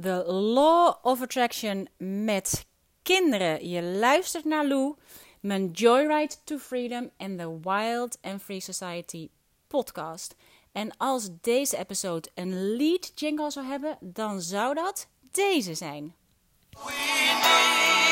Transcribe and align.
The 0.00 0.24
Law 0.32 0.94
of 1.02 1.22
Attraction 1.22 1.88
met 1.98 2.66
kinderen. 3.02 3.68
Je 3.68 3.82
luistert 3.82 4.44
naar 4.44 4.66
Lou, 4.66 4.94
mijn 5.40 5.70
Joyride 5.70 6.34
to 6.44 6.58
Freedom 6.58 7.10
en 7.16 7.36
the 7.36 7.58
Wild 7.60 8.18
and 8.22 8.42
Free 8.42 8.60
Society 8.60 9.28
podcast. 9.66 10.34
En 10.72 10.96
als 10.96 11.28
deze 11.40 11.76
episode 11.76 12.28
een 12.34 12.76
lead 12.76 13.12
jingle 13.14 13.50
zou 13.50 13.66
hebben, 13.66 13.98
dan 14.00 14.40
zou 14.40 14.74
dat 14.74 15.08
deze 15.30 15.74
zijn. 15.74 16.14
We 16.70 18.05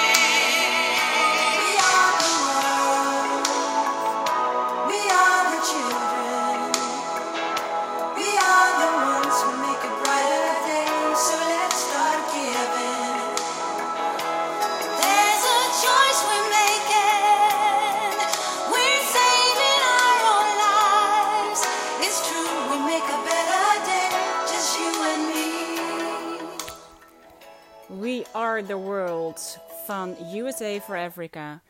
Are 28.54 28.62
the 28.62 28.78
World 28.78 29.40
van 29.84 30.16
USA 30.32 30.78
for 30.78 30.94
Africa. 30.94 31.60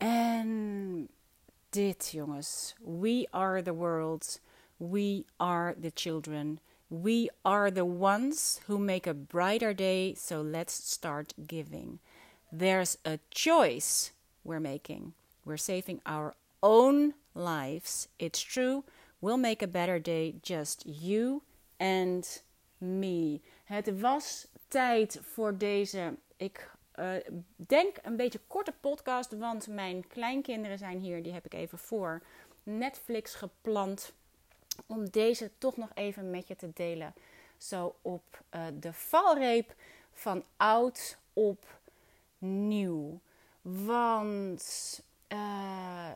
En 0.00 1.10
dit, 1.72 2.10
jongens. 2.10 2.74
We 2.82 3.26
are 3.34 3.60
the 3.60 3.74
world. 3.74 4.40
We 4.78 5.26
are 5.38 5.74
the 5.78 5.90
children. 5.90 6.58
We 6.88 7.28
are 7.44 7.70
the 7.70 7.84
ones 7.84 8.60
who 8.66 8.78
make 8.78 9.06
a 9.06 9.12
brighter 9.12 9.74
day, 9.74 10.14
so 10.14 10.40
let's 10.40 10.72
start 10.72 11.34
giving. 11.46 11.98
There's 12.50 12.96
a 13.04 13.18
choice 13.30 14.12
we're 14.42 14.58
making. 14.58 15.12
We're 15.44 15.58
saving 15.58 16.00
our 16.06 16.34
own 16.62 17.12
lives. 17.34 18.08
It's 18.18 18.40
true. 18.40 18.84
We'll 19.20 19.36
make 19.36 19.60
a 19.60 19.66
better 19.66 19.98
day, 19.98 20.36
just 20.42 20.86
you 20.86 21.42
and 21.78 22.26
me. 22.80 23.42
Het 23.66 23.88
was 24.00 24.46
tijd 24.72 25.20
voor 25.22 25.58
deze, 25.58 26.14
ik 26.36 26.70
uh, 26.96 27.12
denk 27.56 27.96
een 28.02 28.16
beetje 28.16 28.40
korte 28.46 28.72
podcast, 28.80 29.36
want 29.36 29.66
mijn 29.66 30.06
kleinkinderen 30.06 30.78
zijn 30.78 30.98
hier. 30.98 31.22
Die 31.22 31.32
heb 31.32 31.44
ik 31.44 31.54
even 31.54 31.78
voor 31.78 32.22
Netflix 32.62 33.34
gepland 33.34 34.12
om 34.86 35.10
deze 35.10 35.50
toch 35.58 35.76
nog 35.76 35.90
even 35.94 36.30
met 36.30 36.48
je 36.48 36.56
te 36.56 36.70
delen. 36.74 37.14
Zo 37.56 37.94
op 38.02 38.42
uh, 38.54 38.64
de 38.80 38.92
valreep 38.92 39.74
van 40.12 40.44
oud 40.56 41.18
op 41.32 41.80
nieuw. 42.38 43.20
Want 43.62 45.02
uh, 45.28 46.10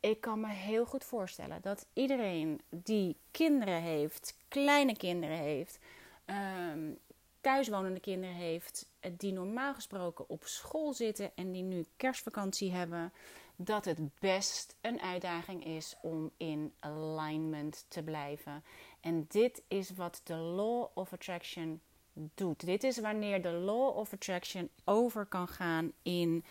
ik 0.00 0.20
kan 0.20 0.40
me 0.40 0.48
heel 0.48 0.84
goed 0.84 1.04
voorstellen 1.04 1.58
dat 1.62 1.86
iedereen 1.92 2.60
die 2.68 3.16
kinderen 3.30 3.80
heeft, 3.80 4.36
kleine 4.48 4.96
kinderen 4.96 5.36
heeft, 5.36 5.78
um, 6.26 6.98
thuiswonende 7.40 8.00
kinderen 8.00 8.34
heeft, 8.34 8.90
die 9.16 9.32
normaal 9.32 9.74
gesproken 9.74 10.28
op 10.28 10.44
school 10.44 10.92
zitten 10.92 11.30
en 11.34 11.52
die 11.52 11.62
nu 11.62 11.84
kerstvakantie 11.96 12.72
hebben, 12.72 13.12
dat 13.56 13.84
het 13.84 14.18
best 14.18 14.76
een 14.80 15.00
uitdaging 15.00 15.64
is 15.64 15.96
om 16.02 16.30
in 16.36 16.72
alignment 16.78 17.84
te 17.88 18.02
blijven. 18.02 18.64
En 19.00 19.24
dit 19.28 19.62
is 19.68 19.90
wat 19.90 20.20
de 20.24 20.34
Law 20.34 20.86
of 20.94 21.12
Attraction 21.12 21.80
doet. 22.12 22.66
Dit 22.66 22.84
is 22.84 22.98
wanneer 22.98 23.42
de 23.42 23.52
Law 23.52 23.96
of 23.96 24.12
Attraction 24.12 24.68
over 24.84 25.26
kan 25.26 25.48
gaan 25.48 25.92
in 26.02 26.44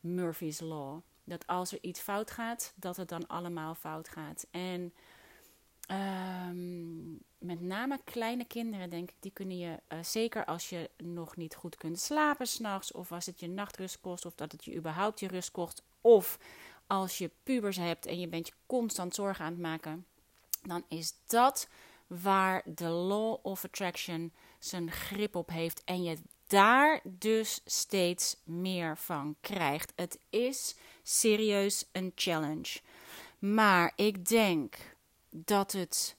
Murphy's 0.00 0.60
Law. 0.60 1.00
Dat 1.24 1.46
als 1.46 1.72
er 1.72 1.78
iets 1.80 2.00
fout 2.00 2.30
gaat, 2.30 2.72
dat 2.76 2.96
het 2.96 3.08
dan 3.08 3.26
allemaal 3.26 3.74
fout 3.74 4.08
gaat. 4.08 4.46
En 4.50 4.94
um, 5.86 7.18
met 7.38 7.60
name 7.60 8.00
kleine 8.04 8.44
kinderen, 8.44 8.90
denk 8.90 9.10
ik, 9.10 9.16
die 9.20 9.30
kunnen 9.30 9.58
je, 9.58 9.80
uh, 9.88 10.02
zeker 10.02 10.44
als 10.44 10.68
je 10.68 10.90
nog 10.96 11.36
niet 11.36 11.54
goed 11.54 11.76
kunt 11.76 12.00
slapen 12.00 12.46
s'nachts, 12.46 12.92
of 12.92 13.12
als 13.12 13.26
het 13.26 13.40
je 13.40 13.48
nachtrust 13.48 14.00
kost, 14.00 14.26
of 14.26 14.34
dat 14.34 14.52
het 14.52 14.64
je 14.64 14.74
überhaupt 14.74 15.20
je 15.20 15.28
rust 15.28 15.50
kost, 15.50 15.82
of 16.00 16.38
als 16.86 17.18
je 17.18 17.30
pubers 17.42 17.76
hebt 17.76 18.06
en 18.06 18.20
je 18.20 18.28
bent 18.28 18.46
je 18.46 18.52
constant 18.66 19.14
zorgen 19.14 19.44
aan 19.44 19.52
het 19.52 19.60
maken, 19.60 20.06
dan 20.62 20.84
is 20.88 21.14
dat 21.26 21.68
waar 22.06 22.62
de 22.64 22.88
law 22.88 23.36
of 23.42 23.64
attraction 23.64 24.32
zijn 24.58 24.90
grip 24.90 25.36
op 25.36 25.50
heeft 25.50 25.84
en 25.84 26.02
je 26.02 26.16
daar 26.46 27.00
dus 27.04 27.60
steeds 27.64 28.36
meer 28.44 28.96
van 28.98 29.36
krijgt. 29.40 29.92
Het 29.96 30.18
is 30.30 30.74
serieus 31.02 31.84
een 31.92 32.12
challenge. 32.14 32.80
Maar 33.38 33.92
ik 33.96 34.28
denk 34.28 34.95
dat 35.44 35.72
het 35.72 36.16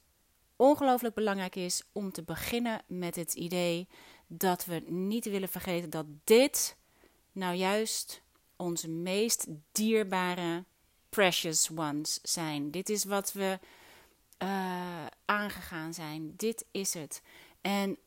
ongelooflijk 0.55 1.15
belangrijk 1.15 1.55
is 1.55 1.83
om 1.91 2.11
te 2.11 2.23
beginnen 2.23 2.81
met 2.87 3.15
het 3.15 3.33
idee 3.33 3.87
dat 4.27 4.65
we 4.65 4.83
niet 4.87 5.25
willen 5.25 5.49
vergeten 5.49 5.89
dat 5.89 6.05
dit 6.23 6.77
nou 7.31 7.55
juist 7.55 8.21
onze 8.55 8.89
meest 8.89 9.47
dierbare 9.71 10.63
precious 11.09 11.69
ones 11.69 12.19
zijn. 12.23 12.71
Dit 12.71 12.89
is 12.89 13.03
wat 13.03 13.33
we 13.33 13.59
uh, 14.43 15.05
aangegaan 15.25 15.93
zijn. 15.93 16.33
Dit 16.35 16.65
is 16.71 16.93
het. 16.93 17.21
En 17.61 17.97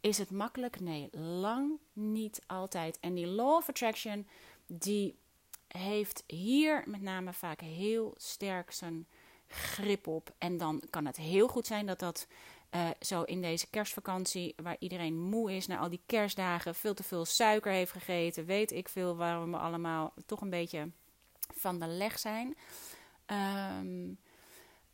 is 0.00 0.18
het 0.18 0.30
makkelijk? 0.30 0.80
Nee, 0.80 1.08
lang 1.12 1.78
niet 1.92 2.42
altijd. 2.46 2.98
En 3.00 3.14
die 3.14 3.26
law 3.26 3.54
of 3.54 3.68
attraction, 3.68 4.26
die 4.66 5.16
heeft 5.68 6.24
hier 6.26 6.82
met 6.86 7.02
name 7.02 7.32
vaak 7.32 7.60
heel 7.60 8.14
sterk 8.16 8.72
zijn 8.72 9.06
grip 9.48 10.06
op. 10.06 10.34
En 10.38 10.58
dan 10.58 10.82
kan 10.90 11.06
het 11.06 11.16
heel 11.16 11.48
goed 11.48 11.66
zijn 11.66 11.86
dat 11.86 11.98
dat 11.98 12.26
uh, 12.74 12.88
zo 13.00 13.22
in 13.22 13.40
deze 13.40 13.66
kerstvakantie, 13.70 14.54
waar 14.62 14.76
iedereen 14.78 15.18
moe 15.18 15.56
is 15.56 15.66
na 15.66 15.78
al 15.78 15.88
die 15.88 16.02
kerstdagen, 16.06 16.74
veel 16.74 16.94
te 16.94 17.02
veel 17.02 17.24
suiker 17.24 17.72
heeft 17.72 17.92
gegeten, 17.92 18.44
weet 18.44 18.72
ik 18.72 18.88
veel 18.88 19.16
waarom 19.16 19.50
we 19.50 19.58
allemaal 19.58 20.14
toch 20.26 20.40
een 20.40 20.50
beetje 20.50 20.90
van 21.54 21.78
de 21.78 21.86
leg 21.86 22.18
zijn. 22.18 22.56
Um, 23.80 24.18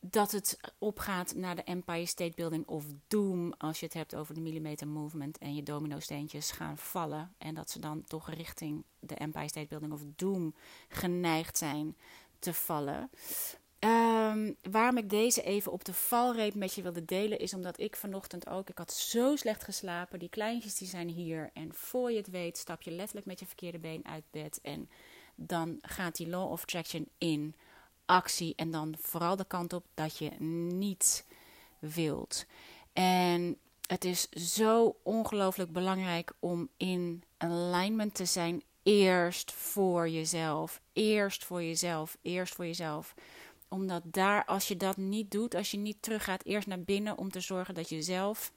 dat 0.04 0.32
het 0.32 0.58
opgaat 0.78 1.34
naar 1.34 1.56
de 1.56 1.62
Empire 1.62 2.06
State 2.06 2.32
Building 2.34 2.66
of 2.66 2.84
Doom. 3.08 3.52
Als 3.58 3.80
je 3.80 3.84
het 3.84 3.94
hebt 3.94 4.14
over 4.14 4.34
de 4.34 4.40
millimeter 4.40 4.88
movement 4.88 5.38
en 5.38 5.54
je 5.54 5.62
domino-steentjes 5.62 6.50
gaan 6.50 6.78
vallen. 6.78 7.34
En 7.38 7.54
dat 7.54 7.70
ze 7.70 7.78
dan 7.78 8.04
toch 8.04 8.30
richting 8.30 8.84
de 8.98 9.14
Empire 9.14 9.48
State 9.48 9.66
Building 9.66 9.92
of 9.92 10.00
Doom 10.16 10.54
geneigd 10.88 11.58
zijn 11.58 11.96
te 12.38 12.54
vallen. 12.54 13.10
Um, 13.84 14.56
waarom 14.70 14.96
ik 14.96 15.10
deze 15.10 15.42
even 15.42 15.72
op 15.72 15.84
de 15.84 15.94
valreep 15.94 16.54
met 16.54 16.74
je 16.74 16.82
wilde 16.82 17.04
delen, 17.04 17.38
is 17.38 17.54
omdat 17.54 17.80
ik 17.80 17.96
vanochtend 17.96 18.48
ook, 18.48 18.68
ik 18.68 18.78
had 18.78 18.92
zo 18.92 19.36
slecht 19.36 19.64
geslapen. 19.64 20.18
Die 20.18 20.28
kleintjes 20.28 20.74
die 20.74 20.88
zijn 20.88 21.08
hier. 21.08 21.50
En 21.52 21.74
voor 21.74 22.10
je 22.10 22.16
het 22.16 22.30
weet, 22.30 22.58
stap 22.58 22.82
je 22.82 22.90
letterlijk 22.90 23.26
met 23.26 23.40
je 23.40 23.46
verkeerde 23.46 23.78
been 23.78 24.06
uit 24.06 24.24
bed. 24.30 24.58
En 24.62 24.88
dan 25.34 25.78
gaat 25.80 26.16
die 26.16 26.28
law 26.28 26.50
of 26.50 26.62
attraction 26.62 27.08
in 27.18 27.54
actie. 28.06 28.52
En 28.56 28.70
dan 28.70 28.94
vooral 28.98 29.36
de 29.36 29.46
kant 29.46 29.72
op 29.72 29.84
dat 29.94 30.18
je 30.18 30.30
niet 30.70 31.24
wilt. 31.78 32.46
En 32.92 33.56
het 33.86 34.04
is 34.04 34.28
zo 34.28 34.96
ongelooflijk 35.02 35.72
belangrijk 35.72 36.32
om 36.38 36.68
in 36.76 37.22
alignment 37.36 38.14
te 38.14 38.24
zijn. 38.24 38.62
Eerst 38.82 39.52
voor 39.52 40.08
jezelf. 40.08 40.80
Eerst 40.92 41.44
voor 41.44 41.62
jezelf. 41.62 42.16
Eerst 42.22 42.54
voor 42.54 42.66
jezelf 42.66 43.14
omdat 43.72 44.02
daar, 44.04 44.44
als 44.44 44.68
je 44.68 44.76
dat 44.76 44.96
niet 44.96 45.30
doet, 45.30 45.54
als 45.54 45.70
je 45.70 45.76
niet 45.76 46.02
teruggaat 46.02 46.44
eerst 46.44 46.66
naar 46.66 46.80
binnen 46.80 47.18
om 47.18 47.30
te 47.30 47.40
zorgen 47.40 47.74
dat 47.74 47.88
je 47.88 48.02
zelf 48.02 48.52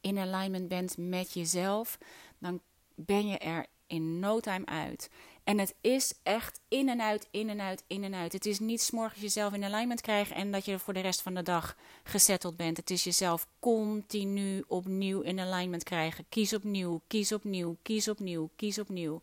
in 0.00 0.18
alignment 0.18 0.68
bent 0.68 0.96
met 0.96 1.32
jezelf, 1.32 1.98
dan 2.38 2.60
ben 2.94 3.26
je 3.26 3.38
er 3.38 3.66
in 3.86 4.18
no 4.18 4.40
time 4.40 4.66
uit. 4.66 5.10
En 5.44 5.58
het 5.58 5.74
is 5.80 6.14
echt 6.22 6.60
in 6.68 6.88
en 6.88 7.00
uit, 7.00 7.28
in 7.30 7.48
en 7.48 7.60
uit, 7.60 7.84
in 7.86 8.04
en 8.04 8.14
uit. 8.14 8.32
Het 8.32 8.46
is 8.46 8.58
niet 8.58 8.82
s'morgens 8.82 9.20
jezelf 9.20 9.52
in 9.52 9.64
alignment 9.64 10.00
krijgen 10.00 10.36
en 10.36 10.52
dat 10.52 10.64
je 10.64 10.78
voor 10.78 10.94
de 10.94 11.00
rest 11.00 11.22
van 11.22 11.34
de 11.34 11.42
dag 11.42 11.76
gezetteld 12.02 12.56
bent. 12.56 12.76
Het 12.76 12.90
is 12.90 13.04
jezelf 13.04 13.46
continu 13.60 14.64
opnieuw 14.66 15.20
in 15.20 15.40
alignment 15.40 15.82
krijgen. 15.82 16.24
Kies 16.28 16.54
opnieuw, 16.54 17.00
kies 17.06 17.32
opnieuw, 17.32 17.76
kies 17.82 18.08
opnieuw, 18.08 18.50
kies 18.56 18.78
opnieuw. 18.78 19.20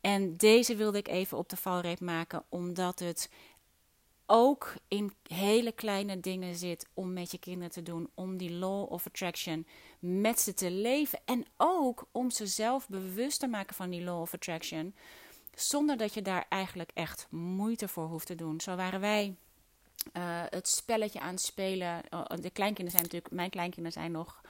En 0.00 0.36
deze 0.36 0.76
wilde 0.76 0.98
ik 0.98 1.08
even 1.08 1.38
op 1.38 1.48
de 1.48 1.56
valreep 1.56 2.00
maken, 2.00 2.44
omdat 2.48 2.98
het 2.98 3.28
ook 4.34 4.74
in 4.88 5.12
hele 5.26 5.72
kleine 5.72 6.20
dingen 6.20 6.54
zit 6.54 6.86
om 6.94 7.12
met 7.12 7.30
je 7.30 7.38
kinderen 7.38 7.70
te 7.70 7.82
doen. 7.82 8.10
Om 8.14 8.36
die 8.36 8.52
law 8.52 8.92
of 8.92 9.06
attraction 9.06 9.66
met 9.98 10.40
ze 10.40 10.54
te 10.54 10.70
leven. 10.70 11.20
En 11.24 11.44
ook 11.56 12.06
om 12.12 12.30
ze 12.30 12.46
zelf 12.46 12.88
bewust 12.88 13.40
te 13.40 13.46
maken 13.46 13.74
van 13.74 13.90
die 13.90 14.02
law 14.02 14.20
of 14.20 14.34
attraction. 14.34 14.94
Zonder 15.54 15.96
dat 15.96 16.14
je 16.14 16.22
daar 16.22 16.46
eigenlijk 16.48 16.90
echt 16.94 17.26
moeite 17.30 17.88
voor 17.88 18.06
hoeft 18.06 18.26
te 18.26 18.34
doen. 18.34 18.60
Zo 18.60 18.76
waren 18.76 19.00
wij 19.00 19.36
uh, 20.16 20.22
het 20.48 20.68
spelletje 20.68 21.20
aan 21.20 21.34
het 21.34 21.40
spelen. 21.40 22.00
Oh, 22.10 22.24
de 22.24 22.50
kleinkinderen 22.50 22.90
zijn 22.90 23.02
natuurlijk, 23.02 23.34
mijn 23.34 23.50
kleinkinderen 23.50 23.92
zijn 23.92 24.12
nog 24.12 24.40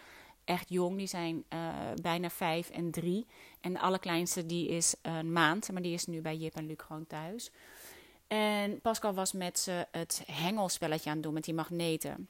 echt 0.45 0.69
jong. 0.69 0.97
Die 0.97 1.07
zijn 1.07 1.45
uh, 1.55 1.69
bijna 2.03 2.31
vijf 2.31 2.71
en 2.71 2.91
drie. 2.91 3.27
En 3.61 3.73
de 3.73 3.81
allerkleinste 3.81 4.47
die 4.47 4.69
is 4.69 4.95
een 5.03 5.33
maand. 5.33 5.73
Maar 5.73 5.83
die 5.83 5.95
is 5.95 6.07
nu 6.07 6.21
bij 6.21 6.37
Jip 6.37 6.55
en 6.55 6.67
Luc 6.67 6.79
gewoon 6.87 7.07
thuis. 7.07 7.51
En 8.33 8.81
Pascal 8.81 9.15
was 9.15 9.33
met 9.33 9.59
ze 9.59 9.87
het 9.91 10.23
hengelspelletje 10.27 11.09
aan 11.09 11.15
het 11.15 11.25
doen 11.25 11.35
met 11.35 11.45
die 11.45 11.55
magneten. 11.55 12.29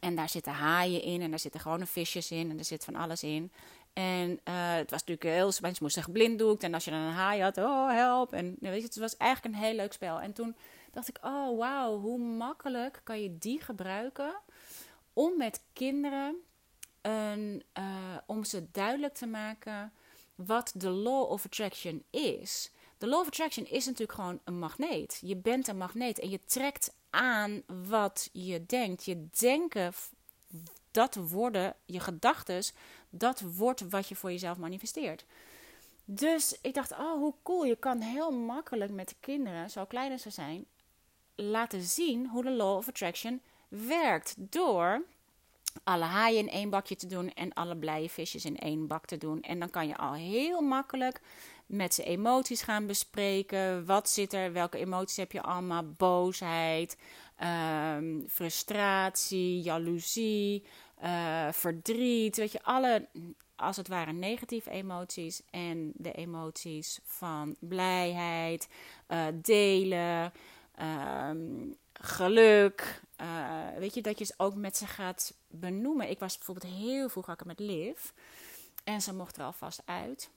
En 0.00 0.14
daar 0.14 0.28
zitten 0.28 0.52
haaien 0.52 1.02
in 1.02 1.20
en 1.22 1.30
daar 1.30 1.38
zitten 1.38 1.60
gewone 1.60 1.86
visjes 1.86 2.30
in 2.30 2.50
en 2.50 2.58
er 2.58 2.64
zit 2.64 2.84
van 2.84 2.96
alles 2.96 3.22
in. 3.22 3.52
En 3.92 4.30
uh, 4.30 4.74
het 4.74 4.90
was 4.90 5.00
natuurlijk 5.04 5.36
heel, 5.36 5.52
mensen 5.60 5.82
moesten 5.82 6.02
geblinddoekt. 6.02 6.62
En 6.62 6.74
als 6.74 6.84
je 6.84 6.90
dan 6.90 7.00
een 7.00 7.12
haai 7.12 7.42
had, 7.42 7.58
oh 7.58 7.90
help. 7.90 8.32
En 8.32 8.56
weet 8.60 8.80
je, 8.80 8.86
het 8.86 8.96
was 8.96 9.16
eigenlijk 9.16 9.54
een 9.54 9.62
heel 9.62 9.74
leuk 9.74 9.92
spel. 9.92 10.20
En 10.20 10.32
toen 10.32 10.56
dacht 10.90 11.08
ik, 11.08 11.18
oh 11.22 11.58
wauw, 11.58 12.00
hoe 12.00 12.18
makkelijk 12.18 13.00
kan 13.04 13.22
je 13.22 13.38
die 13.38 13.60
gebruiken 13.60 14.34
om 15.12 15.36
met 15.36 15.62
kinderen, 15.72 16.36
een, 17.00 17.62
uh, 17.78 17.84
om 18.26 18.44
ze 18.44 18.70
duidelijk 18.70 19.14
te 19.14 19.26
maken 19.26 19.92
wat 20.34 20.72
de 20.76 20.90
law 20.90 21.30
of 21.30 21.44
attraction 21.44 22.04
is. 22.10 22.70
De 23.02 23.08
law 23.08 23.20
of 23.20 23.26
attraction 23.26 23.66
is 23.66 23.84
natuurlijk 23.84 24.18
gewoon 24.18 24.40
een 24.44 24.58
magneet. 24.58 25.18
Je 25.20 25.36
bent 25.36 25.68
een 25.68 25.76
magneet 25.76 26.18
en 26.18 26.30
je 26.30 26.40
trekt 26.44 26.94
aan 27.10 27.62
wat 27.88 28.28
je 28.32 28.66
denkt. 28.66 29.04
Je 29.04 29.28
denken, 29.38 29.92
dat 30.90 31.14
worden 31.14 31.74
je 31.84 32.00
gedachten, 32.00 32.62
dat 33.10 33.40
wordt 33.40 33.90
wat 33.90 34.08
je 34.08 34.16
voor 34.16 34.30
jezelf 34.30 34.58
manifesteert. 34.58 35.24
Dus 36.04 36.58
ik 36.60 36.74
dacht, 36.74 36.92
oh 36.92 37.12
hoe 37.12 37.34
cool, 37.42 37.64
je 37.64 37.76
kan 37.76 38.00
heel 38.00 38.30
makkelijk 38.30 38.90
met 38.90 39.08
de 39.08 39.16
kinderen, 39.20 39.70
zo 39.70 39.84
klein 39.84 40.12
als 40.12 40.22
ze 40.22 40.30
zijn, 40.30 40.64
laten 41.34 41.82
zien 41.82 42.28
hoe 42.28 42.42
de 42.42 42.50
law 42.50 42.76
of 42.76 42.88
attraction 42.88 43.40
werkt. 43.68 44.34
Door 44.38 45.04
alle 45.84 46.04
haaien 46.04 46.38
in 46.38 46.50
één 46.50 46.70
bakje 46.70 46.96
te 46.96 47.06
doen 47.06 47.32
en 47.34 47.52
alle 47.52 47.76
blije 47.76 48.08
visjes 48.08 48.44
in 48.44 48.58
één 48.58 48.86
bak 48.86 49.06
te 49.06 49.18
doen. 49.18 49.40
En 49.40 49.58
dan 49.58 49.70
kan 49.70 49.88
je 49.88 49.96
al 49.96 50.12
heel 50.12 50.60
makkelijk 50.60 51.20
met 51.72 51.94
ze 51.94 52.04
emoties 52.04 52.62
gaan 52.62 52.86
bespreken. 52.86 53.86
Wat 53.86 54.10
zit 54.10 54.32
er? 54.32 54.52
Welke 54.52 54.78
emoties 54.78 55.16
heb 55.16 55.32
je 55.32 55.42
allemaal? 55.42 55.84
Boosheid, 55.96 56.96
ehm, 57.36 58.20
frustratie, 58.28 59.60
jaloezie, 59.60 60.64
uh, 61.02 61.52
verdriet. 61.52 62.36
Weet 62.36 62.52
je, 62.52 62.62
alle 62.62 63.08
als 63.56 63.76
het 63.76 63.88
ware 63.88 64.12
negatieve 64.12 64.70
emoties 64.70 65.42
en 65.50 65.92
de 65.94 66.12
emoties 66.12 67.00
van 67.04 67.56
blijheid, 67.58 68.68
uh, 69.08 69.26
delen, 69.34 70.32
ehm, 70.74 71.40
geluk. 71.92 73.02
Uh, 73.20 73.78
weet 73.78 73.94
je, 73.94 74.02
dat 74.02 74.18
je 74.18 74.24
ze 74.24 74.34
ook 74.36 74.54
met 74.54 74.76
ze 74.76 74.86
gaat 74.86 75.34
benoemen. 75.48 76.10
Ik 76.10 76.18
was 76.18 76.36
bijvoorbeeld 76.36 76.72
heel 76.72 77.08
vroeg 77.08 77.28
ik 77.28 77.44
met 77.44 77.60
Liv. 77.60 78.10
En 78.84 79.00
ze 79.00 79.14
mocht 79.14 79.36
er 79.36 79.44
alvast 79.44 79.82
uit. 79.84 80.30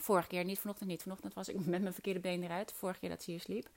Vorige 0.00 0.28
keer, 0.28 0.44
niet 0.44 0.58
vanochtend 0.58 0.88
niet. 0.88 1.02
Vanochtend 1.02 1.34
was 1.34 1.48
ik 1.48 1.66
met 1.66 1.80
mijn 1.80 1.92
verkeerde 1.92 2.20
been 2.20 2.42
eruit. 2.42 2.72
Vorige 2.72 2.98
keer 2.98 3.08
dat 3.08 3.22
ze 3.22 3.30
hier 3.30 3.40
sliep. 3.40 3.68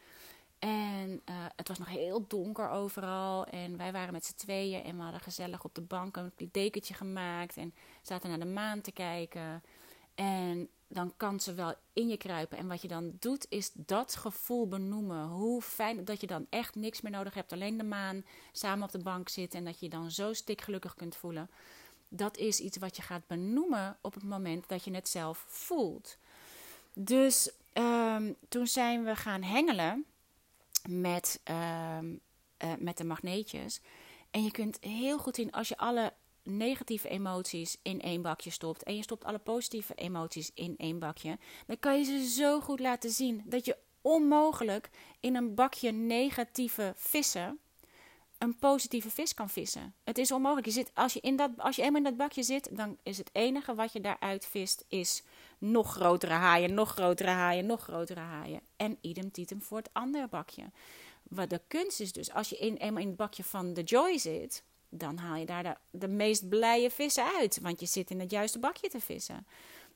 En 0.59 1.09
uh, 1.09 1.35
het 1.55 1.67
was 1.67 1.77
nog 1.77 1.87
heel 1.87 2.27
donker 2.27 2.69
overal. 2.69 3.45
En 3.45 3.77
wij 3.77 3.91
waren 3.91 4.13
met 4.13 4.25
z'n 4.25 4.35
tweeën. 4.35 4.83
En 4.83 4.97
we 4.97 5.03
hadden 5.03 5.21
gezellig 5.21 5.63
op 5.63 5.75
de 5.75 5.81
bank 5.81 6.15
een 6.15 6.31
dekentje 6.51 6.93
gemaakt. 6.93 7.57
En 7.57 7.73
zaten 8.01 8.29
naar 8.29 8.39
de 8.39 8.45
maan 8.45 8.81
te 8.81 8.91
kijken. 8.91 9.63
En 10.15 10.69
dan 10.87 11.13
kan 11.17 11.39
ze 11.39 11.53
wel 11.53 11.73
in 11.93 12.07
je 12.07 12.17
kruipen. 12.17 12.57
En 12.57 12.67
wat 12.67 12.81
je 12.81 12.87
dan 12.87 13.11
doet, 13.19 13.45
is 13.49 13.71
dat 13.73 14.15
gevoel 14.15 14.67
benoemen. 14.67 15.27
Hoe 15.27 15.61
fijn 15.61 16.05
dat 16.05 16.21
je 16.21 16.27
dan 16.27 16.47
echt 16.49 16.75
niks 16.75 17.01
meer 17.01 17.11
nodig 17.11 17.33
hebt. 17.33 17.51
Alleen 17.51 17.77
de 17.77 17.83
maan, 17.83 18.25
samen 18.51 18.83
op 18.83 18.91
de 18.91 19.03
bank 19.03 19.29
zitten. 19.29 19.59
En 19.59 19.65
dat 19.65 19.79
je 19.79 19.85
je 19.85 19.91
dan 19.91 20.11
zo 20.11 20.33
stikgelukkig 20.33 20.93
kunt 20.93 21.15
voelen. 21.15 21.49
Dat 22.13 22.37
is 22.37 22.59
iets 22.59 22.77
wat 22.77 22.95
je 22.95 23.01
gaat 23.01 23.27
benoemen 23.27 23.97
op 24.01 24.13
het 24.13 24.23
moment 24.23 24.67
dat 24.67 24.83
je 24.83 24.93
het 24.93 25.09
zelf 25.09 25.45
voelt. 25.47 26.17
Dus 26.93 27.51
um, 27.73 28.35
toen 28.49 28.67
zijn 28.67 29.03
we 29.03 29.15
gaan 29.15 29.43
hengelen 29.43 30.05
met, 30.89 31.41
um, 31.99 32.19
uh, 32.63 32.73
met 32.79 32.97
de 32.97 33.03
magneetjes. 33.03 33.81
En 34.31 34.43
je 34.43 34.51
kunt 34.51 34.77
heel 34.81 35.17
goed 35.17 35.35
zien 35.35 35.51
als 35.51 35.67
je 35.67 35.77
alle 35.77 36.13
negatieve 36.43 37.09
emoties 37.09 37.77
in 37.81 38.01
één 38.01 38.21
bakje 38.21 38.49
stopt 38.49 38.83
en 38.83 38.95
je 38.95 39.03
stopt 39.03 39.23
alle 39.23 39.39
positieve 39.39 39.93
emoties 39.93 40.51
in 40.53 40.75
één 40.77 40.99
bakje, 40.99 41.37
dan 41.65 41.79
kan 41.79 41.97
je 41.97 42.03
ze 42.03 42.29
zo 42.29 42.61
goed 42.61 42.79
laten 42.79 43.09
zien 43.09 43.43
dat 43.45 43.65
je 43.65 43.77
onmogelijk 44.01 44.89
in 45.19 45.35
een 45.35 45.55
bakje 45.55 45.91
negatieve 45.91 46.93
vissen 46.95 47.59
een 48.41 48.57
positieve 48.57 49.09
vis 49.09 49.33
kan 49.33 49.49
vissen. 49.49 49.93
Het 50.03 50.17
is 50.17 50.31
onmogelijk. 50.31 50.65
Je 50.65 50.73
zit, 50.73 50.91
als, 50.93 51.13
je 51.13 51.19
in 51.19 51.35
dat, 51.35 51.51
als 51.57 51.75
je 51.75 51.81
eenmaal 51.81 51.97
in 51.97 52.03
dat 52.03 52.17
bakje 52.17 52.43
zit, 52.43 52.69
dan 52.71 52.97
is 53.03 53.17
het 53.17 53.29
enige 53.31 53.75
wat 53.75 53.93
je 53.93 54.01
daaruit 54.01 54.45
vist, 54.45 54.85
is 54.87 55.23
nog 55.57 55.91
grotere 55.91 56.33
haaien, 56.33 56.73
nog 56.73 56.91
grotere 56.91 57.29
haaien, 57.29 57.65
nog 57.65 57.81
grotere 57.81 58.19
haaien. 58.19 58.61
En 58.75 58.97
idem 59.01 59.31
titem 59.31 59.61
voor 59.61 59.77
het 59.77 59.89
andere 59.91 60.27
bakje. 60.27 60.71
Wat 61.23 61.49
de 61.49 61.61
kunst 61.67 61.99
is 61.99 62.11
dus, 62.11 62.31
als 62.31 62.49
je 62.49 62.57
in, 62.57 62.75
eenmaal 62.75 63.01
in 63.01 63.07
het 63.07 63.17
bakje 63.17 63.43
van 63.43 63.73
de 63.73 63.83
joy 63.83 64.17
zit, 64.17 64.63
dan 64.89 65.17
haal 65.17 65.35
je 65.35 65.45
daar 65.45 65.63
de, 65.63 65.75
de 65.91 66.07
meest 66.07 66.49
blije 66.49 66.91
vissen 66.91 67.25
uit. 67.39 67.59
Want 67.61 67.79
je 67.79 67.85
zit 67.85 68.09
in 68.09 68.19
het 68.19 68.31
juiste 68.31 68.59
bakje 68.59 68.89
te 68.89 68.99
vissen. 68.99 69.47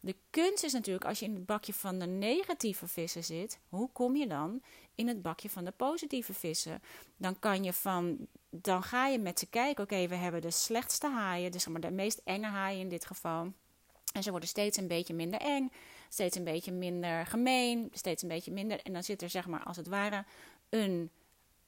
De 0.06 0.16
kunst 0.30 0.64
is 0.64 0.74
natuurlijk, 0.74 1.06
als 1.06 1.20
je 1.20 1.26
in 1.26 1.34
het 1.34 1.46
bakje 1.46 1.74
van 1.74 2.00
de 2.00 2.06
negatieve 2.06 2.88
vissen 2.88 3.24
zit, 3.24 3.60
hoe 3.70 3.90
kom 3.92 4.16
je 4.16 4.28
dan 4.28 4.62
in 4.96 5.08
het 5.08 5.22
bakje 5.22 5.50
van 5.50 5.66
de 5.66 5.72
positieve 5.72 6.34
vissen? 6.34 6.82
Dan 7.18 7.40
kan 7.40 7.64
je 7.64 7.74
van, 7.74 8.28
dan 8.50 8.84
ga 8.84 9.08
je 9.08 9.20
met 9.20 9.40
ze 9.40 9.46
kijken, 9.46 9.84
oké, 9.84 10.08
we 10.08 10.16
hebben 10.16 10.42
de 10.42 10.52
slechtste 10.52 11.08
haaien, 11.08 11.52
dus 11.52 11.64
zeg 11.64 11.72
maar 11.72 11.82
de 11.82 11.92
meest 11.92 12.22
enge 12.24 12.48
haaien 12.48 12.80
in 12.80 12.90
dit 12.90 13.06
geval. 13.06 13.54
En 14.14 14.24
ze 14.24 14.32
worden 14.32 14.50
steeds 14.50 14.78
een 14.78 14.88
beetje 14.88 15.14
minder 15.14 15.40
eng, 15.40 15.72
steeds 16.10 16.38
een 16.38 16.44
beetje 16.44 16.72
minder 16.72 17.26
gemeen, 17.26 17.90
steeds 17.94 18.22
een 18.22 18.30
beetje 18.30 18.52
minder. 18.52 18.82
En 18.82 18.94
dan 18.94 19.04
zit 19.04 19.22
er 19.22 19.30
zeg 19.30 19.48
maar 19.48 19.64
als 19.64 19.78
het 19.78 19.88
ware 19.88 20.26
een, 20.70 21.10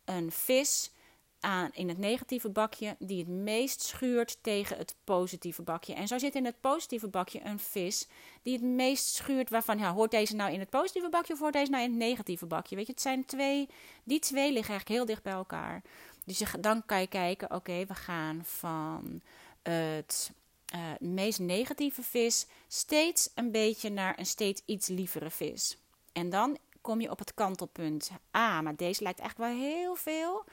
een 0.05 0.31
vis 0.31 0.91
aan 1.39 1.69
in 1.73 1.87
het 1.87 1.97
negatieve 1.97 2.49
bakje 2.49 2.95
die 2.99 3.19
het 3.19 3.27
meest 3.27 3.81
schuurt 3.81 4.37
tegen 4.41 4.77
het 4.77 4.95
positieve 5.03 5.61
bakje. 5.61 5.93
En 5.93 6.07
zo 6.07 6.17
zit 6.17 6.35
in 6.35 6.45
het 6.45 6.61
positieve 6.61 7.07
bakje 7.07 7.45
een 7.45 7.59
vis 7.59 8.07
die 8.41 8.53
het 8.53 8.63
meest 8.63 9.05
schuurt 9.05 9.49
waarvan, 9.49 9.77
ja, 9.77 9.93
hoort 9.93 10.11
deze 10.11 10.35
nou 10.35 10.51
in 10.51 10.59
het 10.59 10.69
positieve 10.69 11.09
bakje 11.09 11.33
of 11.33 11.39
hoort 11.39 11.53
deze 11.53 11.71
nou 11.71 11.83
in 11.83 11.89
het 11.89 11.99
negatieve 11.99 12.45
bakje? 12.45 12.75
Weet 12.75 12.85
je, 12.85 12.91
het 12.91 13.01
zijn 13.01 13.25
twee, 13.25 13.69
die 14.03 14.19
twee 14.19 14.51
liggen 14.51 14.69
eigenlijk 14.69 14.99
heel 14.99 15.05
dicht 15.05 15.23
bij 15.23 15.33
elkaar. 15.33 15.81
Dus 16.25 16.37
je, 16.37 16.45
dan 16.59 16.85
kan 16.85 16.99
je 16.99 17.07
kijken, 17.07 17.51
oké, 17.51 17.85
we 17.85 17.95
gaan 17.95 18.41
van 18.43 19.21
het 19.63 20.31
uh, 20.75 20.81
meest 20.99 21.39
negatieve 21.39 22.03
vis 22.03 22.45
steeds 22.67 23.29
een 23.35 23.51
beetje 23.51 23.89
naar 23.89 24.19
een 24.19 24.25
steeds 24.25 24.61
iets 24.65 24.87
lievere 24.87 25.29
vis. 25.29 25.77
En 26.13 26.29
dan 26.29 26.57
kom 26.81 27.01
je 27.01 27.11
op 27.11 27.19
het 27.19 27.33
kantelpunt. 27.33 28.11
Ah, 28.31 28.59
maar 28.59 28.75
deze 28.75 29.03
lijkt 29.03 29.19
echt 29.19 29.37
wel 29.37 29.55
heel 29.55 29.95
veel 29.95 30.45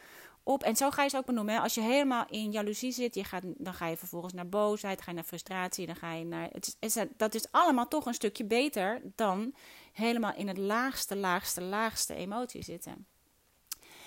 op. 0.45 0.63
En 0.63 0.77
zo 0.77 0.91
ga 0.91 1.03
je 1.03 1.09
ze 1.09 1.17
ook 1.17 1.27
benoemen. 1.27 1.61
Als 1.61 1.75
je 1.75 1.81
helemaal 1.81 2.25
in 2.29 2.51
jaloezie 2.51 2.93
zit, 2.93 3.15
je 3.15 3.25
gaat, 3.25 3.43
dan 3.45 3.75
ga 3.75 3.87
je 3.87 3.97
vervolgens 3.97 4.33
naar 4.33 4.49
boosheid, 4.49 5.03
ga 5.03 5.11
je 5.11 5.17
naar 5.17 5.25
frustratie, 5.25 5.87
dan 5.87 5.97
ga 5.97 6.13
je 6.13 6.25
naar. 6.25 6.49
Het 6.53 6.77
is, 6.79 6.99
dat 7.17 7.35
is 7.35 7.47
allemaal 7.51 7.89
toch 7.89 8.07
een 8.07 8.15
stukje 8.15 8.45
beter 8.45 9.03
dan 9.15 9.55
helemaal 9.93 10.35
in 10.35 10.49
het 10.49 10.59
laagste, 10.59 11.17
laagste, 11.17 11.63
laagste 11.63 12.15
emotie 12.15 12.63
zitten. 12.63 13.07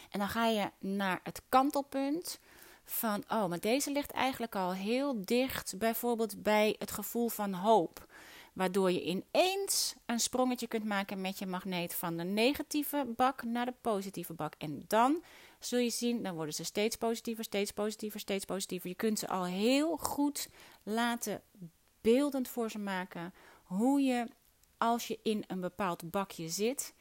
En 0.10 0.20
dan 0.20 0.30
ga 0.30 0.48
je 0.48 0.72
naar 0.80 1.20
het 1.24 1.42
kantelpunt 1.50 2.40
van, 2.84 3.24
oh, 3.28 3.46
maar 3.46 3.60
deze 3.60 3.92
ligt 3.92 4.12
eigenlijk 4.12 4.56
al 4.56 4.74
heel 4.74 5.26
dicht, 5.26 5.78
bijvoorbeeld 5.78 6.44
bij 6.44 6.76
het 6.80 6.92
gevoel 6.92 7.30
van 7.30 7.54
hoop. 7.54 8.06
Waardoor 8.54 8.92
je 8.92 9.04
ineens 9.04 9.96
een 10.06 10.20
sprongetje 10.20 10.68
kunt 10.68 10.84
maken 10.84 11.22
met 11.22 11.40
je 11.40 11.46
magneet 11.46 11.96
van 11.96 12.18
de 12.18 12.24
negatieve 12.24 13.14
bak 13.16 13.44
naar 13.44 13.66
de 13.66 13.74
positieve 13.82 14.34
bak. 14.34 14.54
En 14.58 14.84
dan 14.88 15.24
zul 15.60 15.80
je 15.80 15.90
zien, 15.90 16.24
dan 16.24 16.36
worden 16.36 16.54
ze 16.54 16.64
steeds 16.64 16.96
positiever, 16.96 17.44
steeds 17.44 17.72
positiever, 17.72 18.20
steeds 18.20 18.46
positiever. 18.46 18.90
Je 18.90 18.96
kunt 18.96 19.20
ze 19.20 19.28
al 19.28 19.46
heel 19.46 19.98
goed 19.98 20.50
laten 20.84 21.42
beeldend 22.02 22.48
voor 22.48 22.72
ze 22.72 22.80
maken 22.80 23.34
hoe 23.64 24.02
je, 24.02 24.28
als 24.78 25.08
je 25.08 25.20
in 25.24 25.44
een 25.48 25.62
bepaald 25.62 26.12
bakje 26.12 26.50
zit, 26.50 26.94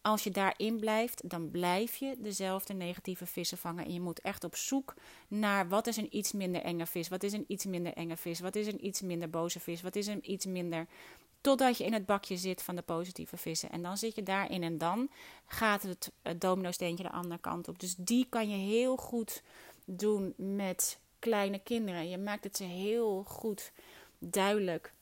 als 0.00 0.24
je 0.24 0.30
daarin 0.30 0.80
blijft, 0.80 1.28
dan 1.30 1.50
blijf 1.50 1.96
je 1.96 2.16
dezelfde 2.18 2.74
negatieve 2.74 3.26
vissen 3.26 3.58
vangen. 3.58 3.84
En 3.84 3.92
je 3.92 4.00
moet 4.00 4.20
echt 4.20 4.44
op 4.44 4.56
zoek 4.56 4.94
naar 5.28 5.68
wat 5.68 5.86
is 5.86 5.96
een 5.96 6.16
iets 6.16 6.32
minder 6.32 6.62
enge 6.62 6.86
vis, 6.86 7.08
wat 7.08 7.22
is 7.22 7.32
een 7.32 7.44
iets 7.48 7.64
minder 7.64 7.92
enge 7.92 8.16
vis, 8.16 8.40
wat 8.40 8.56
is 8.56 8.66
een 8.66 8.86
iets 8.86 9.00
minder 9.00 9.30
boze 9.30 9.60
vis, 9.60 9.82
wat 9.82 9.96
is 9.96 10.06
een 10.06 10.32
iets 10.32 10.46
minder 10.46 10.86
Totdat 11.44 11.78
je 11.78 11.84
in 11.84 11.92
het 11.92 12.06
bakje 12.06 12.36
zit 12.36 12.62
van 12.62 12.76
de 12.76 12.82
positieve 12.82 13.36
vissen. 13.36 13.70
En 13.70 13.82
dan 13.82 13.96
zit 13.96 14.14
je 14.14 14.22
daarin 14.22 14.62
en 14.62 14.78
dan 14.78 15.10
gaat 15.46 15.82
het, 15.82 16.10
domino-steentje 16.38 17.04
de 17.04 17.10
andere 17.10 17.40
kant 17.40 17.68
op. 17.68 17.80
Dus 17.80 17.94
die 17.98 18.26
kan 18.28 18.48
je 18.48 18.56
heel 18.56 18.96
goed 18.96 19.42
doen 19.84 20.34
met 20.36 20.98
kleine 21.18 21.58
kinderen. 21.58 22.08
Je 22.08 22.18
maakt 22.18 22.44
het 22.44 22.56
ze 22.56 22.64
heel 22.64 23.24
goed 23.26 23.72
duidelijk. 24.18 24.92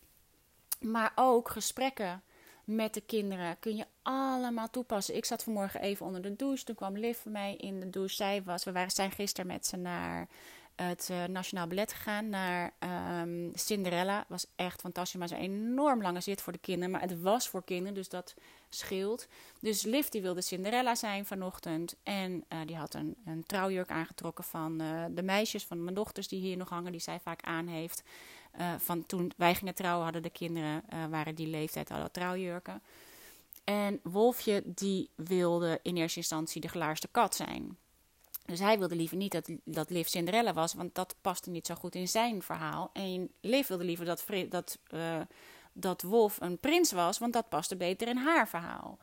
Maar 0.80 1.12
ook 1.14 1.50
gesprekken 1.50 2.22
met 2.64 2.94
de 2.94 3.00
kinderen 3.00 3.58
kun 3.58 3.76
je 3.76 3.86
allemaal 4.02 4.70
toepassen. 4.70 5.16
Ik 5.16 5.24
zat 5.24 5.42
vanmorgen 5.42 5.80
even 5.80 6.06
onder 6.06 6.22
de 6.22 6.36
douche. 6.36 6.64
Toen 6.64 6.74
kwam 6.74 6.98
Liv 6.98 7.22
bij 7.22 7.32
mij 7.32 7.56
in 7.56 7.80
de 7.80 7.90
douche. 7.90 8.14
Zij 8.14 8.42
was, 8.42 8.64
we 8.64 8.72
waren, 8.72 8.90
zijn 8.90 9.10
gisteren 9.10 9.46
met 9.46 9.66
ze 9.66 9.76
naar 9.76 10.28
het 10.76 11.08
uh, 11.10 11.24
Nationaal 11.24 11.66
Ballet 11.66 11.92
gegaan 11.92 12.28
naar 12.28 12.72
um, 13.20 13.50
Cinderella. 13.54 14.24
Was 14.28 14.46
echt 14.56 14.80
fantastisch, 14.80 15.20
maar 15.20 15.30
een 15.30 15.36
enorm 15.36 16.02
lange 16.02 16.20
zit 16.20 16.42
voor 16.42 16.52
de 16.52 16.58
kinderen. 16.58 16.90
Maar 16.90 17.00
het 17.00 17.20
was 17.20 17.48
voor 17.48 17.64
kinderen, 17.64 17.94
dus 17.94 18.08
dat 18.08 18.34
scheelt. 18.68 19.26
Dus 19.60 19.82
Liv 19.82 20.08
wilde 20.08 20.40
Cinderella 20.40 20.94
zijn 20.94 21.26
vanochtend. 21.26 21.96
En 22.02 22.44
uh, 22.48 22.58
die 22.66 22.76
had 22.76 22.94
een, 22.94 23.16
een, 23.24 23.44
trouwjurk 23.46 23.90
aangetrokken 23.90 24.44
van 24.44 24.82
uh, 24.82 25.04
de 25.10 25.22
meisjes 25.22 25.64
van 25.64 25.84
mijn 25.84 25.94
dochters 25.94 26.28
die 26.28 26.40
hier 26.40 26.56
nog 26.56 26.68
hangen, 26.68 26.92
die 26.92 27.00
zij 27.00 27.20
vaak 27.20 27.42
aan 27.42 27.66
heeft. 27.66 28.02
van 28.78 29.06
toen 29.06 29.32
wij 29.36 29.54
gingen 29.54 29.74
trouwen 29.74 30.04
hadden 30.04 30.22
de 30.22 30.30
kinderen, 30.30 30.82
waren 31.10 31.34
die 31.34 31.46
leeftijd 31.46 31.90
al 31.90 32.10
trouwjurken. 32.10 32.82
En 33.64 34.00
Wolfje 34.02 34.62
die 34.64 35.10
wilde 35.14 35.80
in 35.82 35.96
eerste 35.96 36.18
instantie 36.18 36.60
de 36.60 36.68
gelaarste 36.68 37.08
kat 37.08 37.34
zijn. 37.34 37.76
Dus 38.44 38.60
hij 38.60 38.78
wilde 38.78 38.96
liever 38.96 39.16
niet 39.16 39.32
dat, 39.32 39.50
dat 39.64 39.90
Liv 39.90 40.06
Cinderella 40.06 40.52
was, 40.52 40.74
want 40.74 40.94
dat 40.94 41.14
paste 41.20 41.50
niet 41.50 41.66
zo 41.66 41.74
goed 41.74 41.94
in 41.94 42.08
zijn 42.08 42.42
verhaal. 42.42 42.90
En 42.92 43.30
Liv 43.40 43.68
wilde 43.68 43.84
liever 43.84 44.04
dat, 44.04 44.24
dat, 44.48 44.78
uh, 44.94 45.20
dat 45.72 46.02
Wolf 46.02 46.40
een 46.40 46.58
prins 46.58 46.92
was, 46.92 47.18
want 47.18 47.32
dat 47.32 47.48
paste 47.48 47.76
beter 47.76 48.08
in 48.08 48.16
haar 48.16 48.48
verhaal. 48.48 48.98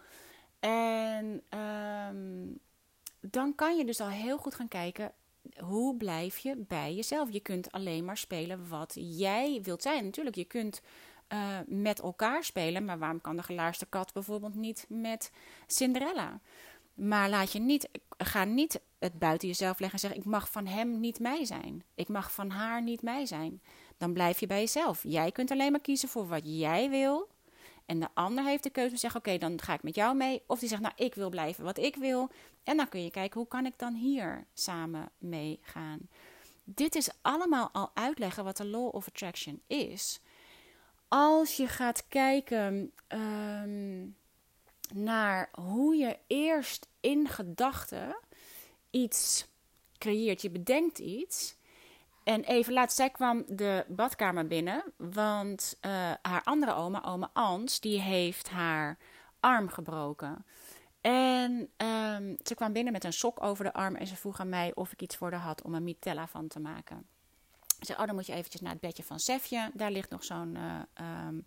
En 0.59 1.43
um, 1.59 2.59
dan 3.19 3.55
kan 3.55 3.77
je 3.77 3.85
dus 3.85 3.99
al 3.99 4.09
heel 4.09 4.37
goed 4.37 4.55
gaan 4.55 4.67
kijken, 4.67 5.11
hoe 5.57 5.97
blijf 5.97 6.37
je 6.37 6.55
bij 6.55 6.93
jezelf? 6.93 7.31
Je 7.31 7.39
kunt 7.39 7.71
alleen 7.71 8.05
maar 8.05 8.17
spelen 8.17 8.69
wat 8.69 8.95
jij 8.99 9.59
wilt 9.63 9.81
zijn. 9.81 10.03
Natuurlijk, 10.03 10.35
je 10.35 10.45
kunt 10.45 10.81
uh, 11.33 11.57
met 11.65 11.99
elkaar 11.99 12.43
spelen, 12.43 12.85
maar 12.85 12.99
waarom 12.99 13.21
kan 13.21 13.35
de 13.35 13.43
gelaarste 13.43 13.85
kat 13.85 14.13
bijvoorbeeld 14.13 14.55
niet 14.55 14.85
met 14.89 15.31
Cinderella? 15.67 16.39
Maar 16.99 17.29
laat 17.29 17.51
je 17.51 17.59
niet, 17.59 17.89
ga 18.17 18.43
niet 18.43 18.81
het 18.99 19.19
buiten 19.19 19.47
jezelf 19.47 19.79
leggen 19.79 19.99
en 19.99 20.07
zeggen: 20.07 20.19
Ik 20.19 20.25
mag 20.25 20.51
van 20.51 20.67
hem 20.67 20.99
niet 20.99 21.19
mij 21.19 21.45
zijn. 21.45 21.83
Ik 21.95 22.07
mag 22.07 22.31
van 22.33 22.49
haar 22.49 22.81
niet 22.81 23.01
mij 23.01 23.25
zijn. 23.25 23.61
Dan 23.97 24.13
blijf 24.13 24.39
je 24.39 24.47
bij 24.47 24.59
jezelf. 24.59 25.03
Jij 25.03 25.31
kunt 25.31 25.51
alleen 25.51 25.71
maar 25.71 25.81
kiezen 25.81 26.09
voor 26.09 26.27
wat 26.27 26.41
jij 26.43 26.89
wil. 26.89 27.29
En 27.85 27.99
de 27.99 28.07
ander 28.13 28.43
heeft 28.43 28.63
de 28.63 28.69
keuze 28.69 28.89
om 28.89 28.95
te 28.95 29.01
zeggen: 29.01 29.19
Oké, 29.19 29.37
dan 29.37 29.61
ga 29.61 29.73
ik 29.73 29.83
met 29.83 29.95
jou 29.95 30.15
mee. 30.15 30.43
Of 30.47 30.59
die 30.59 30.69
zegt: 30.69 30.81
Nou, 30.81 30.93
ik 30.95 31.15
wil 31.15 31.29
blijven 31.29 31.63
wat 31.63 31.77
ik 31.77 31.95
wil. 31.95 32.29
En 32.63 32.77
dan 32.77 32.89
kun 32.89 33.03
je 33.03 33.11
kijken: 33.11 33.39
hoe 33.39 33.47
kan 33.47 33.65
ik 33.65 33.73
dan 33.77 33.93
hier 33.93 34.45
samen 34.53 35.11
meegaan? 35.17 35.99
Dit 36.63 36.95
is 36.95 37.09
allemaal 37.21 37.69
al 37.71 37.91
uitleggen 37.93 38.43
wat 38.43 38.57
de 38.57 38.65
Law 38.65 38.95
of 38.95 39.07
Attraction 39.07 39.61
is. 39.67 40.19
Als 41.07 41.57
je 41.57 41.67
gaat 41.67 42.07
kijken. 42.07 42.91
Um, 43.07 44.15
naar 44.93 45.49
hoe 45.51 45.95
je 45.95 46.17
eerst 46.27 46.87
in 46.99 47.27
gedachten 47.27 48.17
iets 48.89 49.47
creëert. 49.97 50.41
Je 50.41 50.49
bedenkt 50.49 50.99
iets. 50.99 51.57
En 52.23 52.43
even 52.43 52.73
laat, 52.73 52.93
zij 52.93 53.09
kwam 53.09 53.43
de 53.47 53.85
badkamer 53.87 54.47
binnen, 54.47 54.83
want 54.97 55.77
uh, 55.81 55.91
haar 56.21 56.43
andere 56.43 56.73
oma, 56.73 57.03
oma 57.05 57.29
Ans, 57.33 57.79
die 57.79 58.01
heeft 58.01 58.49
haar 58.49 58.97
arm 59.39 59.69
gebroken. 59.69 60.45
En 61.01 61.51
um, 61.77 62.37
ze 62.43 62.55
kwam 62.55 62.73
binnen 62.73 62.93
met 62.93 63.03
een 63.03 63.13
sok 63.13 63.43
over 63.43 63.63
de 63.63 63.73
arm 63.73 63.95
en 63.95 64.07
ze 64.07 64.15
vroeg 64.15 64.39
aan 64.39 64.49
mij 64.49 64.71
of 64.75 64.91
ik 64.91 65.01
iets 65.01 65.15
voor 65.15 65.31
haar 65.31 65.41
had 65.41 65.61
om 65.61 65.73
een 65.73 65.83
mitella 65.83 66.27
van 66.27 66.47
te 66.47 66.59
maken. 66.59 67.07
Ze 67.79 67.85
zei, 67.85 67.99
oh 67.99 68.05
dan 68.05 68.15
moet 68.15 68.25
je 68.25 68.33
eventjes 68.33 68.61
naar 68.61 68.71
het 68.71 68.81
bedje 68.81 69.03
van 69.03 69.19
Sefje, 69.19 69.71
daar 69.73 69.91
ligt 69.91 70.09
nog 70.09 70.23
zo'n... 70.23 70.55
Uh, 70.55 71.27
um, 71.27 71.45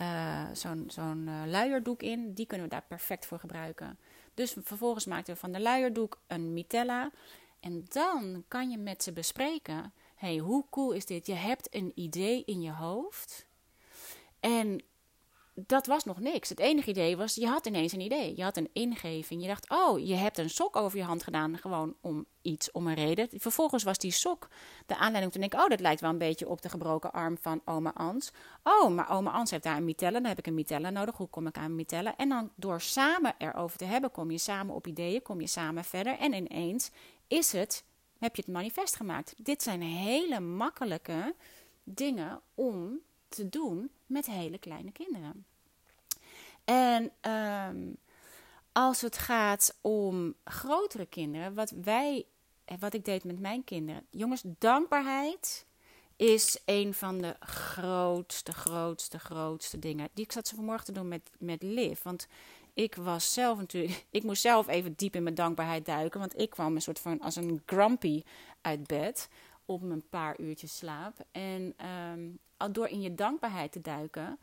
uh, 0.00 0.44
zo'n 0.52 0.84
zo'n 0.88 1.26
uh, 1.28 1.42
luierdoek 1.46 2.02
in. 2.02 2.32
Die 2.32 2.46
kunnen 2.46 2.66
we 2.66 2.72
daar 2.72 2.84
perfect 2.88 3.26
voor 3.26 3.38
gebruiken. 3.38 3.98
Dus 4.34 4.56
vervolgens 4.62 5.06
maakten 5.06 5.34
we 5.34 5.40
van 5.40 5.52
de 5.52 5.60
luierdoek 5.60 6.20
een 6.26 6.52
mitella. 6.52 7.10
En 7.60 7.84
dan 7.88 8.44
kan 8.48 8.70
je 8.70 8.78
met 8.78 9.02
ze 9.02 9.12
bespreken: 9.12 9.92
hey, 10.14 10.36
hoe 10.36 10.64
cool 10.70 10.92
is 10.92 11.06
dit? 11.06 11.26
Je 11.26 11.34
hebt 11.34 11.74
een 11.74 11.92
idee 11.94 12.42
in 12.44 12.60
je 12.62 12.72
hoofd. 12.72 13.46
En 14.40 14.82
dat 15.58 15.86
was 15.86 16.04
nog 16.04 16.20
niks. 16.20 16.48
Het 16.48 16.60
enige 16.60 16.90
idee 16.90 17.16
was, 17.16 17.34
je 17.34 17.46
had 17.46 17.66
ineens 17.66 17.92
een 17.92 18.00
idee. 18.00 18.36
Je 18.36 18.42
had 18.42 18.56
een 18.56 18.70
ingeving. 18.72 19.42
Je 19.42 19.48
dacht, 19.48 19.70
oh, 19.70 20.06
je 20.06 20.14
hebt 20.14 20.38
een 20.38 20.50
sok 20.50 20.76
over 20.76 20.98
je 20.98 21.04
hand 21.04 21.22
gedaan, 21.22 21.58
gewoon 21.58 21.94
om 22.00 22.26
iets, 22.42 22.70
om 22.70 22.86
een 22.86 22.94
reden. 22.94 23.28
Vervolgens 23.32 23.82
was 23.82 23.98
die 23.98 24.10
sok 24.10 24.48
de 24.86 24.94
aanleiding 24.94 25.24
om 25.24 25.30
te 25.30 25.38
denken, 25.38 25.60
oh, 25.60 25.68
dat 25.68 25.80
lijkt 25.80 26.00
wel 26.00 26.10
een 26.10 26.18
beetje 26.18 26.48
op 26.48 26.62
de 26.62 26.68
gebroken 26.68 27.12
arm 27.12 27.38
van 27.40 27.60
oma 27.64 27.92
Ans. 27.94 28.32
Oh, 28.62 28.90
maar 28.90 29.10
oma 29.10 29.30
Ans 29.30 29.50
heeft 29.50 29.62
daar 29.62 29.76
een 29.76 29.84
mitelle, 29.84 30.20
dan 30.20 30.24
heb 30.24 30.38
ik 30.38 30.46
een 30.46 30.54
mitelle 30.54 30.90
nodig. 30.90 31.16
Hoe 31.16 31.28
kom 31.28 31.46
ik 31.46 31.56
aan 31.56 31.64
een 31.64 31.74
mitelle? 31.74 32.14
En 32.16 32.28
dan 32.28 32.50
door 32.54 32.80
samen 32.80 33.34
erover 33.38 33.78
te 33.78 33.84
hebben, 33.84 34.10
kom 34.10 34.30
je 34.30 34.38
samen 34.38 34.74
op 34.74 34.86
ideeën, 34.86 35.22
kom 35.22 35.40
je 35.40 35.46
samen 35.46 35.84
verder. 35.84 36.18
En 36.18 36.32
ineens 36.32 36.90
is 37.26 37.52
het, 37.52 37.84
heb 38.18 38.36
je 38.36 38.42
het 38.42 38.52
manifest 38.52 38.96
gemaakt. 38.96 39.34
Dit 39.36 39.62
zijn 39.62 39.82
hele 39.82 40.40
makkelijke 40.40 41.34
dingen 41.84 42.40
om 42.54 43.00
te 43.28 43.48
doen 43.48 43.90
met 44.06 44.26
hele 44.26 44.58
kleine 44.58 44.92
kinderen. 44.92 45.44
En 46.64 47.12
ehm, 47.20 47.76
als 48.72 49.00
het 49.00 49.18
gaat 49.18 49.78
om 49.80 50.34
grotere 50.44 51.06
kinderen, 51.06 51.54
wat 51.54 51.70
wij, 51.70 52.26
wat 52.78 52.94
ik 52.94 53.04
deed 53.04 53.24
met 53.24 53.40
mijn 53.40 53.64
kinderen, 53.64 54.06
jongens, 54.10 54.42
dankbaarheid 54.44 55.66
is 56.16 56.58
een 56.64 56.94
van 56.94 57.18
de 57.18 57.36
grootste, 57.40 58.52
grootste, 58.52 59.18
grootste 59.18 59.78
dingen. 59.78 60.08
Die 60.14 60.24
ik 60.24 60.32
zat 60.32 60.48
ze 60.48 60.54
vanmorgen 60.54 60.84
te 60.84 60.92
doen 60.92 61.08
met, 61.08 61.30
met 61.38 61.62
Liv. 61.62 62.02
Want 62.02 62.26
ik 62.74 62.94
was 62.94 63.32
zelf 63.32 63.58
natuurlijk, 63.58 64.04
ik 64.10 64.22
moest 64.22 64.42
zelf 64.42 64.68
even 64.68 64.94
diep 64.96 65.14
in 65.14 65.22
mijn 65.22 65.34
dankbaarheid 65.34 65.84
duiken. 65.84 66.20
Want 66.20 66.38
ik 66.38 66.50
kwam 66.50 66.74
een 66.74 66.82
soort 66.82 66.98
van 66.98 67.20
als 67.20 67.36
een 67.36 67.62
grumpy 67.66 68.22
uit 68.60 68.86
bed 68.86 69.28
op 69.66 69.82
een 69.82 70.08
paar 70.10 70.40
uurtjes 70.40 70.76
slaap. 70.76 71.14
En 71.32 71.74
um, 72.14 72.38
door 72.72 72.88
in 72.88 73.00
je 73.00 73.14
dankbaarheid 73.14 73.72
te 73.72 73.80
duiken, 73.80 74.38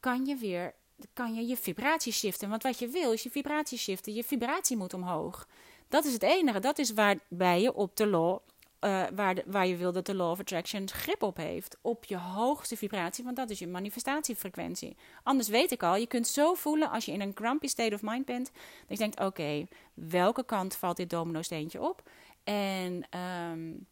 kan 0.00 0.26
je 0.26 0.36
weer 0.36 0.74
kan 1.12 1.34
je 1.34 1.46
je 1.46 1.56
vibratie 1.56 2.12
shiften. 2.12 2.48
Want 2.48 2.62
wat 2.62 2.78
je 2.78 2.88
wil 2.88 3.12
is 3.12 3.22
je 3.22 3.30
vibratie 3.30 3.78
shiften. 3.78 4.14
Je 4.14 4.24
vibratie 4.24 4.76
moet 4.76 4.94
omhoog. 4.94 5.48
Dat 5.88 6.04
is 6.04 6.12
het 6.12 6.22
enige. 6.22 6.60
Dat 6.60 6.78
is 6.78 6.92
waarbij 6.92 7.60
je 7.60 7.74
op 7.74 7.96
de 7.96 8.06
law, 8.06 8.38
uh, 8.80 9.04
waar, 9.14 9.34
de, 9.34 9.42
waar 9.46 9.66
je 9.66 9.76
wil 9.76 9.92
dat 9.92 10.06
de 10.06 10.14
law 10.14 10.30
of 10.30 10.40
attraction 10.40 10.88
grip 10.88 11.22
op 11.22 11.36
heeft. 11.36 11.76
Op 11.80 12.04
je 12.04 12.18
hoogste 12.18 12.76
vibratie, 12.76 13.24
want 13.24 13.36
dat 13.36 13.50
is 13.50 13.58
je 13.58 13.66
manifestatiefrequentie. 13.66 14.96
Anders 15.22 15.48
weet 15.48 15.70
ik 15.70 15.82
al, 15.82 15.96
je 15.96 16.06
kunt 16.06 16.26
zo 16.26 16.54
voelen 16.54 16.90
als 16.90 17.04
je 17.04 17.12
in 17.12 17.20
een 17.20 17.32
grumpy 17.34 17.66
state 17.66 17.94
of 17.94 18.02
mind 18.02 18.24
bent. 18.24 18.50
Dat 18.86 18.98
je 18.98 19.04
denkt, 19.04 19.20
oké, 19.20 19.66
welke 19.94 20.44
kant 20.44 20.76
valt 20.76 20.96
dit 20.96 21.10
domino 21.10 21.42
steentje 21.42 21.82
op? 21.82 22.10
En... 22.44 23.06
Um, 23.50 23.86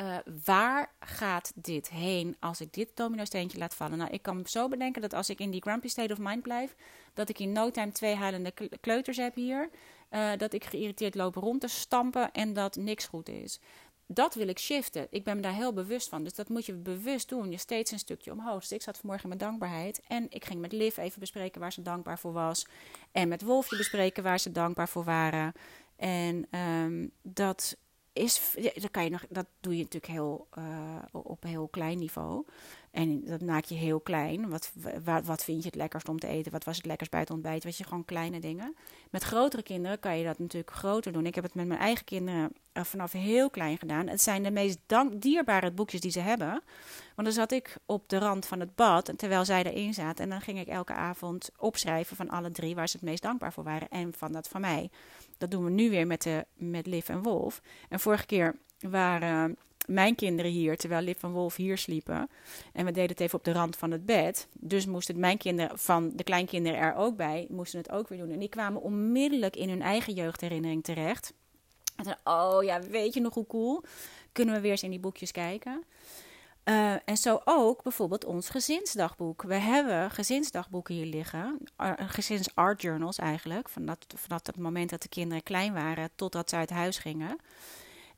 uh, 0.00 0.16
waar 0.44 0.92
gaat 1.00 1.52
dit 1.54 1.90
heen 1.90 2.36
als 2.40 2.60
ik 2.60 2.72
dit 2.72 2.88
domino-steentje 2.94 3.58
laat 3.58 3.74
vallen? 3.74 3.98
Nou, 3.98 4.10
ik 4.10 4.22
kan 4.22 4.42
zo 4.46 4.68
bedenken 4.68 5.02
dat 5.02 5.14
als 5.14 5.30
ik 5.30 5.38
in 5.38 5.50
die 5.50 5.62
grumpy 5.62 5.88
state 5.88 6.12
of 6.12 6.18
mind 6.18 6.42
blijf, 6.42 6.76
dat 7.14 7.28
ik 7.28 7.38
in 7.38 7.52
no 7.52 7.70
time 7.70 7.92
twee 7.92 8.14
huilende 8.14 8.52
kleuters 8.80 9.16
heb 9.16 9.34
hier. 9.34 9.70
Uh, 10.10 10.30
dat 10.36 10.52
ik 10.52 10.64
geïrriteerd 10.64 11.14
loop 11.14 11.34
rond 11.34 11.60
te 11.60 11.68
stampen 11.68 12.32
en 12.32 12.52
dat 12.52 12.76
niks 12.76 13.06
goed 13.06 13.28
is. 13.28 13.60
Dat 14.06 14.34
wil 14.34 14.48
ik 14.48 14.58
shiften. 14.58 15.06
Ik 15.10 15.24
ben 15.24 15.36
me 15.36 15.42
daar 15.42 15.54
heel 15.54 15.72
bewust 15.72 16.08
van. 16.08 16.24
Dus 16.24 16.34
dat 16.34 16.48
moet 16.48 16.66
je 16.66 16.74
bewust 16.74 17.28
doen. 17.28 17.50
Je 17.50 17.56
steeds 17.58 17.90
een 17.90 17.98
stukje 17.98 18.32
omhoog. 18.32 18.60
Dus 18.60 18.72
ik 18.72 18.82
zat 18.82 18.98
vanmorgen 18.98 19.28
met 19.28 19.38
dankbaarheid. 19.38 20.00
En 20.06 20.26
ik 20.28 20.44
ging 20.44 20.60
met 20.60 20.72
Liv 20.72 20.96
even 20.96 21.20
bespreken 21.20 21.60
waar 21.60 21.72
ze 21.72 21.82
dankbaar 21.82 22.18
voor 22.18 22.32
was. 22.32 22.66
En 23.12 23.28
met 23.28 23.42
Wolfje 23.42 23.76
bespreken 23.76 24.22
waar 24.22 24.40
ze 24.40 24.50
dankbaar 24.50 24.88
voor 24.88 25.04
waren. 25.04 25.52
En 25.96 26.58
um, 26.58 27.10
dat 27.22 27.76
is, 28.12 28.56
dat, 28.74 28.90
kan 28.90 29.04
je 29.04 29.10
nog, 29.10 29.24
dat 29.28 29.46
doe 29.60 29.76
je 29.76 29.82
natuurlijk 29.82 30.12
heel, 30.12 30.46
uh, 30.58 30.64
op 31.12 31.42
heel 31.42 31.68
klein 31.68 31.98
niveau. 31.98 32.44
En 32.90 33.24
dat 33.24 33.40
maak 33.40 33.64
je 33.64 33.74
heel 33.74 34.00
klein. 34.00 34.48
Wat, 34.48 34.72
wat, 35.04 35.24
wat 35.24 35.44
vind 35.44 35.62
je 35.62 35.68
het 35.68 35.74
lekkerst 35.78 36.08
om 36.08 36.18
te 36.18 36.26
eten? 36.26 36.52
Wat 36.52 36.64
was 36.64 36.76
het 36.76 36.86
lekkerst 36.86 37.10
bij 37.10 37.20
het 37.20 37.30
ontbijt? 37.30 37.64
Weet 37.64 37.76
je, 37.76 37.84
gewoon 37.84 38.04
kleine 38.04 38.40
dingen. 38.40 38.76
Met 39.10 39.22
grotere 39.22 39.62
kinderen 39.62 39.98
kan 39.98 40.18
je 40.18 40.24
dat 40.24 40.38
natuurlijk 40.38 40.72
groter 40.72 41.12
doen. 41.12 41.26
Ik 41.26 41.34
heb 41.34 41.44
het 41.44 41.54
met 41.54 41.66
mijn 41.66 41.80
eigen 41.80 42.04
kinderen 42.04 42.52
uh, 42.72 42.84
vanaf 42.84 43.12
heel 43.12 43.50
klein 43.50 43.78
gedaan. 43.78 44.06
Het 44.06 44.22
zijn 44.22 44.42
de 44.42 44.50
meest 44.50 44.78
dank, 44.86 45.22
dierbare 45.22 45.70
boekjes 45.70 46.00
die 46.00 46.10
ze 46.10 46.20
hebben. 46.20 46.62
Want 47.14 47.28
dan 47.28 47.32
zat 47.32 47.52
ik 47.52 47.76
op 47.86 48.08
de 48.08 48.18
rand 48.18 48.46
van 48.46 48.60
het 48.60 48.74
bad, 48.74 49.12
terwijl 49.16 49.44
zij 49.44 49.62
erin 49.62 49.94
zaten. 49.94 50.24
En 50.24 50.30
dan 50.30 50.40
ging 50.40 50.58
ik 50.58 50.68
elke 50.68 50.92
avond 50.92 51.50
opschrijven 51.56 52.16
van 52.16 52.30
alle 52.30 52.50
drie 52.50 52.74
waar 52.74 52.88
ze 52.88 52.96
het 52.96 53.06
meest 53.06 53.22
dankbaar 53.22 53.52
voor 53.52 53.64
waren. 53.64 53.88
En 53.88 54.12
van 54.16 54.32
dat 54.32 54.48
van 54.48 54.60
mij. 54.60 54.90
Dat 55.40 55.50
doen 55.50 55.64
we 55.64 55.70
nu 55.70 55.90
weer 55.90 56.06
met, 56.06 56.22
de, 56.22 56.46
met 56.54 56.86
Liv 56.86 57.08
en 57.08 57.22
Wolf. 57.22 57.62
En 57.88 58.00
vorige 58.00 58.26
keer 58.26 58.56
waren 58.78 59.56
mijn 59.86 60.14
kinderen 60.14 60.50
hier, 60.50 60.76
terwijl 60.76 61.02
Liv 61.02 61.22
en 61.22 61.30
Wolf 61.30 61.56
hier 61.56 61.78
sliepen. 61.78 62.30
En 62.72 62.84
we 62.84 62.92
deden 62.92 63.10
het 63.10 63.20
even 63.20 63.38
op 63.38 63.44
de 63.44 63.52
rand 63.52 63.76
van 63.76 63.90
het 63.90 64.06
bed. 64.06 64.48
Dus 64.52 64.86
moesten 64.86 65.20
mijn 65.20 65.38
kinderen 65.38 65.78
van 65.78 66.12
de 66.14 66.24
kleinkinderen 66.24 66.78
er 66.78 66.94
ook 66.94 67.16
bij, 67.16 67.46
moesten 67.48 67.78
het 67.78 67.90
ook 67.90 68.08
weer 68.08 68.18
doen. 68.18 68.30
En 68.30 68.38
die 68.38 68.48
kwamen 68.48 68.82
onmiddellijk 68.82 69.56
in 69.56 69.68
hun 69.68 69.82
eigen 69.82 70.14
jeugdherinnering 70.14 70.84
terecht. 70.84 71.32
En 71.96 72.04
dan, 72.04 72.16
oh 72.24 72.62
ja, 72.62 72.80
weet 72.80 73.14
je 73.14 73.20
nog 73.20 73.34
hoe 73.34 73.46
cool? 73.46 73.82
Kunnen 74.32 74.54
we 74.54 74.60
weer 74.60 74.70
eens 74.70 74.82
in 74.82 74.90
die 74.90 75.00
boekjes 75.00 75.32
kijken? 75.32 75.84
Uh, 76.70 76.94
en 77.04 77.16
zo 77.16 77.40
ook 77.44 77.82
bijvoorbeeld 77.82 78.24
ons 78.24 78.48
gezinsdagboek. 78.48 79.42
We 79.42 79.54
hebben 79.54 80.10
gezinsdagboeken 80.10 80.94
hier 80.94 81.06
liggen, 81.06 81.58
uh, 81.78 81.92
gezins 81.96 82.54
art 82.54 82.82
journals 82.82 83.18
eigenlijk, 83.18 83.68
vanaf, 83.68 83.96
vanaf 84.14 84.46
het 84.46 84.58
moment 84.58 84.90
dat 84.90 85.02
de 85.02 85.08
kinderen 85.08 85.42
klein 85.42 85.72
waren 85.72 86.10
totdat 86.14 86.50
ze 86.50 86.56
uit 86.56 86.70
huis 86.70 86.98
gingen. 86.98 87.36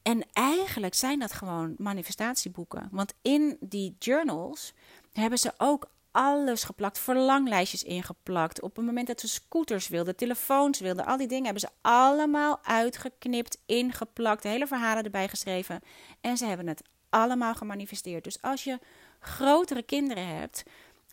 En 0.02 0.24
eigenlijk 0.32 0.94
zijn 0.94 1.18
dat 1.18 1.32
gewoon 1.32 1.74
manifestatieboeken. 1.78 2.88
Want 2.90 3.14
in 3.22 3.56
die 3.60 3.96
journals 3.98 4.72
hebben 5.12 5.38
ze 5.38 5.52
ook 5.58 5.90
alles 6.10 6.64
geplakt, 6.64 6.98
verlanglijstjes 6.98 7.82
ingeplakt. 7.82 8.60
Op 8.60 8.76
het 8.76 8.84
moment 8.84 9.06
dat 9.06 9.20
ze 9.20 9.28
scooters 9.28 9.88
wilden, 9.88 10.16
telefoons 10.16 10.80
wilden, 10.80 11.06
al 11.06 11.16
die 11.16 11.26
dingen 11.26 11.44
hebben 11.44 11.62
ze 11.62 11.68
allemaal 11.80 12.58
uitgeknipt, 12.62 13.58
ingeplakt, 13.66 14.42
hele 14.42 14.66
verhalen 14.66 15.04
erbij 15.04 15.28
geschreven. 15.28 15.80
En 16.20 16.36
ze 16.36 16.44
hebben 16.46 16.66
het 16.66 16.82
allemaal 17.12 17.54
gemanifesteerd. 17.54 18.24
Dus 18.24 18.42
als 18.42 18.64
je 18.64 18.78
grotere 19.20 19.82
kinderen 19.82 20.26
hebt 20.26 20.62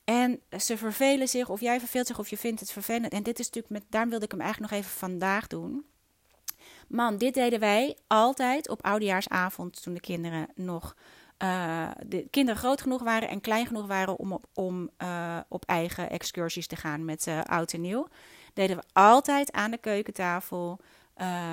en 0.03 0.41
ze 0.59 0.77
vervelen 0.77 1.27
zich, 1.27 1.49
of 1.49 1.59
jij 1.59 1.79
verveelt 1.79 2.07
zich, 2.07 2.19
of 2.19 2.29
je 2.29 2.37
vindt 2.37 2.59
het 2.59 2.71
vervelend. 2.71 3.13
En 3.13 3.23
dit 3.23 3.39
is 3.39 3.45
natuurlijk, 3.45 3.73
met, 3.73 3.83
daarom 3.89 4.09
wilde 4.09 4.25
ik 4.25 4.31
hem 4.31 4.41
eigenlijk 4.41 4.71
nog 4.71 4.81
even 4.81 4.97
vandaag 4.97 5.47
doen. 5.47 5.85
Man, 6.87 7.17
dit 7.17 7.33
deden 7.33 7.59
wij 7.59 7.97
altijd 8.07 8.69
op 8.69 8.85
oudejaarsavond 8.85 9.83
toen 9.83 9.93
de 9.93 9.99
kinderen 9.99 10.47
nog 10.55 10.95
uh, 11.43 11.89
de 12.05 12.27
kinderen 12.29 12.59
groot 12.59 12.81
genoeg 12.81 13.03
waren 13.03 13.29
en 13.29 13.41
klein 13.41 13.67
genoeg 13.67 13.87
waren 13.87 14.17
om 14.17 14.31
op, 14.31 14.45
om, 14.53 14.89
uh, 14.97 15.37
op 15.47 15.65
eigen 15.65 16.09
excursies 16.09 16.67
te 16.67 16.75
gaan 16.75 17.05
met 17.05 17.27
uh, 17.27 17.41
oud 17.41 17.73
en 17.73 17.81
nieuw. 17.81 18.07
Deden 18.53 18.77
we 18.77 18.83
altijd 18.93 19.51
aan 19.51 19.71
de 19.71 19.77
keukentafel. 19.77 20.79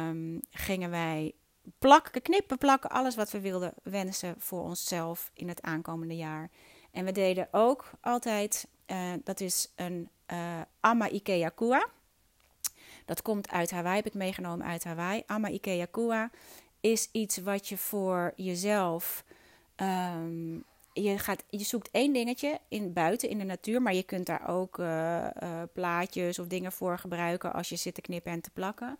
Um, 0.09 0.41
gingen 0.51 0.91
wij 0.91 1.33
plakken, 1.79 2.23
knippen, 2.23 2.59
plakken, 2.59 2.91
alles 2.91 3.17
wat 3.17 3.31
we 3.31 3.41
wilden 3.41 3.75
wensen 3.83 4.35
voor 4.39 4.63
onszelf 4.63 5.31
in 5.35 5.49
het 5.49 5.63
aankomende 5.63 6.17
jaar. 6.17 6.51
En 6.91 7.05
we 7.05 7.13
deden 7.13 7.49
ook 7.51 7.91
altijd, 8.01 8.67
dat 9.25 9.41
is 9.41 9.73
een 9.75 10.09
Amma 10.81 11.09
Ikea 11.09 11.49
Kua. 11.49 11.87
Dat 13.05 13.23
komt 13.23 13.51
uit 13.51 13.71
Hawaii, 13.71 13.97
heb 13.97 14.07
ik 14.07 14.15
meegenomen 14.15 14.67
uit 14.67 14.85
Hawaii. 14.85 15.23
Amma 15.27 15.49
Ikea 15.49 15.87
Kua 15.91 16.31
is 16.81 17.09
iets 17.13 17.37
wat 17.37 17.69
je 17.69 17.77
voor 17.77 18.33
jezelf 18.37 19.25
Um, 19.83 20.65
je, 20.93 21.19
gaat, 21.19 21.45
je 21.49 21.65
zoekt 21.65 21.89
één 21.91 22.13
dingetje 22.13 22.61
in, 22.69 22.93
buiten 22.93 23.29
in 23.29 23.39
de 23.39 23.45
natuur, 23.45 23.83
maar 23.83 23.95
je 23.95 24.03
kunt 24.03 24.27
daar 24.27 24.49
ook 24.49 24.79
uh, 24.79 24.87
uh, 25.43 25.63
plaatjes 25.73 26.39
of 26.39 26.47
dingen 26.47 26.73
voor 26.73 26.99
gebruiken 26.99 27.53
als 27.53 27.69
je 27.69 27.77
zit 27.77 27.95
te 27.95 28.01
knippen 28.01 28.33
en 28.33 28.41
te 28.41 28.51
plakken. 28.51 28.99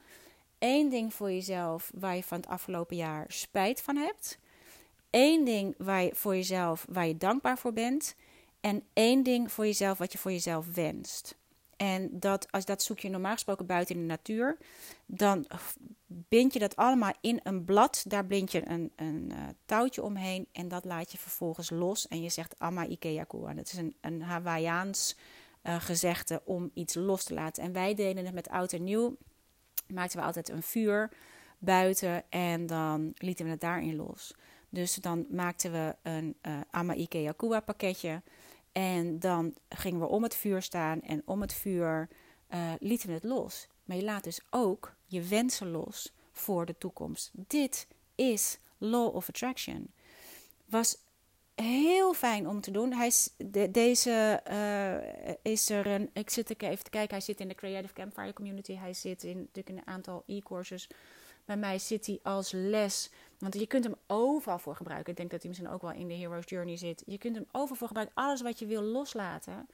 Eén 0.59 0.89
ding 0.89 1.15
voor 1.15 1.31
jezelf 1.31 1.91
waar 1.95 2.17
je 2.17 2.23
van 2.23 2.37
het 2.37 2.49
afgelopen 2.49 2.97
jaar 2.97 3.25
spijt 3.29 3.83
van 3.83 3.97
hebt. 3.97 4.39
Eén 5.11 5.45
ding 5.45 5.75
waar 5.79 6.03
je, 6.03 6.11
voor 6.15 6.35
jezelf 6.35 6.87
waar 6.89 7.07
je 7.07 7.17
dankbaar 7.17 7.59
voor 7.59 7.73
bent. 7.73 8.15
En 8.61 8.83
één 8.93 9.23
ding 9.23 9.53
voor 9.53 9.65
jezelf 9.65 9.99
wat 9.99 10.13
je 10.13 10.19
voor 10.19 10.31
jezelf 10.31 10.67
wenst. 10.75 11.37
En 11.77 12.19
dat, 12.19 12.53
als 12.53 12.65
dat 12.65 12.83
zoek 12.83 12.99
je 12.99 13.09
normaal 13.09 13.33
gesproken 13.33 13.67
buiten 13.67 13.95
in 13.95 14.01
de 14.01 14.07
natuur, 14.07 14.59
dan 15.07 15.47
bind 16.07 16.53
je 16.53 16.59
dat 16.59 16.77
allemaal 16.77 17.13
in 17.21 17.41
een 17.43 17.65
blad. 17.65 18.05
Daar 18.09 18.27
blind 18.27 18.53
je 18.53 18.69
een, 18.69 18.93
een 18.97 19.31
uh, 19.33 19.39
touwtje 19.65 20.03
omheen 20.03 20.47
en 20.53 20.69
dat 20.69 20.85
laat 20.85 21.13
je 21.13 21.19
vervolgens 21.19 21.71
los. 21.71 22.09
En 22.09 22.23
je 22.23 22.29
zegt 22.29 22.59
Amma 22.59 22.87
Ikea 22.87 23.25
Kua. 23.25 23.55
Dat 23.55 23.67
is 23.67 23.79
een, 23.79 23.95
een 24.01 24.23
Hawaiiaans 24.23 25.17
uh, 25.63 25.81
gezegde 25.81 26.43
om 26.45 26.71
iets 26.75 26.95
los 26.95 27.25
te 27.25 27.35
laten. 27.35 27.63
En 27.63 27.73
wij 27.73 27.95
deden 27.95 28.25
het 28.25 28.35
met 28.35 28.49
oud 28.49 28.73
en 28.73 28.85
nieuw. 28.85 29.17
Maakten 29.87 30.19
we 30.19 30.25
altijd 30.25 30.49
een 30.49 30.63
vuur 30.63 31.11
buiten 31.59 32.31
en 32.31 32.67
dan 32.67 33.13
lieten 33.17 33.45
we 33.45 33.51
het 33.51 33.61
daarin 33.61 33.97
los. 33.97 34.35
Dus 34.69 34.95
dan 34.95 35.27
maakten 35.31 35.73
we 35.73 35.97
een 36.03 36.37
uh, 36.43 36.61
Amma 36.71 36.95
Ikea 36.95 37.33
Kua 37.33 37.61
pakketje. 37.61 38.23
En 38.73 39.19
dan 39.19 39.55
gingen 39.69 40.01
we 40.01 40.07
om 40.07 40.23
het 40.23 40.35
vuur 40.35 40.63
staan 40.63 41.03
en 41.03 41.23
om 41.25 41.41
het 41.41 41.53
vuur 41.53 42.09
uh, 42.55 42.73
lieten 42.79 43.09
we 43.09 43.15
het 43.15 43.25
los. 43.25 43.69
Maar 43.85 43.97
je 43.97 44.05
laat 44.05 44.25
dus 44.25 44.41
ook 44.51 44.97
je 45.07 45.23
wensen 45.23 45.71
los 45.71 46.13
voor 46.33 46.67
de 46.67 46.79
toekomst. 46.79 47.31
Dit 47.33 47.87
is 48.15 48.59
Law 48.79 49.15
of 49.15 49.29
Attraction. 49.29 49.93
Was 50.65 50.97
heel 51.57 52.15
fijn 52.15 52.49
om 52.49 52.61
te 52.61 52.71
doen. 52.71 52.93
Hij 52.93 53.13
deze 53.71 54.43
uh, 54.51 55.53
is 55.53 55.71
er 55.71 55.87
een. 55.87 56.11
Ik 56.13 56.31
zit 56.31 56.63
even 56.63 56.85
te 56.85 56.91
kijken. 56.91 57.17
Hij 57.17 57.25
zit 57.25 57.41
in 57.41 57.49
de 57.49 57.55
Creative 57.55 57.95
Campfire 57.95 58.33
Community. 58.33 58.75
Hij 58.75 58.95
zit 58.95 59.25
in, 59.25 59.39
natuurlijk 59.39 59.69
in 59.69 59.77
een 59.77 59.87
aantal 59.87 60.23
e-courses. 60.27 60.89
Bij 61.45 61.57
mij 61.57 61.79
zit 61.79 62.07
hij 62.07 62.21
als 62.23 62.53
les. 62.53 63.11
Want 63.39 63.55
je 63.55 63.67
kunt 63.67 63.85
hem 63.85 63.95
overal 64.07 64.59
voor 64.59 64.77
gebruiken. 64.77 65.11
Ik 65.11 65.17
denk 65.17 65.31
dat 65.31 65.41
hij 65.41 65.49
misschien 65.49 65.73
ook 65.73 65.83
wel 65.83 65.93
in 65.93 66.09
de 66.09 66.15
Hero's 66.15 66.45
Journey 66.47 66.77
zit. 66.77 67.03
Je 67.07 67.19
kunt 67.19 67.35
hem 67.35 67.47
overal 67.53 67.77
voor 67.77 67.87
gebruiken. 67.87 68.17
Alles 68.17 68.43
wat 68.43 68.59
je 68.59 68.67
wil 68.67 68.83
loslaten, 68.83 69.69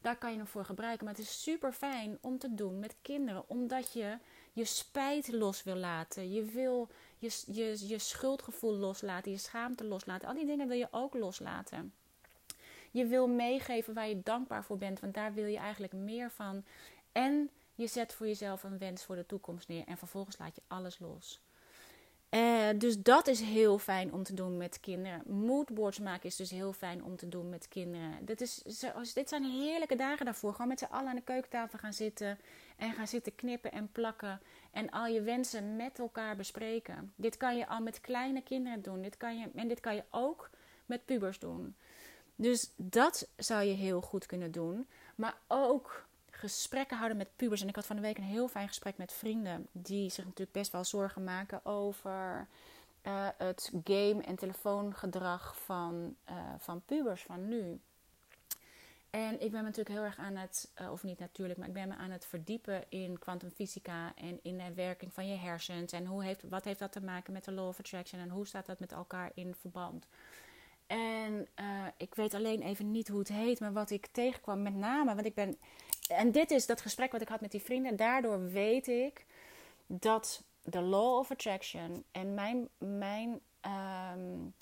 daar 0.00 0.16
kan 0.16 0.30
je 0.30 0.36
hem 0.36 0.46
voor 0.46 0.64
gebruiken. 0.64 1.04
Maar 1.04 1.14
het 1.14 1.22
is 1.22 1.42
super 1.42 1.72
fijn 1.72 2.18
om 2.20 2.38
te 2.38 2.54
doen 2.54 2.78
met 2.78 2.96
kinderen. 3.02 3.44
Omdat 3.46 3.92
je 3.92 4.18
je 4.52 4.64
spijt 4.64 5.32
los 5.32 5.62
wil 5.62 5.76
laten. 5.76 6.32
Je 6.32 6.44
wil 6.44 6.88
je, 7.22 7.42
je, 7.52 7.88
je 7.88 7.98
schuldgevoel 7.98 8.74
loslaten. 8.74 9.30
Je 9.30 9.38
schaamte 9.38 9.84
loslaten. 9.84 10.28
Al 10.28 10.34
die 10.34 10.46
dingen 10.46 10.68
wil 10.68 10.76
je 10.76 10.88
ook 10.90 11.14
loslaten. 11.14 11.92
Je 12.90 13.06
wil 13.06 13.28
meegeven 13.28 13.94
waar 13.94 14.08
je 14.08 14.22
dankbaar 14.22 14.64
voor 14.64 14.78
bent. 14.78 15.00
Want 15.00 15.14
daar 15.14 15.34
wil 15.34 15.46
je 15.46 15.58
eigenlijk 15.58 15.92
meer 15.92 16.30
van. 16.30 16.64
En 17.12 17.50
je 17.74 17.86
zet 17.86 18.12
voor 18.12 18.26
jezelf 18.26 18.62
een 18.62 18.78
wens 18.78 19.04
voor 19.04 19.16
de 19.16 19.26
toekomst 19.26 19.68
neer 19.68 19.86
en 19.86 19.96
vervolgens 19.98 20.38
laat 20.38 20.54
je 20.54 20.62
alles 20.66 20.98
los. 20.98 21.40
Uh, 22.30 22.68
dus 22.76 23.02
dat 23.02 23.26
is 23.26 23.40
heel 23.40 23.78
fijn 23.78 24.12
om 24.12 24.22
te 24.22 24.34
doen 24.34 24.56
met 24.56 24.80
kinderen. 24.80 25.22
Moodboards 25.26 25.98
maken 25.98 26.28
is 26.28 26.36
dus 26.36 26.50
heel 26.50 26.72
fijn 26.72 27.04
om 27.04 27.16
te 27.16 27.28
doen 27.28 27.48
met 27.48 27.68
kinderen. 27.68 28.24
Dit, 28.24 28.40
is, 28.40 28.62
dit 29.14 29.28
zijn 29.28 29.44
heerlijke 29.44 29.96
dagen 29.96 30.24
daarvoor. 30.24 30.52
Gewoon 30.52 30.68
met 30.68 30.78
z'n 30.78 30.84
allen 30.84 31.08
aan 31.08 31.16
de 31.16 31.22
keukentafel 31.22 31.78
gaan 31.78 31.92
zitten. 31.92 32.38
En 32.82 32.92
gaan 32.92 33.06
zitten 33.06 33.34
knippen 33.34 33.72
en 33.72 33.92
plakken. 33.92 34.40
En 34.70 34.90
al 34.90 35.06
je 35.06 35.22
wensen 35.22 35.76
met 35.76 35.98
elkaar 35.98 36.36
bespreken. 36.36 37.12
Dit 37.16 37.36
kan 37.36 37.56
je 37.56 37.66
al 37.66 37.80
met 37.80 38.00
kleine 38.00 38.42
kinderen 38.42 38.82
doen. 38.82 39.02
Dit 39.02 39.16
kan 39.16 39.38
je, 39.38 39.48
en 39.54 39.68
dit 39.68 39.80
kan 39.80 39.94
je 39.94 40.04
ook 40.10 40.50
met 40.86 41.04
pubers 41.04 41.38
doen. 41.38 41.76
Dus 42.36 42.72
dat 42.76 43.28
zou 43.36 43.64
je 43.64 43.72
heel 43.72 44.00
goed 44.00 44.26
kunnen 44.26 44.52
doen. 44.52 44.86
Maar 45.14 45.36
ook 45.46 46.06
gesprekken 46.30 46.96
houden 46.96 47.18
met 47.18 47.36
pubers. 47.36 47.62
En 47.62 47.68
ik 47.68 47.74
had 47.74 47.86
van 47.86 47.96
de 47.96 48.02
week 48.02 48.18
een 48.18 48.24
heel 48.24 48.48
fijn 48.48 48.68
gesprek 48.68 48.96
met 48.96 49.12
vrienden 49.12 49.66
die 49.72 50.10
zich 50.10 50.24
natuurlijk 50.24 50.52
best 50.52 50.72
wel 50.72 50.84
zorgen 50.84 51.24
maken 51.24 51.64
over 51.64 52.46
uh, 53.06 53.28
het 53.36 53.72
game- 53.84 54.22
en 54.22 54.36
telefoongedrag 54.36 55.56
van, 55.64 56.16
uh, 56.30 56.36
van 56.58 56.82
pubers 56.84 57.22
van 57.22 57.48
nu. 57.48 57.80
En 59.12 59.32
ik 59.32 59.50
ben 59.50 59.60
me 59.60 59.66
natuurlijk 59.66 59.96
heel 59.96 60.04
erg 60.04 60.18
aan 60.18 60.36
het, 60.36 60.72
uh, 60.80 60.92
of 60.92 61.02
niet 61.02 61.18
natuurlijk, 61.18 61.58
maar 61.58 61.68
ik 61.68 61.74
ben 61.74 61.88
me 61.88 61.94
aan 61.94 62.10
het 62.10 62.24
verdiepen 62.24 62.84
in 62.88 63.18
kwantumfysica 63.18 64.12
en 64.16 64.38
in 64.42 64.58
de 64.58 64.74
werking 64.74 65.12
van 65.12 65.28
je 65.28 65.36
hersens. 65.36 65.92
En 65.92 66.06
hoe 66.06 66.24
heeft, 66.24 66.42
wat 66.48 66.64
heeft 66.64 66.78
dat 66.78 66.92
te 66.92 67.04
maken 67.04 67.32
met 67.32 67.44
de 67.44 67.52
law 67.52 67.68
of 67.68 67.78
attraction 67.78 68.20
en 68.20 68.28
hoe 68.28 68.46
staat 68.46 68.66
dat 68.66 68.78
met 68.78 68.92
elkaar 68.92 69.30
in 69.34 69.54
verband? 69.54 70.06
En 70.86 71.48
ik 71.96 72.14
weet 72.14 72.34
alleen 72.34 72.62
even 72.62 72.90
niet 72.90 73.08
hoe 73.08 73.18
het 73.18 73.28
heet, 73.28 73.60
maar 73.60 73.72
wat 73.72 73.90
ik 73.90 74.06
tegenkwam, 74.06 74.62
met 74.62 74.74
name, 74.74 75.14
want 75.14 75.26
ik 75.26 75.34
ben 75.34 75.56
en 76.08 76.32
dit 76.32 76.50
is 76.50 76.66
dat 76.66 76.80
gesprek 76.80 77.12
wat 77.12 77.20
ik 77.20 77.28
had 77.28 77.40
met 77.40 77.50
die 77.50 77.62
vrienden. 77.62 77.96
Daardoor 77.96 78.50
weet 78.50 78.88
ik 78.88 79.26
dat 79.86 80.44
de 80.62 80.80
law 80.80 81.18
of 81.18 81.30
attraction 81.30 82.04
en 82.10 82.34
mijn, 82.34 82.68
mijn 82.78 83.40
um, 84.16 84.54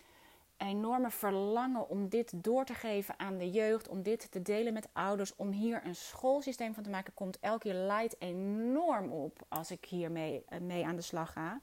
enorme 0.60 1.10
verlangen 1.10 1.88
om 1.88 2.08
dit 2.08 2.32
door 2.34 2.64
te 2.64 2.74
geven 2.74 3.18
aan 3.18 3.38
de 3.38 3.50
jeugd, 3.50 3.88
om 3.88 4.02
dit 4.02 4.30
te 4.30 4.42
delen 4.42 4.72
met 4.72 4.88
ouders, 4.92 5.36
om 5.36 5.50
hier 5.50 5.80
een 5.84 5.94
schoolsysteem 5.94 6.74
van 6.74 6.82
te 6.82 6.90
maken, 6.90 7.14
komt 7.14 7.38
elke 7.40 7.58
keer 7.58 7.74
light 7.74 8.16
enorm 8.18 9.10
op 9.10 9.38
als 9.48 9.70
ik 9.70 9.84
hiermee 9.84 10.44
mee 10.60 10.86
aan 10.86 10.96
de 10.96 11.02
slag 11.02 11.32
ga. 11.32 11.60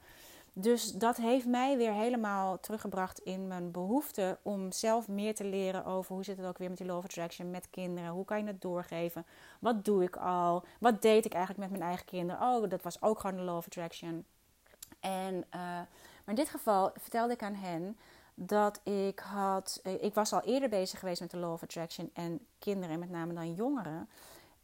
Dus 0.59 0.91
dat 0.91 1.17
heeft 1.17 1.45
mij 1.45 1.77
weer 1.77 1.93
helemaal 1.93 2.59
teruggebracht 2.59 3.19
in 3.19 3.47
mijn 3.47 3.71
behoefte 3.71 4.37
om 4.41 4.71
zelf 4.71 5.07
meer 5.07 5.35
te 5.35 5.45
leren 5.45 5.85
over 5.85 6.13
hoe 6.13 6.23
zit 6.23 6.37
het 6.37 6.45
ook 6.45 6.57
weer 6.57 6.69
met 6.69 6.77
die 6.77 6.87
law 6.87 7.03
attraction 7.03 7.51
met 7.51 7.69
kinderen. 7.69 8.09
Hoe 8.09 8.25
kan 8.25 8.39
je 8.39 8.45
het 8.45 8.61
doorgeven? 8.61 9.25
Wat 9.59 9.85
doe 9.85 10.03
ik 10.03 10.15
al? 10.15 10.65
Wat 10.79 11.01
deed 11.01 11.25
ik 11.25 11.33
eigenlijk 11.33 11.69
met 11.69 11.79
mijn 11.79 11.89
eigen 11.89 12.05
kinderen? 12.05 12.41
Oh, 12.41 12.69
dat 12.69 12.81
was 12.81 13.01
ook 13.01 13.19
gewoon 13.19 13.35
de 13.35 13.43
law 13.43 13.57
attraction. 13.57 14.25
En, 14.99 15.35
uh, 15.35 15.61
maar 15.61 15.87
in 16.25 16.35
dit 16.35 16.49
geval 16.49 16.91
vertelde 16.95 17.33
ik 17.33 17.43
aan 17.43 17.55
hen 17.55 17.97
dat 18.39 18.81
ik 18.83 19.19
had. 19.19 19.79
Eh, 19.83 20.03
ik 20.03 20.13
was 20.13 20.33
al 20.33 20.41
eerder 20.41 20.69
bezig 20.69 20.99
geweest 20.99 21.21
met 21.21 21.31
de 21.31 21.37
law 21.37 21.51
of 21.51 21.63
attraction 21.63 22.09
en 22.13 22.47
kinderen, 22.59 22.99
met 22.99 23.09
name 23.09 23.33
dan 23.33 23.53
jongeren. 23.53 24.09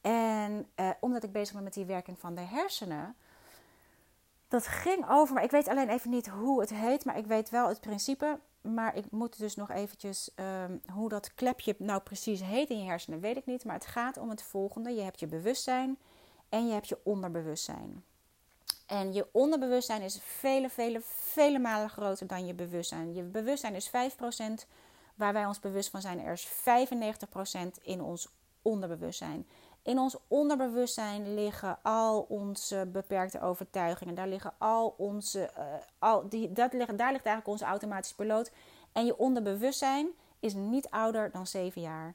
En 0.01 0.67
uh, 0.75 0.89
omdat 0.99 1.23
ik 1.23 1.31
bezig 1.31 1.53
ben 1.53 1.63
met 1.63 1.73
die 1.73 1.85
werking 1.85 2.19
van 2.19 2.35
de 2.35 2.41
hersenen 2.41 3.15
dat 4.53 4.67
ging 4.67 5.09
over, 5.09 5.33
maar 5.33 5.43
ik 5.43 5.51
weet 5.51 5.67
alleen 5.67 5.89
even 5.89 6.09
niet 6.09 6.27
hoe 6.27 6.59
het 6.59 6.69
heet, 6.69 7.05
maar 7.05 7.17
ik 7.17 7.25
weet 7.25 7.49
wel 7.49 7.67
het 7.67 7.81
principe. 7.81 8.39
Maar 8.61 8.95
ik 8.95 9.11
moet 9.11 9.39
dus 9.39 9.55
nog 9.55 9.71
eventjes, 9.71 10.29
um, 10.35 10.81
hoe 10.93 11.09
dat 11.09 11.33
klepje 11.33 11.75
nou 11.77 12.01
precies 12.01 12.43
heet 12.43 12.69
in 12.69 12.77
je 12.77 12.85
hersenen, 12.85 13.19
weet 13.19 13.37
ik 13.37 13.45
niet. 13.45 13.65
Maar 13.65 13.75
het 13.75 13.85
gaat 13.85 14.17
om 14.17 14.29
het 14.29 14.43
volgende. 14.43 14.89
Je 14.89 15.01
hebt 15.01 15.19
je 15.19 15.27
bewustzijn 15.27 15.97
en 16.49 16.67
je 16.67 16.73
hebt 16.73 16.87
je 16.87 16.99
onderbewustzijn. 17.03 18.03
En 18.85 19.13
je 19.13 19.27
onderbewustzijn 19.31 20.01
is 20.01 20.19
vele, 20.21 20.69
vele, 20.69 21.01
vele 21.03 21.59
malen 21.59 21.89
groter 21.89 22.27
dan 22.27 22.45
je 22.45 22.53
bewustzijn. 22.53 23.13
Je 23.13 23.23
bewustzijn 23.23 23.75
is 23.75 23.87
5% 23.87 23.91
waar 25.15 25.33
wij 25.33 25.45
ons 25.45 25.59
bewust 25.59 25.89
van 25.89 26.01
zijn. 26.01 26.19
Er 26.19 26.33
is 26.33 26.47
95% 26.47 26.49
in 27.81 28.01
ons 28.01 28.27
onderbewustzijn. 28.61 29.47
In 29.81 29.99
ons 29.99 30.17
onderbewustzijn 30.27 31.33
liggen 31.33 31.77
al 31.81 32.25
onze 32.29 32.89
beperkte 32.91 33.41
overtuigingen. 33.41 34.15
Daar 34.15 34.27
liggen 34.27 34.53
al 34.57 34.93
onze. 34.97 35.51
Uh, 35.57 35.65
al 35.99 36.29
die, 36.29 36.51
dat 36.51 36.73
liggen, 36.73 36.97
daar 36.97 37.11
ligt 37.11 37.25
eigenlijk 37.25 37.47
onze 37.47 37.71
automatische 37.71 38.15
piloot. 38.15 38.51
En 38.91 39.05
je 39.05 39.17
onderbewustzijn 39.17 40.07
is 40.39 40.53
niet 40.53 40.89
ouder 40.89 41.31
dan 41.31 41.47
zeven 41.47 41.81
jaar. 41.81 42.13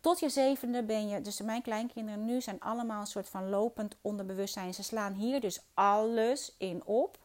Tot 0.00 0.20
je 0.20 0.28
zevende 0.28 0.82
ben 0.82 1.08
je. 1.08 1.20
Dus 1.20 1.40
mijn 1.40 1.62
kleinkinderen 1.62 2.24
nu 2.24 2.40
zijn 2.40 2.60
allemaal 2.60 3.00
een 3.00 3.06
soort 3.06 3.28
van 3.28 3.48
lopend 3.48 3.96
onderbewustzijn. 4.00 4.74
Ze 4.74 4.82
slaan 4.82 5.12
hier 5.12 5.40
dus 5.40 5.60
alles 5.74 6.54
in 6.58 6.84
op. 6.84 7.18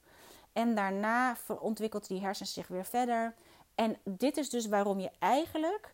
En 0.53 0.75
daarna 0.75 1.35
ontwikkelt 1.59 2.07
die 2.07 2.21
hersens 2.21 2.53
zich 2.53 2.67
weer 2.67 2.85
verder. 2.85 3.33
En 3.75 3.97
dit 4.03 4.37
is 4.37 4.49
dus 4.49 4.67
waarom 4.67 4.99
je 4.99 5.11
eigenlijk 5.19 5.93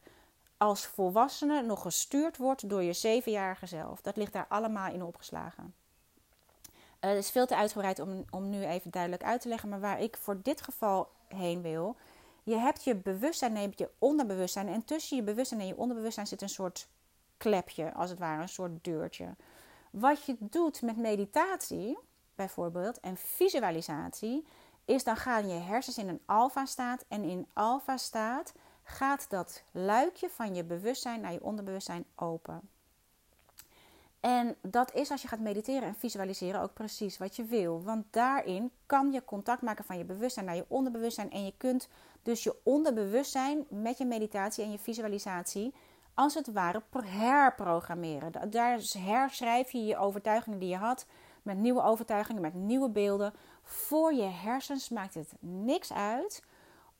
als 0.57 0.85
volwassene 0.85 1.61
nog 1.61 1.81
gestuurd 1.81 2.37
wordt 2.37 2.69
door 2.69 2.83
je 2.83 2.93
zevenjarige 2.93 3.65
zelf. 3.65 4.01
Dat 4.01 4.15
ligt 4.15 4.33
daar 4.33 4.45
allemaal 4.49 4.93
in 4.93 5.03
opgeslagen. 5.03 5.73
Uh, 7.01 7.09
het 7.09 7.17
is 7.17 7.31
veel 7.31 7.45
te 7.45 7.55
uitgebreid 7.55 7.99
om, 7.99 8.25
om 8.29 8.49
nu 8.49 8.65
even 8.65 8.91
duidelijk 8.91 9.23
uit 9.23 9.41
te 9.41 9.47
leggen, 9.47 9.69
maar 9.69 9.79
waar 9.79 10.01
ik 10.01 10.17
voor 10.17 10.41
dit 10.41 10.61
geval 10.61 11.09
heen 11.27 11.61
wil. 11.61 11.95
Je 12.43 12.55
hebt 12.55 12.83
je 12.83 12.95
bewustzijn 12.95 13.55
en 13.55 13.73
je, 13.75 13.89
onderbewustzijn. 13.97 14.67
En 14.67 14.85
tussen 14.85 15.17
je 15.17 15.23
bewustzijn 15.23 15.59
en 15.59 15.67
je 15.67 15.77
onderbewustzijn 15.77 16.27
zit 16.27 16.41
een 16.41 16.49
soort 16.49 16.87
klepje, 17.37 17.93
als 17.93 18.09
het 18.09 18.19
ware, 18.19 18.41
een 18.41 18.49
soort 18.49 18.83
deurtje. 18.83 19.35
Wat 19.91 20.25
je 20.25 20.35
doet 20.39 20.81
met 20.81 20.97
meditatie, 20.97 21.97
bijvoorbeeld, 22.35 22.99
en 22.99 23.17
visualisatie, 23.17 24.45
is 24.85 25.03
dan 25.03 25.17
gaan 25.17 25.47
je 25.47 25.59
hersens 25.59 25.97
in 25.97 26.07
een 26.07 26.21
alfa-staat. 26.25 27.05
En 27.07 27.23
in 27.23 27.47
alfa-staat 27.53 28.53
gaat 28.83 29.29
dat 29.29 29.63
luikje 29.71 30.29
van 30.29 30.55
je 30.55 30.63
bewustzijn 30.63 31.21
naar 31.21 31.33
je 31.33 31.43
onderbewustzijn 31.43 32.05
open. 32.15 32.69
En 34.19 34.55
dat 34.61 34.93
is 34.93 35.11
als 35.11 35.21
je 35.21 35.27
gaat 35.27 35.39
mediteren 35.39 35.87
en 35.87 35.95
visualiseren 35.95 36.61
ook 36.61 36.73
precies 36.73 37.17
wat 37.17 37.35
je 37.35 37.43
wil. 37.43 37.83
Want 37.83 38.05
daarin 38.09 38.71
kan 38.85 39.11
je 39.11 39.25
contact 39.25 39.61
maken 39.61 39.85
van 39.85 39.97
je 39.97 40.03
bewustzijn 40.03 40.45
naar 40.45 40.55
je 40.55 40.65
onderbewustzijn. 40.67 41.31
En 41.31 41.45
je 41.45 41.53
kunt 41.57 41.87
dus 42.23 42.43
je 42.43 42.55
onderbewustzijn 42.63 43.65
met 43.69 43.97
je 43.97 44.05
meditatie 44.05 44.63
en 44.63 44.71
je 44.71 44.79
visualisatie 44.79 45.73
als 46.13 46.33
het 46.33 46.51
ware 46.51 46.83
herprogrammeren. 47.03 48.51
Daar 48.51 48.79
herschrijf 48.97 49.71
je 49.71 49.85
je 49.85 49.97
overtuigingen 49.97 50.59
die 50.59 50.69
je 50.69 50.77
had 50.77 51.05
met 51.41 51.57
nieuwe 51.57 51.83
overtuigingen, 51.83 52.41
met 52.41 52.53
nieuwe 52.53 52.89
beelden. 52.89 53.33
Voor 53.63 54.13
je 54.13 54.29
hersens 54.29 54.89
maakt 54.89 55.13
het 55.13 55.33
niks 55.39 55.93
uit 55.93 56.43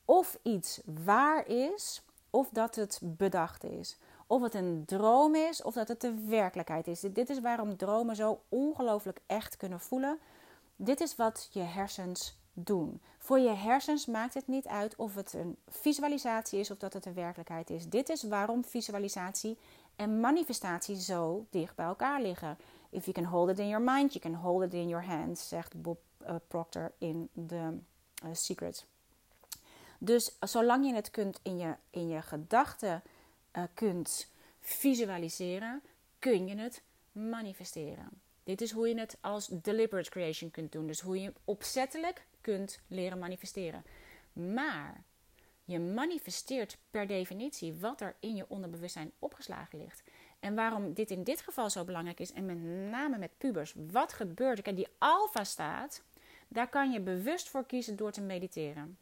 of 0.05 0.39
iets 0.41 0.81
waar 1.03 1.47
is 1.47 2.05
of 2.29 2.49
dat 2.49 2.75
het 2.75 2.99
bedacht 3.03 3.63
is. 3.63 3.97
Of 4.27 4.41
het 4.41 4.53
een 4.53 4.83
droom 4.85 5.35
is 5.35 5.63
of 5.63 5.73
dat 5.73 5.87
het 5.87 6.01
de 6.01 6.25
werkelijkheid 6.27 6.87
is. 6.87 6.99
Dit 6.99 7.29
is 7.29 7.39
waarom 7.39 7.77
dromen 7.77 8.15
zo 8.15 8.41
ongelooflijk 8.49 9.21
echt 9.27 9.57
kunnen 9.57 9.79
voelen. 9.79 10.19
Dit 10.75 11.01
is 11.01 11.15
wat 11.15 11.49
je 11.51 11.61
hersens 11.61 12.40
doen. 12.53 13.01
Voor 13.17 13.39
je 13.39 13.49
hersens 13.49 14.05
maakt 14.05 14.33
het 14.33 14.47
niet 14.47 14.67
uit 14.67 14.95
of 14.95 15.15
het 15.15 15.33
een 15.33 15.57
visualisatie 15.67 16.59
is 16.59 16.71
of 16.71 16.77
dat 16.77 16.93
het 16.93 17.05
een 17.05 17.13
werkelijkheid 17.13 17.69
is. 17.69 17.89
Dit 17.89 18.09
is 18.09 18.23
waarom 18.23 18.65
visualisatie 18.65 19.57
en 19.95 20.19
manifestatie 20.19 21.01
zo 21.01 21.45
dicht 21.49 21.75
bij 21.75 21.85
elkaar 21.85 22.21
liggen. 22.21 22.57
If 22.89 23.05
you 23.05 23.11
can 23.11 23.25
hold 23.25 23.49
it 23.49 23.59
in 23.59 23.67
your 23.67 23.83
mind, 23.83 24.13
you 24.13 24.19
can 24.19 24.33
hold 24.33 24.63
it 24.63 24.73
in 24.73 24.87
your 24.87 25.05
hands, 25.05 25.47
zegt 25.47 25.81
Bob 25.81 25.99
uh, 26.21 26.35
Proctor 26.47 26.91
in 26.97 27.29
The 27.47 27.77
uh, 28.25 28.29
Secret. 28.31 28.85
Dus 29.97 30.35
zolang 30.39 30.85
je 30.85 30.93
het 30.93 31.11
kunt 31.11 31.39
in 31.41 31.57
je, 31.57 31.75
in 31.89 32.07
je 32.07 32.21
gedachten 32.21 33.01
uh, 33.57 33.63
kunt 33.73 34.29
visualiseren, 34.59 35.81
kun 36.19 36.47
je 36.47 36.55
het 36.55 36.81
manifesteren. 37.11 38.09
Dit 38.43 38.61
is 38.61 38.71
hoe 38.71 38.87
je 38.87 38.99
het 38.99 39.17
als 39.21 39.47
deliberate 39.51 40.09
creation 40.09 40.51
kunt 40.51 40.71
doen. 40.71 40.87
Dus 40.87 40.99
hoe 40.99 41.21
je 41.21 41.33
opzettelijk 41.45 42.25
kunt 42.41 42.81
leren 42.87 43.19
manifesteren. 43.19 43.83
Maar 44.33 45.03
je 45.65 45.79
manifesteert 45.79 46.77
per 46.91 47.07
definitie 47.07 47.73
wat 47.73 48.01
er 48.01 48.15
in 48.19 48.35
je 48.35 48.45
onderbewustzijn 48.47 49.11
opgeslagen 49.19 49.79
ligt. 49.79 50.03
En 50.39 50.55
waarom 50.55 50.93
dit 50.93 51.11
in 51.11 51.23
dit 51.23 51.41
geval 51.41 51.69
zo 51.69 51.83
belangrijk 51.83 52.19
is, 52.19 52.33
en 52.33 52.45
met 52.45 52.63
name 52.91 53.17
met 53.17 53.37
pubers, 53.37 53.73
wat 53.91 54.13
gebeurt 54.13 54.57
er? 54.57 54.63
Kijk, 54.63 54.75
die 54.75 54.87
alfa 54.97 55.43
staat, 55.43 56.03
daar 56.47 56.69
kan 56.69 56.91
je 56.91 56.99
bewust 56.99 57.49
voor 57.49 57.65
kiezen 57.65 57.95
door 57.95 58.11
te 58.11 58.21
mediteren. 58.21 58.97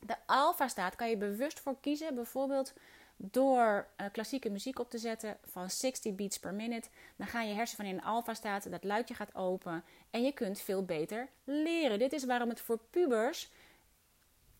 De 0.00 0.16
alfa 0.26 0.68
staat 0.68 0.96
kan 0.96 1.08
je 1.10 1.16
bewust 1.16 1.60
voor 1.60 1.76
kiezen, 1.80 2.14
bijvoorbeeld 2.14 2.74
door 3.20 3.88
uh, 3.96 4.06
klassieke 4.12 4.50
muziek 4.50 4.78
op 4.78 4.90
te 4.90 4.98
zetten 4.98 5.36
van 5.44 5.70
60 5.70 6.14
beats 6.14 6.38
per 6.38 6.54
minute. 6.54 6.88
Dan 7.16 7.26
gaan 7.26 7.48
je 7.48 7.54
hersenen 7.54 7.90
in 7.90 8.02
alfa 8.02 8.34
staat, 8.34 8.70
dat 8.70 8.84
luidje 8.84 9.14
gaat 9.14 9.34
open 9.34 9.84
en 10.10 10.22
je 10.22 10.32
kunt 10.32 10.60
veel 10.60 10.84
beter 10.84 11.28
leren. 11.44 11.98
Dit 11.98 12.12
is 12.12 12.24
waarom 12.24 12.48
het 12.48 12.60
voor 12.60 12.78
pubers 12.90 13.50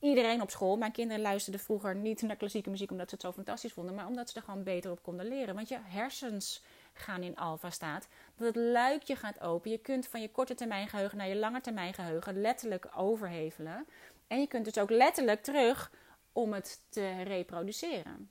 iedereen 0.01 0.43
op 0.43 0.51
school. 0.51 0.77
Mijn 0.77 0.93
kinderen 0.93 1.23
luisterden 1.23 1.61
vroeger 1.61 1.95
niet 1.95 2.23
naar 2.23 2.37
klassieke 2.37 2.71
muziek 2.71 2.91
omdat 2.91 3.09
ze 3.09 3.15
het 3.15 3.25
zo 3.25 3.33
fantastisch 3.33 3.73
vonden, 3.73 3.95
maar 3.95 4.07
omdat 4.07 4.31
ze 4.31 4.37
er 4.37 4.43
gewoon 4.43 4.63
beter 4.63 4.91
op 4.91 5.03
konden 5.03 5.29
leren. 5.29 5.55
Want 5.55 5.69
je 5.69 5.79
hersens 5.83 6.63
gaan 6.93 7.23
in 7.23 7.37
alfa 7.37 7.71
staat. 7.71 8.09
Dat 8.37 8.47
het 8.47 8.57
luikje 8.57 9.17
gaat 9.17 9.41
open. 9.41 9.71
Je 9.71 9.79
kunt 9.79 10.07
van 10.07 10.21
je 10.21 10.31
korte 10.31 10.55
termijn 10.55 10.89
geheugen 10.89 11.19
naar 11.19 11.29
je 11.29 11.37
lange 11.37 11.61
termijn 11.61 11.95
geheugen 11.95 12.41
letterlijk 12.41 12.89
overhevelen. 12.97 13.87
En 14.27 14.41
je 14.41 14.47
kunt 14.47 14.65
dus 14.65 14.79
ook 14.79 14.91
letterlijk 14.91 15.43
terug 15.43 15.93
om 16.33 16.53
het 16.53 16.81
te 16.89 17.23
reproduceren. 17.23 18.31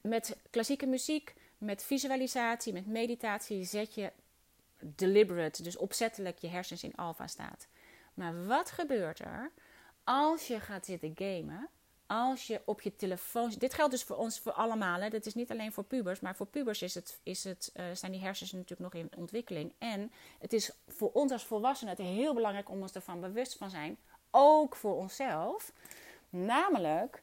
Met 0.00 0.36
klassieke 0.50 0.86
muziek, 0.86 1.34
met 1.58 1.82
visualisatie, 1.82 2.72
met 2.72 2.86
meditatie 2.86 3.64
zet 3.64 3.94
je 3.94 4.12
deliberate, 4.78 5.62
dus 5.62 5.76
opzettelijk 5.76 6.38
je 6.38 6.48
hersens 6.48 6.82
in 6.82 6.94
alfa 6.94 7.26
staat. 7.26 7.66
Maar 8.14 8.46
wat 8.46 8.70
gebeurt 8.70 9.18
er 9.18 9.50
als 10.04 10.46
je 10.46 10.60
gaat 10.60 10.84
zitten 10.84 11.12
gamen, 11.14 11.68
als 12.06 12.46
je 12.46 12.60
op 12.64 12.80
je 12.80 12.96
telefoon. 12.96 13.54
Dit 13.58 13.74
geldt 13.74 13.90
dus 13.90 14.04
voor 14.04 14.16
ons, 14.16 14.38
voor 14.38 14.52
allemaal. 14.52 15.00
Hè. 15.00 15.08
Dat 15.08 15.26
is 15.26 15.34
niet 15.34 15.50
alleen 15.50 15.72
voor 15.72 15.84
pubers, 15.84 16.20
maar 16.20 16.36
voor 16.36 16.46
pubers 16.46 16.82
is 16.82 16.94
het, 16.94 17.18
is 17.22 17.44
het, 17.44 17.72
uh, 17.76 17.84
zijn 17.92 18.12
die 18.12 18.20
hersens 18.20 18.52
natuurlijk 18.52 18.92
nog 18.92 19.02
in 19.02 19.10
ontwikkeling. 19.16 19.72
En 19.78 20.12
het 20.38 20.52
is 20.52 20.70
voor 20.88 21.10
ons 21.12 21.32
als 21.32 21.44
volwassenen 21.44 22.02
heel 22.02 22.34
belangrijk 22.34 22.68
om 22.70 22.80
ons 22.80 22.92
ervan 22.92 23.20
bewust 23.20 23.56
van 23.56 23.70
zijn. 23.70 23.98
Ook 24.30 24.76
voor 24.76 24.96
onszelf. 24.96 25.72
Namelijk 26.28 27.22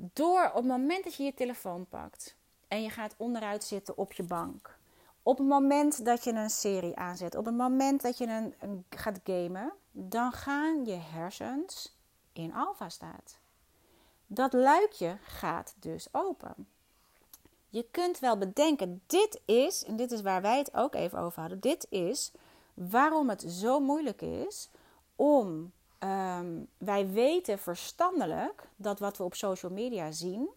door 0.00 0.48
op 0.48 0.54
het 0.54 0.64
moment 0.64 1.04
dat 1.04 1.14
je 1.14 1.22
je 1.22 1.34
telefoon 1.34 1.86
pakt 1.88 2.36
en 2.68 2.82
je 2.82 2.90
gaat 2.90 3.14
onderuit 3.16 3.64
zitten 3.64 3.98
op 3.98 4.12
je 4.12 4.22
bank. 4.22 4.78
Op 5.22 5.38
het 5.38 5.46
moment 5.46 6.04
dat 6.04 6.24
je 6.24 6.32
een 6.32 6.50
serie 6.50 6.96
aanzet, 6.96 7.34
op 7.34 7.44
het 7.44 7.56
moment 7.56 8.02
dat 8.02 8.18
je 8.18 8.52
een, 8.60 8.84
gaat 8.90 9.20
gamen, 9.24 9.72
dan 9.90 10.32
gaan 10.32 10.84
je 10.84 10.94
hersens 10.94 11.96
in 12.32 12.54
alfa 12.54 12.88
staat. 12.88 13.38
Dat 14.26 14.52
luikje 14.52 15.18
gaat 15.22 15.74
dus 15.78 16.08
open. 16.12 16.68
Je 17.68 17.86
kunt 17.90 18.18
wel 18.18 18.38
bedenken, 18.38 19.02
dit 19.06 19.40
is, 19.44 19.84
en 19.84 19.96
dit 19.96 20.12
is 20.12 20.22
waar 20.22 20.42
wij 20.42 20.58
het 20.58 20.74
ook 20.74 20.94
even 20.94 21.18
over 21.18 21.40
hadden, 21.40 21.60
dit 21.60 21.86
is 21.90 22.32
waarom 22.74 23.28
het 23.28 23.44
zo 23.48 23.80
moeilijk 23.80 24.22
is 24.22 24.70
om. 25.16 25.72
Um, 26.04 26.68
wij 26.78 27.10
weten 27.10 27.58
verstandelijk 27.58 28.68
dat 28.76 28.98
wat 28.98 29.16
we 29.16 29.24
op 29.24 29.34
social 29.34 29.72
media 29.72 30.10
zien, 30.10 30.48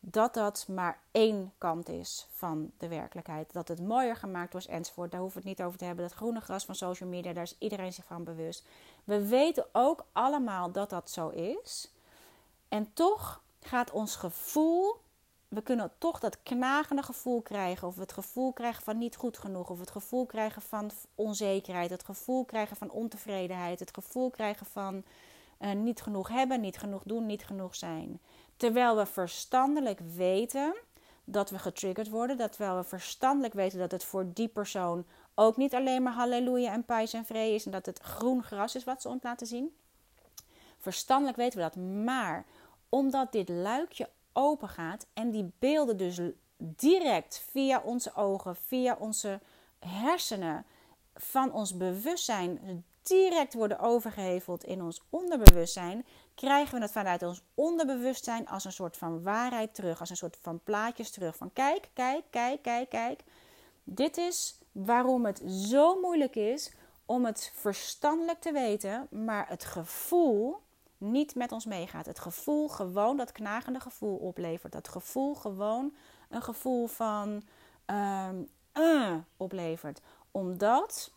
dat 0.00 0.34
dat 0.34 0.68
maar 0.68 1.00
één 1.10 1.52
kant 1.58 1.88
is 1.88 2.26
van 2.30 2.70
de 2.78 2.88
werkelijkheid. 2.88 3.52
Dat 3.52 3.68
het 3.68 3.80
mooier 3.80 4.16
gemaakt 4.16 4.52
wordt 4.52 4.66
enzovoort. 4.66 5.10
Daar 5.10 5.20
hoeven 5.20 5.42
we 5.42 5.48
het 5.48 5.58
niet 5.58 5.66
over 5.66 5.78
te 5.78 5.84
hebben. 5.84 6.04
Dat 6.04 6.16
groene 6.16 6.40
gras 6.40 6.64
van 6.64 6.74
social 6.74 7.08
media, 7.08 7.32
daar 7.32 7.42
is 7.42 7.56
iedereen 7.58 7.92
zich 7.92 8.04
van 8.04 8.24
bewust. 8.24 8.66
We 9.04 9.28
weten 9.28 9.66
ook 9.72 10.04
allemaal 10.12 10.72
dat 10.72 10.90
dat 10.90 11.10
zo 11.10 11.28
is. 11.28 11.92
En 12.68 12.92
toch 12.92 13.42
gaat 13.60 13.90
ons 13.90 14.16
gevoel, 14.16 15.00
we 15.50 15.62
kunnen 15.62 15.92
toch 15.98 16.20
dat 16.20 16.42
knagende 16.42 17.02
gevoel 17.02 17.40
krijgen. 17.40 17.88
Of 17.88 17.96
het 17.96 18.12
gevoel 18.12 18.52
krijgen 18.52 18.82
van 18.82 18.98
niet 18.98 19.16
goed 19.16 19.38
genoeg. 19.38 19.70
Of 19.70 19.78
het 19.78 19.90
gevoel 19.90 20.26
krijgen 20.26 20.62
van 20.62 20.90
onzekerheid. 21.14 21.90
Het 21.90 22.04
gevoel 22.04 22.44
krijgen 22.44 22.76
van 22.76 22.90
ontevredenheid. 22.90 23.80
Het 23.80 23.94
gevoel 23.94 24.30
krijgen 24.30 24.66
van 24.66 25.04
uh, 25.60 25.72
niet 25.72 26.02
genoeg 26.02 26.28
hebben, 26.28 26.60
niet 26.60 26.78
genoeg 26.78 27.02
doen, 27.02 27.26
niet 27.26 27.44
genoeg 27.44 27.74
zijn. 27.76 28.20
Terwijl 28.56 28.96
we 28.96 29.06
verstandelijk 29.06 30.00
weten 30.00 30.74
dat 31.24 31.50
we 31.50 31.58
getriggerd 31.58 32.08
worden. 32.08 32.36
Dat 32.36 32.52
terwijl 32.52 32.76
we 32.76 32.84
verstandelijk 32.84 33.54
weten 33.54 33.78
dat 33.78 33.90
het 33.90 34.04
voor 34.04 34.32
die 34.32 34.48
persoon 34.48 35.04
ook 35.34 35.56
niet 35.56 35.74
alleen 35.74 36.02
maar 36.02 36.12
halleluja 36.12 36.72
en 36.72 36.84
pijs 36.84 37.12
en 37.12 37.24
vrede 37.24 37.54
is. 37.54 37.64
En 37.64 37.72
dat 37.72 37.86
het 37.86 37.98
groen 37.98 38.42
gras 38.42 38.74
is 38.74 38.84
wat 38.84 39.02
ze 39.02 39.08
ons 39.08 39.22
laten 39.22 39.46
zien. 39.46 39.76
Verstandelijk 40.78 41.36
weten 41.36 41.58
we 41.58 41.64
dat. 41.64 41.76
Maar 42.04 42.44
omdat 42.88 43.32
dit 43.32 43.48
luikje 43.48 44.08
open 44.32 44.68
gaat 44.68 45.06
en 45.12 45.30
die 45.30 45.52
beelden 45.58 45.96
dus 45.96 46.20
direct 46.56 47.44
via 47.50 47.80
onze 47.84 48.14
ogen, 48.14 48.56
via 48.56 48.96
onze 48.98 49.40
hersenen, 49.78 50.64
van 51.14 51.52
ons 51.52 51.76
bewustzijn 51.76 52.84
direct 53.02 53.54
worden 53.54 53.78
overgeheveld 53.78 54.64
in 54.64 54.82
ons 54.82 55.02
onderbewustzijn, 55.10 56.06
krijgen 56.34 56.74
we 56.74 56.82
het 56.82 56.92
vanuit 56.92 57.22
ons 57.22 57.42
onderbewustzijn 57.54 58.48
als 58.48 58.64
een 58.64 58.72
soort 58.72 58.96
van 58.96 59.22
waarheid 59.22 59.74
terug, 59.74 60.00
als 60.00 60.10
een 60.10 60.16
soort 60.16 60.38
van 60.42 60.60
plaatjes 60.64 61.10
terug. 61.10 61.36
Van 61.36 61.52
kijk, 61.52 61.88
kijk, 61.92 62.24
kijk, 62.30 62.62
kijk, 62.62 62.88
kijk. 62.88 63.20
Dit 63.84 64.16
is 64.16 64.58
waarom 64.72 65.24
het 65.24 65.42
zo 65.46 66.00
moeilijk 66.00 66.36
is 66.36 66.72
om 67.06 67.24
het 67.24 67.52
verstandelijk 67.54 68.40
te 68.40 68.52
weten, 68.52 69.06
maar 69.10 69.48
het 69.48 69.64
gevoel 69.64 70.60
niet 71.00 71.34
met 71.34 71.52
ons 71.52 71.64
meegaat. 71.64 72.06
Het 72.06 72.18
gevoel 72.18 72.68
gewoon 72.68 73.16
dat 73.16 73.32
knagende 73.32 73.80
gevoel 73.80 74.16
oplevert. 74.16 74.72
Dat 74.72 74.88
gevoel 74.88 75.34
gewoon 75.34 75.94
een 76.28 76.42
gevoel 76.42 76.86
van 76.86 77.42
uh, 77.86 79.14
oplevert. 79.36 80.00
Omdat 80.30 81.12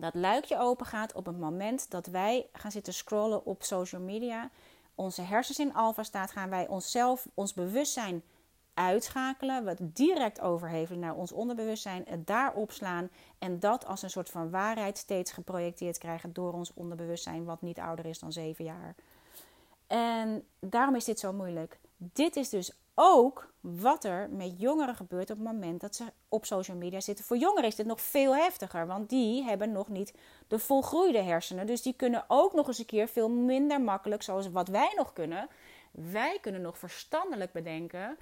dat 0.00 0.14
luikje 0.14 0.58
open 0.58 0.86
gaat 0.86 1.12
op 1.12 1.26
het 1.26 1.38
moment 1.38 1.90
dat 1.90 2.06
wij 2.06 2.46
gaan 2.52 2.70
zitten 2.70 2.94
scrollen 2.94 3.44
op 3.44 3.62
social 3.62 4.00
media. 4.00 4.50
Onze 4.94 5.22
hersens 5.22 5.58
in 5.58 5.74
alfa 5.74 6.02
staat, 6.02 6.30
gaan 6.30 6.50
wij 6.50 6.68
onszelf, 6.68 7.26
ons 7.34 7.54
bewustzijn 7.54 8.22
uitschakelen, 8.74 9.64
we 9.64 9.76
direct 9.78 10.40
overhevelen 10.40 11.00
naar 11.00 11.14
ons 11.14 11.32
onderbewustzijn, 11.32 12.04
het 12.08 12.26
daar 12.26 12.54
opslaan 12.54 13.10
en 13.38 13.60
dat 13.60 13.86
als 13.86 14.02
een 14.02 14.10
soort 14.10 14.30
van 14.30 14.50
waarheid 14.50 14.98
steeds 14.98 15.32
geprojecteerd 15.32 15.98
krijgen 15.98 16.32
door 16.32 16.52
ons 16.52 16.74
onderbewustzijn, 16.74 17.44
wat 17.44 17.62
niet 17.62 17.78
ouder 17.78 18.06
is 18.06 18.18
dan 18.18 18.32
zeven 18.32 18.64
jaar. 18.64 18.94
En 19.86 20.46
daarom 20.60 20.94
is 20.94 21.04
dit 21.04 21.18
zo 21.18 21.32
moeilijk. 21.32 21.78
Dit 21.96 22.36
is 22.36 22.48
dus 22.48 22.72
ook 22.94 23.52
wat 23.60 24.04
er 24.04 24.30
met 24.30 24.60
jongeren 24.60 24.94
gebeurt 24.94 25.30
op 25.30 25.36
het 25.36 25.46
moment 25.46 25.80
dat 25.80 25.96
ze 25.96 26.04
op 26.28 26.44
social 26.44 26.76
media 26.76 27.00
zitten. 27.00 27.24
Voor 27.24 27.36
jongeren 27.36 27.68
is 27.68 27.74
dit 27.74 27.86
nog 27.86 28.00
veel 28.00 28.36
heftiger, 28.36 28.86
want 28.86 29.08
die 29.08 29.44
hebben 29.44 29.72
nog 29.72 29.88
niet 29.88 30.14
de 30.48 30.58
volgroeide 30.58 31.22
hersenen. 31.22 31.66
Dus 31.66 31.82
die 31.82 31.92
kunnen 31.92 32.24
ook 32.28 32.52
nog 32.52 32.66
eens 32.66 32.78
een 32.78 32.86
keer 32.86 33.08
veel 33.08 33.28
minder 33.28 33.80
makkelijk, 33.80 34.22
zoals 34.22 34.50
wat 34.50 34.68
wij 34.68 34.92
nog 34.96 35.12
kunnen. 35.12 35.48
Wij 35.90 36.38
kunnen 36.40 36.62
nog 36.62 36.78
verstandelijk 36.78 37.52
bedenken 37.52 38.18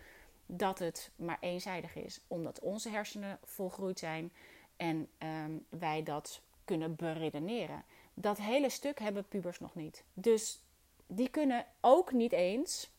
dat 0.57 0.79
het 0.79 1.11
maar 1.17 1.39
eenzijdig 1.41 1.95
is, 1.95 2.21
omdat 2.27 2.61
onze 2.61 2.89
hersenen 2.89 3.39
volgroeid 3.45 3.99
zijn 3.99 4.33
en 4.77 5.09
ehm, 5.19 5.53
wij 5.69 6.03
dat 6.03 6.41
kunnen 6.65 6.97
beredeneren. 6.97 7.85
Dat 8.15 8.39
hele 8.39 8.69
stuk 8.69 8.99
hebben 8.99 9.29
pubers 9.29 9.61
nog 9.61 9.75
niet. 9.75 10.05
Dus 10.15 10.61
die 11.07 11.29
kunnen 11.29 11.67
ook 11.81 12.13
niet 12.13 12.33
eens, 12.33 12.91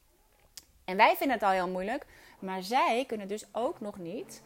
en 0.86 0.98
wij 0.98 1.16
vinden 1.16 1.36
het 1.38 1.46
al 1.46 1.52
heel 1.52 1.70
moeilijk, 1.70 2.06
maar 2.40 2.64
zij 2.64 3.06
kunnen 3.08 3.28
dus 3.28 3.46
ook 3.52 3.80
nog 3.80 3.98
niet 3.98 4.44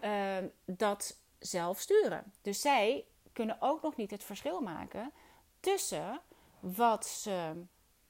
ehm, 0.00 0.46
dat 0.64 1.16
zelf 1.38 1.80
sturen. 1.80 2.32
Dus 2.42 2.60
zij 2.60 3.04
kunnen 3.32 3.56
ook 3.60 3.82
nog 3.82 3.96
niet 3.96 4.10
het 4.10 4.24
verschil 4.24 4.60
maken 4.60 5.12
tussen 5.60 6.20
wat 6.60 7.06
ze 7.06 7.62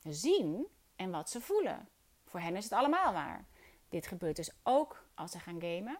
zien 0.02 0.66
en 0.96 1.10
wat 1.10 1.30
ze 1.30 1.40
voelen. 1.40 1.88
Voor 2.24 2.40
hen 2.40 2.56
is 2.56 2.64
het 2.64 2.72
allemaal 2.72 3.12
waar. 3.12 3.46
Dit 3.88 4.06
gebeurt 4.06 4.36
dus 4.36 4.50
ook 4.62 5.04
als 5.14 5.30
ze 5.30 5.38
gaan 5.38 5.60
gamen. 5.60 5.98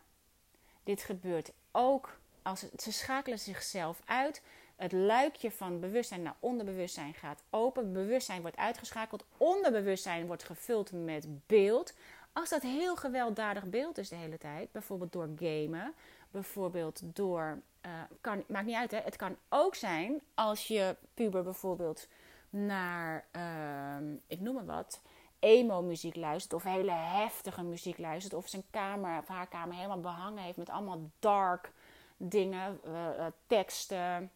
Dit 0.85 1.03
gebeurt 1.03 1.53
ook 1.73 2.19
als 2.43 2.65
ze, 2.77 2.93
schakelen 2.93 3.39
zichzelf 3.39 4.03
uit. 4.05 4.43
Het 4.77 4.93
luikje 4.93 5.51
van 5.51 5.81
bewustzijn 5.81 6.23
naar 6.23 6.37
onderbewustzijn 6.39 7.15
gaat 7.15 7.43
open. 7.51 7.93
Bewustzijn 7.93 8.41
wordt 8.41 8.57
uitgeschakeld. 8.57 9.25
Onderbewustzijn 9.37 10.27
wordt 10.27 10.45
gevuld 10.45 10.93
met 10.93 11.47
beeld. 11.47 11.95
Als 12.33 12.49
dat 12.49 12.63
heel 12.63 12.97
gewelddadig 12.97 13.65
beeld 13.65 13.99
is 13.99 14.09
de 14.09 14.17
hele 14.17 14.39
tijd, 14.39 14.73
bijvoorbeeld 14.73 15.13
door 15.13 15.29
gamen, 15.37 15.95
bijvoorbeeld 16.31 17.01
door. 17.05 17.61
Uh, 17.87 17.93
kan, 18.21 18.45
maakt 18.49 18.67
niet 18.67 18.75
uit, 18.75 18.91
hè? 18.91 18.99
Het 18.99 19.17
kan 19.17 19.37
ook 19.49 19.75
zijn 19.75 20.21
als 20.35 20.67
je 20.67 20.97
puber 21.15 21.43
bijvoorbeeld 21.43 22.09
naar, 22.51 23.25
uh, 23.37 24.11
ik 24.27 24.41
noem 24.41 24.55
maar 24.55 24.65
wat, 24.65 25.01
emo-muziek 25.39 26.17
luistert 26.17 26.53
of 26.53 26.63
hele 26.63 26.93
heftige 26.93 27.63
muziek 27.63 27.99
luistert 27.99 28.35
of 28.35 28.49
zijn 28.49 28.65
kamer 28.71 29.19
of 29.19 29.29
haar 29.29 29.49
kamer 29.49 29.75
helemaal 29.75 30.01
behangen 30.01 30.43
heeft 30.43 30.57
met 30.57 30.71
allemaal 30.71 31.11
dark 31.19 31.73
dingen, 32.17 32.81
uh, 32.87 33.27
teksten, 33.47 34.31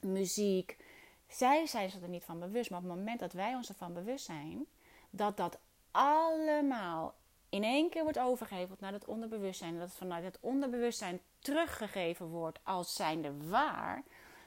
muziek. 0.00 0.76
Zij 1.28 1.66
zijn 1.66 1.90
zich 1.90 2.02
er 2.02 2.08
niet 2.08 2.24
van 2.24 2.38
bewust, 2.38 2.70
maar 2.70 2.78
op 2.80 2.86
het 2.86 2.96
moment 2.96 3.20
dat 3.20 3.32
wij 3.32 3.54
ons 3.54 3.68
ervan 3.68 3.92
bewust 3.92 4.24
zijn, 4.24 4.66
dat 5.10 5.36
dat 5.36 5.58
allemaal 5.90 7.14
in 7.48 7.64
één 7.64 7.90
keer 7.90 8.02
wordt 8.02 8.18
overgeheveld 8.18 8.80
naar 8.80 8.92
het 8.92 9.04
onderbewustzijn, 9.04 9.78
dat 9.78 9.88
het 9.88 9.96
vanuit 9.96 10.24
het 10.24 10.38
onderbewustzijn 10.40 11.20
teruggegeven 11.38 12.26
wordt 12.26 12.58
als 12.62 12.94
zijnde 12.94 13.48
waar, 13.48 14.02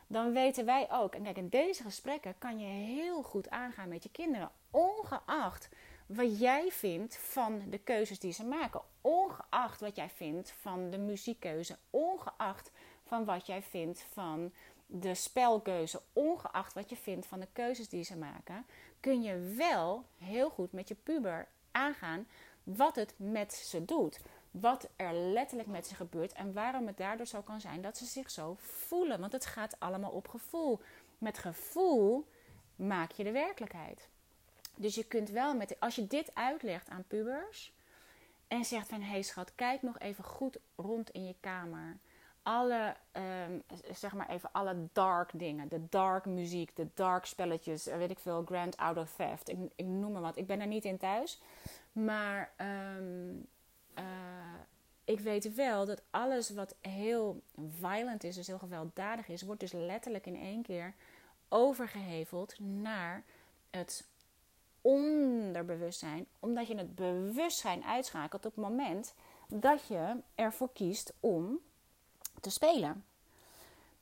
dan 0.07 0.33
weten 0.33 0.65
wij 0.65 0.87
ook. 0.91 1.15
En 1.15 1.23
kijk, 1.23 1.37
in 1.37 1.49
deze 1.49 1.83
gesprekken 1.83 2.37
kan 2.37 2.59
je 2.59 2.65
heel 2.65 3.23
goed 3.23 3.49
aangaan 3.49 3.89
met 3.89 4.03
je 4.03 4.09
kinderen, 4.09 4.51
ongeacht 4.71 5.69
wat 6.15 6.39
jij 6.39 6.71
vindt 6.71 7.17
van 7.17 7.61
de 7.69 7.77
keuzes 7.77 8.19
die 8.19 8.33
ze 8.33 8.45
maken. 8.45 8.81
Ongeacht 9.01 9.79
wat 9.79 9.95
jij 9.95 10.09
vindt 10.09 10.53
van 10.61 10.89
de 10.89 10.97
muziekkeuze. 10.97 11.77
Ongeacht 11.89 12.71
van 13.03 13.25
wat 13.25 13.45
jij 13.45 13.61
vindt 13.61 14.05
van 14.13 14.51
de 14.85 15.15
spelkeuze. 15.15 16.01
Ongeacht 16.13 16.73
wat 16.73 16.89
je 16.89 16.95
vindt 16.95 17.25
van 17.25 17.39
de 17.39 17.47
keuzes 17.53 17.89
die 17.89 18.03
ze 18.03 18.17
maken. 18.17 18.65
Kun 18.99 19.21
je 19.21 19.53
wel 19.57 20.05
heel 20.17 20.49
goed 20.49 20.71
met 20.71 20.87
je 20.87 20.95
puber 20.95 21.47
aangaan 21.71 22.27
wat 22.63 22.95
het 22.95 23.13
met 23.17 23.53
ze 23.53 23.85
doet. 23.85 24.19
Wat 24.51 24.89
er 24.95 25.13
letterlijk 25.13 25.69
met 25.69 25.87
ze 25.87 25.95
gebeurt 25.95 26.33
en 26.33 26.53
waarom 26.53 26.87
het 26.87 26.97
daardoor 26.97 27.25
zo 27.25 27.41
kan 27.41 27.61
zijn 27.61 27.81
dat 27.81 27.97
ze 27.97 28.05
zich 28.05 28.31
zo 28.31 28.55
voelen. 28.59 29.19
Want 29.19 29.31
het 29.31 29.45
gaat 29.45 29.75
allemaal 29.79 30.11
op 30.11 30.27
gevoel. 30.27 30.79
Met 31.17 31.37
gevoel 31.37 32.27
maak 32.75 33.11
je 33.11 33.23
de 33.23 33.31
werkelijkheid. 33.31 34.09
Dus 34.81 34.95
je 34.95 35.03
kunt 35.03 35.29
wel 35.29 35.55
met, 35.55 35.79
als 35.79 35.95
je 35.95 36.07
dit 36.07 36.35
uitlegt 36.35 36.89
aan 36.89 37.03
pubers 37.07 37.73
en 38.47 38.65
zegt 38.65 38.87
van 38.87 39.01
hé 39.01 39.09
hey 39.09 39.21
schat, 39.21 39.55
kijk 39.55 39.81
nog 39.81 39.99
even 39.99 40.23
goed 40.23 40.59
rond 40.75 41.09
in 41.09 41.25
je 41.25 41.35
kamer. 41.39 41.97
Alle, 42.43 42.95
ehm, 43.11 43.59
zeg 43.91 44.13
maar 44.13 44.29
even 44.29 44.51
alle 44.51 44.87
dark 44.93 45.29
dingen, 45.33 45.67
de 45.69 45.89
dark 45.89 46.25
muziek, 46.25 46.75
de 46.75 46.87
dark 46.93 47.25
spelletjes, 47.25 47.85
weet 47.85 48.11
ik 48.11 48.19
veel, 48.19 48.43
Grand 48.45 48.75
Auto 48.75 49.05
Theft, 49.17 49.49
ik, 49.49 49.57
ik 49.75 49.85
noem 49.85 50.11
maar 50.11 50.21
wat. 50.21 50.37
Ik 50.37 50.47
ben 50.47 50.59
er 50.59 50.67
niet 50.67 50.85
in 50.85 50.97
thuis, 50.97 51.41
maar 51.91 52.51
ehm, 52.55 53.35
eh, 53.93 54.03
ik 55.03 55.19
weet 55.19 55.55
wel 55.55 55.85
dat 55.85 56.01
alles 56.09 56.49
wat 56.49 56.75
heel 56.81 57.41
violent 57.69 58.23
is, 58.23 58.35
dus 58.35 58.47
heel 58.47 58.59
gewelddadig 58.59 59.27
is, 59.27 59.41
wordt 59.41 59.59
dus 59.59 59.71
letterlijk 59.71 60.25
in 60.25 60.35
één 60.35 60.61
keer 60.61 60.93
overgeheveld 61.49 62.59
naar 62.59 63.23
het 63.69 64.09
onderbewustzijn, 64.81 66.27
omdat 66.39 66.67
je 66.67 66.75
het 66.75 66.95
bewustzijn 66.95 67.83
uitschakelt 67.83 68.45
op 68.45 68.55
het 68.55 68.65
moment 68.65 69.13
dat 69.47 69.87
je 69.87 70.15
ervoor 70.35 70.69
kiest 70.73 71.13
om 71.19 71.59
te 72.39 72.49
spelen. 72.49 73.05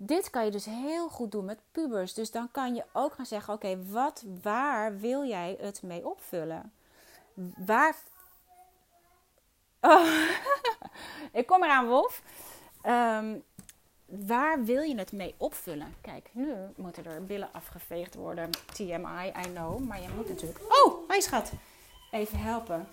Dit 0.01 0.29
kan 0.29 0.45
je 0.45 0.51
dus 0.51 0.65
heel 0.65 1.09
goed 1.09 1.31
doen 1.31 1.45
met 1.45 1.59
pubers. 1.71 2.13
Dus 2.13 2.31
dan 2.31 2.51
kan 2.51 2.75
je 2.75 2.83
ook 2.93 3.13
gaan 3.13 3.25
zeggen: 3.25 3.53
oké, 3.53 3.85
wat, 3.85 4.25
waar 4.41 4.97
wil 4.97 5.25
jij 5.25 5.57
het 5.61 5.81
mee 5.81 6.07
opvullen? 6.07 6.73
Waar. 7.65 7.95
Oh. 9.81 10.29
ik 11.31 11.47
kom 11.47 11.63
eraan, 11.63 11.87
Wolf. 11.87 12.21
Um, 12.85 13.43
waar 14.09 14.63
wil 14.63 14.81
je 14.81 14.97
het 14.97 15.11
mee 15.11 15.35
opvullen? 15.37 15.95
Kijk, 16.01 16.29
nu 16.31 16.53
moeten 16.75 17.05
er 17.05 17.25
billen 17.25 17.49
afgeveegd 17.51 18.15
worden. 18.15 18.49
TMI, 18.73 19.27
I 19.45 19.51
know. 19.53 19.79
Maar 19.79 20.01
je 20.01 20.07
moet 20.15 20.29
natuurlijk... 20.29 20.59
Oh, 20.59 21.09
hij 21.09 21.21
schat. 21.21 21.51
Even 22.11 22.39
helpen. 22.39 22.87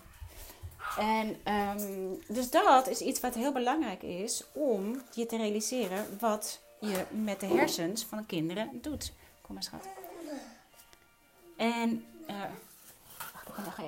En 0.98 1.36
um, 1.78 2.22
dus 2.28 2.50
dat 2.50 2.88
is 2.88 3.00
iets 3.00 3.20
wat 3.20 3.34
heel 3.34 3.52
belangrijk 3.52 4.02
is 4.02 4.44
om 4.52 5.02
je 5.14 5.26
te 5.26 5.36
realiseren 5.36 6.18
wat 6.20 6.60
je 6.80 7.04
met 7.10 7.40
de 7.40 7.46
hersens 7.46 8.04
van 8.04 8.26
kinderen 8.26 8.78
doet. 8.82 9.12
Kom 9.40 9.54
maar, 9.54 9.62
schat. 9.62 9.86
En 11.56 12.04
uh, 12.28 12.42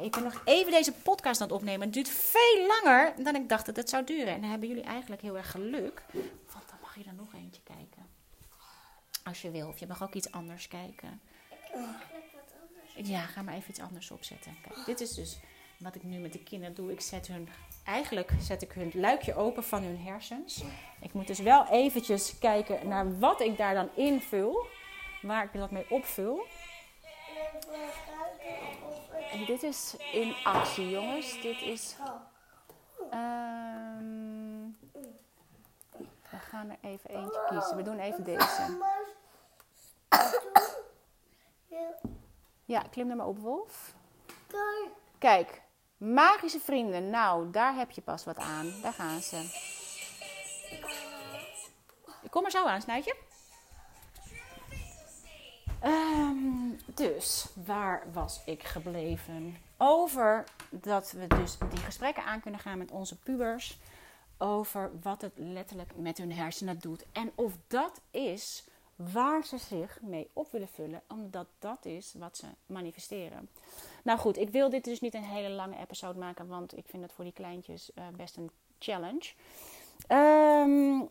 ik 0.03 0.11
ben 0.11 0.23
nog 0.23 0.43
even 0.45 0.73
deze 0.73 0.93
podcast 0.93 1.41
aan 1.41 1.47
het 1.47 1.57
opnemen. 1.57 1.81
Het 1.81 1.93
duurt 1.93 2.09
veel 2.09 2.67
langer 2.67 3.12
dan 3.17 3.35
ik 3.35 3.49
dacht 3.49 3.67
dat 3.67 3.77
het 3.77 3.88
zou 3.88 4.05
duren. 4.05 4.35
En 4.35 4.41
dan 4.41 4.51
hebben 4.51 4.69
jullie 4.69 4.83
eigenlijk 4.83 5.23
heel 5.23 5.37
erg 5.37 5.51
geluk 5.51 6.03
je 6.99 7.05
er 7.05 7.15
nog 7.15 7.35
eentje 7.35 7.63
kijken. 7.63 8.07
Als 9.25 9.43
je 9.43 9.51
wil. 9.51 9.69
Of 9.69 9.79
je 9.79 9.87
mag 9.87 10.03
ook 10.03 10.15
iets 10.15 10.33
anders 10.33 10.69
kijken. 10.69 11.21
Ja, 12.95 13.21
ga 13.21 13.43
maar 13.43 13.55
even 13.55 13.71
iets 13.71 13.81
anders 13.81 14.11
opzetten. 14.11 14.57
Kijk, 14.63 14.87
dit 14.87 15.01
is 15.01 15.15
dus 15.15 15.41
wat 15.79 15.95
ik 15.95 16.03
nu 16.03 16.19
met 16.19 16.33
de 16.33 16.43
kinderen 16.43 16.75
doe. 16.75 16.93
Ik 16.93 17.01
zet 17.01 17.27
hun, 17.27 17.49
eigenlijk 17.85 18.33
zet 18.41 18.63
ik 18.63 18.73
hun 18.73 18.91
luikje 18.95 19.35
open 19.35 19.65
van 19.65 19.83
hun 19.83 19.99
hersens. 19.99 20.63
Ik 21.01 21.13
moet 21.13 21.27
dus 21.27 21.39
wel 21.39 21.67
eventjes 21.67 22.39
kijken 22.39 22.89
naar 22.89 23.19
wat 23.19 23.41
ik 23.41 23.57
daar 23.57 23.75
dan 23.75 23.91
invul. 23.95 24.67
Waar 25.23 25.45
ik 25.45 25.53
dat 25.53 25.71
mee 25.71 25.91
opvul. 25.91 26.47
En 29.33 29.45
dit 29.47 29.63
is 29.63 29.97
in 30.13 30.35
actie, 30.45 30.91
jongens. 30.91 31.43
Dit 31.43 31.61
is... 31.61 31.97
Um, 33.13 33.67
we 36.31 36.37
gaan 36.37 36.71
er 36.71 36.79
even 36.81 37.11
eentje 37.11 37.45
kiezen. 37.49 37.77
We 37.77 37.83
doen 37.83 37.99
even 37.99 38.25
deze. 38.25 38.79
Ja, 42.64 42.83
klim 42.91 43.11
er 43.11 43.17
maar 43.17 43.27
op, 43.27 43.38
Wolf. 43.38 43.95
Kijk, 45.19 45.62
magische 45.97 46.61
vrienden. 46.61 47.11
Nou, 47.11 47.51
daar 47.51 47.75
heb 47.75 47.91
je 47.91 48.01
pas 48.01 48.25
wat 48.25 48.37
aan. 48.37 48.73
Daar 48.83 48.93
gaan 48.93 49.21
ze. 49.21 49.37
ik 52.23 52.31
kom 52.31 52.45
er 52.45 52.51
zo 52.51 52.67
aan, 52.67 52.81
Snuitje. 52.81 53.17
Ehm, 55.81 56.37
dus, 56.95 57.49
waar 57.67 58.03
was 58.12 58.43
ik 58.45 58.62
gebleven? 58.62 59.57
Over 59.77 60.45
dat 60.71 61.11
we 61.11 61.27
dus 61.27 61.59
die 61.71 61.81
gesprekken 61.81 62.25
aan 62.25 62.41
kunnen 62.41 62.61
gaan 62.61 62.79
met 62.79 62.91
onze 62.91 63.19
pubers. 63.19 63.79
Over 64.38 64.90
wat 65.03 65.20
het 65.20 65.33
letterlijk 65.37 65.96
met 65.96 66.18
hun 66.18 66.33
hersenen 66.33 66.79
doet. 66.79 67.05
En 67.12 67.33
of 67.35 67.53
dat 67.66 68.01
is 68.11 68.64
waar 68.96 69.44
ze 69.44 69.59
zich 69.59 69.98
mee 70.03 70.31
op 70.33 70.53
willen 70.53 70.68
vullen. 70.68 71.03
Omdat 71.09 71.46
dat 71.59 71.85
is 71.85 72.14
wat 72.18 72.37
ze 72.37 72.46
manifesteren. 72.66 73.48
Nou 74.03 74.18
goed, 74.18 74.37
ik 74.37 74.51
wil 74.51 74.70
dit 74.70 74.85
dus 74.85 75.01
niet 75.01 75.14
een 75.14 75.22
hele 75.24 75.51
lange 75.51 75.79
episode 75.79 76.18
maken. 76.18 76.46
Want 76.46 76.77
ik 76.77 76.85
vind 76.88 77.03
het 77.03 77.12
voor 77.12 77.24
die 77.24 77.33
kleintjes 77.33 77.90
uh, 77.94 78.05
best 78.16 78.37
een 78.37 78.51
challenge. 78.79 79.33
Um, 80.09 81.09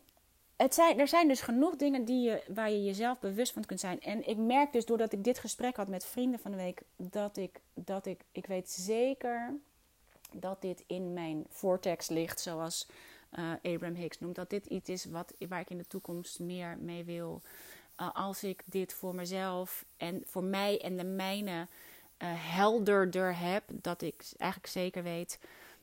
het 0.58 0.74
zijn, 0.74 1.00
er 1.00 1.08
zijn 1.08 1.28
dus 1.28 1.42
genoeg 1.42 1.76
dingen 1.76 2.06
die 2.06 2.30
je, 2.30 2.44
waar 2.48 2.72
je 2.72 2.84
jezelf 2.84 3.20
bewust 3.20 3.54
van 3.54 3.66
kunt 3.66 3.80
zijn. 3.80 4.02
En 4.02 4.28
ik 4.28 4.38
merk 4.38 4.74
dus 4.74 4.86
doordat 4.86 5.14
ik 5.14 5.24
dit 5.24 5.40
gesprek 5.40 5.76
had 5.76 5.88
met 5.88 6.06
vrienden 6.06 6.40
van 6.40 6.52
de 6.52 6.58
week, 6.58 6.82
dat 6.96 7.38
ik, 7.38 7.62
dat 7.74 8.06
ik, 8.06 8.22
ik 8.32 8.46
weet 8.46 8.70
zeker 8.70 9.54
dat 10.32 10.62
dit 10.62 10.84
in 10.88 11.14
mijn 11.14 11.46
vortex 11.50 12.10
ligt, 12.10 12.42
zoals 12.42 12.88
uh, 13.32 13.52
Abraham 13.74 13.96
Hicks 13.96 14.20
noemt. 14.20 14.36
Dat 14.36 14.50
dit 14.50 14.66
iets 14.66 14.90
is 14.90 15.06
wat, 15.06 15.34
waar 15.50 15.60
ik 15.60 15.70
in 15.70 15.78
de 15.78 15.88
toekomst 15.88 16.40
meer 16.40 16.78
mee 16.80 17.04
wil. 17.04 17.42
Uh, 18.02 18.10
als 18.14 18.44
ik 18.44 18.64
dit 18.66 18.94
voor 18.94 19.16
mezelf 19.16 19.86
en 19.98 20.22
voor 20.26 20.44
mij 20.44 20.82
en 20.82 20.98
de 20.98 21.04
mijne 21.04 21.60
uh, 21.60 21.68
helderder 22.34 23.38
heb, 23.38 23.64
dat 23.68 24.02
ik 24.02 24.24
eigenlijk 24.38 24.72
zeker 24.72 25.04
weet 25.04 25.40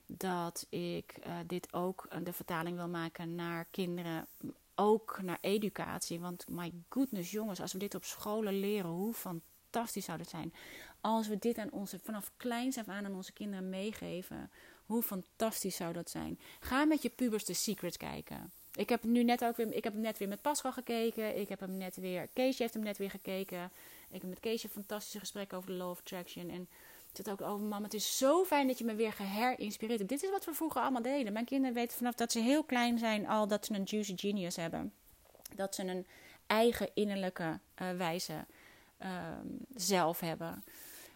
dat 0.07 0.67
ik 0.69 1.15
dit 1.47 1.73
ook 1.73 2.09
de 2.23 2.33
vertaling 2.33 2.77
wil 2.77 2.89
maken 2.89 3.35
naar 3.35 3.67
kinderen, 3.71 4.27
ook 4.75 5.19
naar 5.23 5.39
educatie. 5.41 6.21
Want 6.21 6.49
my 6.49 6.73
goodness, 6.89 7.31
jongens, 7.31 7.61
als 7.61 7.73
we 7.73 7.79
dit 7.79 7.95
op 7.95 8.05
scholen 8.05 8.61
leren, 8.61 8.91
hoe 8.91 9.15
fantastisch 9.15 10.05
zou 10.05 10.19
dat 10.19 10.29
zijn. 10.29 10.55
Als 11.01 11.29
we 11.29 11.39
dit 11.39 11.59
aan 11.59 11.71
onze, 11.71 11.99
vanaf 11.99 12.31
kleins 12.37 12.79
af 12.79 12.89
aan 12.89 13.05
aan 13.05 13.15
onze 13.15 13.33
kinderen 13.33 13.69
meegeven, 13.69 14.51
hoe 14.87 15.03
fantastisch 15.03 15.77
zou 15.77 15.93
dat 15.93 16.11
zijn. 16.11 16.39
Ga 16.61 16.85
met 16.85 17.03
je 17.03 17.09
pubers 17.09 17.45
The 17.45 17.55
Secret 17.55 17.97
kijken. 17.97 18.53
Ik 18.75 18.89
heb 18.89 19.05
nu 19.05 19.25
net 19.25 19.45
ook 19.45 19.57
weer, 19.57 19.73
ik 19.73 19.85
heb 19.85 19.93
hem 19.93 20.03
net 20.03 20.19
weer 20.19 20.29
met 20.29 20.43
Pascal 20.43 20.73
gekeken. 20.73 21.41
Ik 21.41 21.49
heb 21.49 21.61
hem 21.61 21.77
net 21.77 21.97
weer, 21.97 22.29
Keesje 22.33 22.63
heeft 22.63 22.75
hem 22.75 22.83
net 22.83 22.99
weer 22.99 23.11
gekeken. 23.11 23.71
Ik 24.11 24.21
heb 24.21 24.31
met 24.31 24.41
Keesje 24.41 24.67
een 24.67 24.73
fantastische 24.73 25.19
gesprek 25.19 25.53
over 25.53 25.71
de 25.71 25.77
Law 25.77 25.91
of 25.91 25.99
Attraction. 25.99 26.51
En 26.51 26.69
het 27.19 27.31
ook 27.31 27.41
over, 27.41 27.67
mam, 27.67 27.83
het 27.83 27.95
is 27.95 28.19
zo 28.19 28.45
fijn 28.45 28.67
dat 28.67 28.79
je 28.79 28.85
me 28.85 28.95
weer 28.95 29.13
geherinspireerd 29.13 29.99
hebt. 29.99 30.11
Dit 30.11 30.23
is 30.23 30.31
wat 30.31 30.45
we 30.45 30.55
vroeger 30.55 30.81
allemaal 30.81 31.03
deden. 31.03 31.33
Mijn 31.33 31.45
kinderen 31.45 31.75
weten 31.75 31.97
vanaf 31.97 32.15
dat 32.15 32.33
ze 32.33 32.39
heel 32.39 32.65
klein 32.65 32.99
zijn 32.99 33.29
al 33.29 33.49
dat 33.49 33.67
ze 33.67 33.75
een 33.75 33.83
juicy 33.85 34.17
genius 34.17 34.57
hebben. 34.57 34.93
Dat 35.55 35.75
ze 35.75 35.83
een 35.83 36.07
eigen 36.47 36.91
innerlijke 36.95 37.61
uh, 37.83 37.91
wijze 37.97 38.47
uh, 39.03 39.09
zelf 39.75 40.21
hebben. 40.21 40.65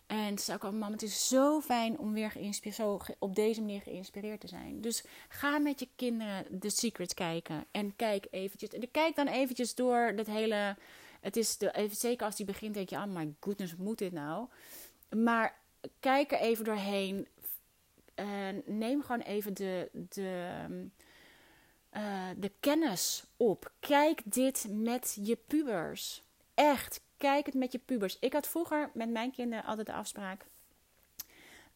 En 0.08 0.38
ze 0.38 0.44
zei 0.44 0.56
ook 0.56 0.64
al, 0.64 0.72
mam, 0.72 0.92
het 0.92 1.02
is 1.02 1.28
zo 1.28 1.60
fijn 1.60 1.98
om 1.98 2.12
weer 2.12 2.52
zo 2.72 3.00
op 3.18 3.34
deze 3.34 3.60
manier 3.60 3.80
geïnspireerd 3.80 4.40
te 4.40 4.48
zijn. 4.48 4.80
Dus 4.80 5.04
ga 5.28 5.58
met 5.58 5.80
je 5.80 5.88
kinderen 5.96 6.58
The 6.60 6.68
Secret 6.68 7.14
kijken. 7.14 7.64
En 7.70 7.96
kijk 7.96 8.26
eventjes. 8.30 8.70
En 8.70 8.90
kijk 8.90 9.16
dan 9.16 9.26
eventjes 9.26 9.74
door 9.74 10.12
dat 10.16 10.26
hele... 10.26 10.76
Het 11.20 11.36
is 11.36 11.56
de, 11.56 11.74
even, 11.74 11.96
zeker 11.96 12.26
als 12.26 12.36
die 12.36 12.46
begint, 12.46 12.74
denk 12.74 12.88
je, 12.88 12.96
oh 12.96 13.04
my 13.04 13.34
goodness, 13.40 13.76
moet 13.76 13.98
dit 13.98 14.12
nou? 14.12 14.48
Maar 15.16 15.58
kijk 16.00 16.32
er 16.32 16.38
even 16.38 16.64
doorheen. 16.64 17.26
Uh, 18.16 18.48
neem 18.64 19.02
gewoon 19.02 19.20
even 19.20 19.54
de, 19.54 19.88
de, 19.92 20.50
uh, 21.96 22.28
de 22.36 22.52
kennis 22.60 23.24
op. 23.36 23.72
Kijk 23.80 24.20
dit 24.24 24.66
met 24.70 25.18
je 25.22 25.36
pubers. 25.36 26.22
Echt, 26.54 27.00
kijk 27.18 27.46
het 27.46 27.54
met 27.54 27.72
je 27.72 27.78
pubers. 27.78 28.18
Ik 28.18 28.32
had 28.32 28.48
vroeger 28.48 28.90
met 28.94 29.10
mijn 29.10 29.30
kinderen 29.30 29.64
altijd 29.64 29.86
de 29.86 29.92
afspraak. 29.92 30.46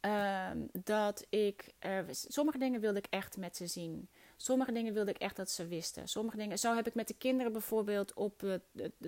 Uh, 0.06 0.50
dat 0.72 1.26
ik. 1.28 1.74
sommige 2.10 2.58
dingen 2.58 2.80
wilde 2.80 2.98
ik 2.98 3.06
echt 3.10 3.36
met 3.36 3.56
ze 3.56 3.66
zien. 3.66 4.08
Sommige 4.36 4.72
dingen 4.72 4.94
wilde 4.94 5.10
ik 5.10 5.18
echt 5.18 5.36
dat 5.36 5.50
ze 5.50 5.66
wisten. 5.66 6.08
Sommige 6.08 6.36
dingen. 6.36 6.58
Zo 6.58 6.74
heb 6.74 6.86
ik 6.86 6.94
met 6.94 7.08
de 7.08 7.14
kinderen 7.18 7.52
bijvoorbeeld. 7.52 8.14
Op, 8.14 8.60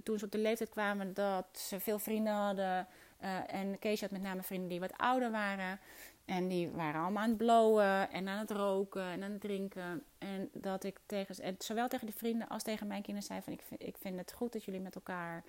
toen 0.03 0.19
ze 0.19 0.25
op 0.25 0.31
de 0.31 0.39
leeftijd 0.39 0.71
kwamen 0.71 1.15
dat 1.15 1.47
ze 1.53 1.81
veel 1.81 1.99
vrienden 1.99 2.33
hadden. 2.33 2.87
Uh, 3.23 3.55
en 3.55 3.79
Kees 3.79 4.01
had 4.01 4.11
met 4.11 4.23
name 4.23 4.43
vrienden 4.43 4.69
die 4.69 4.81
wat 4.81 4.97
ouder 4.97 5.31
waren. 5.31 5.81
En 6.25 6.49
die 6.49 6.71
waren 6.71 7.01
allemaal 7.01 7.23
aan 7.23 7.29
het 7.29 7.39
blowen 7.39 8.11
en 8.11 8.29
aan 8.29 8.39
het 8.39 8.51
roken 8.51 9.03
en 9.03 9.23
aan 9.23 9.31
het 9.31 9.41
drinken. 9.41 10.05
En 10.19 10.51
dat 10.53 10.85
ik 10.85 11.01
tegen, 11.07 11.45
en 11.45 11.55
zowel 11.59 11.89
tegen 11.89 12.07
de 12.07 12.13
vrienden 12.13 12.49
als 12.49 12.63
tegen 12.63 12.87
mijn 12.87 13.03
kinderen 13.03 13.29
zei 13.29 13.43
van... 13.43 13.53
Ik 13.53 13.63
vind, 13.63 13.83
ik 13.83 13.97
vind 13.97 14.19
het 14.19 14.33
goed 14.33 14.53
dat 14.53 14.65
jullie 14.65 14.81
met 14.81 14.95
elkaar 14.95 15.45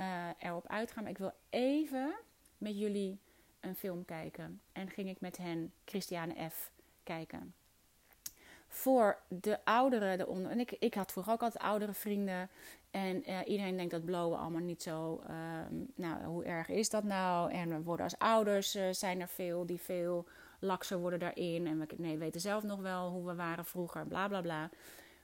uh, 0.00 0.28
erop 0.38 0.66
uitgaan. 0.66 1.02
Maar 1.02 1.12
ik 1.12 1.18
wil 1.18 1.32
even 1.50 2.14
met 2.58 2.78
jullie 2.78 3.18
een 3.60 3.74
film 3.74 4.04
kijken. 4.04 4.60
En 4.72 4.90
ging 4.90 5.08
ik 5.08 5.20
met 5.20 5.36
hen 5.36 5.72
Christiane 5.84 6.48
F. 6.50 6.70
kijken. 7.02 7.54
Voor 8.68 9.18
de 9.28 9.64
ouderen, 9.64 10.18
de 10.18 10.26
onder, 10.26 10.50
en 10.50 10.60
ik, 10.60 10.72
ik 10.78 10.94
had 10.94 11.12
vroeger 11.12 11.32
ook 11.32 11.42
altijd 11.42 11.62
oudere 11.62 11.92
vrienden. 11.92 12.48
En 12.90 13.30
uh, 13.30 13.38
iedereen 13.46 13.76
denkt 13.76 13.90
dat 13.90 14.04
blowen 14.04 14.38
allemaal 14.38 14.60
niet 14.60 14.82
zo. 14.82 15.22
Uh, 15.30 15.36
nou, 15.94 16.24
hoe 16.24 16.44
erg 16.44 16.68
is 16.68 16.90
dat 16.90 17.04
nou? 17.04 17.52
En 17.52 17.68
we 17.68 17.82
worden 17.82 18.04
als 18.04 18.18
ouders 18.18 18.76
uh, 18.76 18.82
zijn 18.90 19.20
er 19.20 19.28
veel 19.28 19.66
die 19.66 19.80
veel 19.80 20.26
lakser 20.58 20.98
worden 20.98 21.18
daarin. 21.18 21.66
En 21.66 21.78
we 21.78 21.86
nee, 21.96 22.18
weten 22.18 22.40
zelf 22.40 22.62
nog 22.62 22.80
wel 22.80 23.10
hoe 23.10 23.26
we 23.26 23.34
waren 23.34 23.64
vroeger, 23.64 24.06
bla 24.06 24.28
bla 24.28 24.40
bla. 24.40 24.70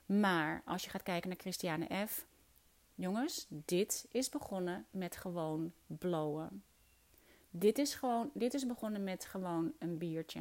Maar 0.06 0.62
als 0.64 0.84
je 0.84 0.90
gaat 0.90 1.02
kijken 1.02 1.28
naar 1.28 1.38
Christiane 1.38 2.06
F. 2.06 2.26
Jongens, 2.94 3.46
dit 3.48 4.06
is 4.10 4.28
begonnen 4.28 4.86
met 4.90 5.16
gewoon 5.16 5.72
blowen. 5.86 6.62
Dit 7.50 7.78
is, 7.78 7.94
gewoon, 7.94 8.30
dit 8.34 8.54
is 8.54 8.66
begonnen 8.66 9.04
met 9.04 9.24
gewoon 9.24 9.72
een 9.78 9.98
biertje. 9.98 10.40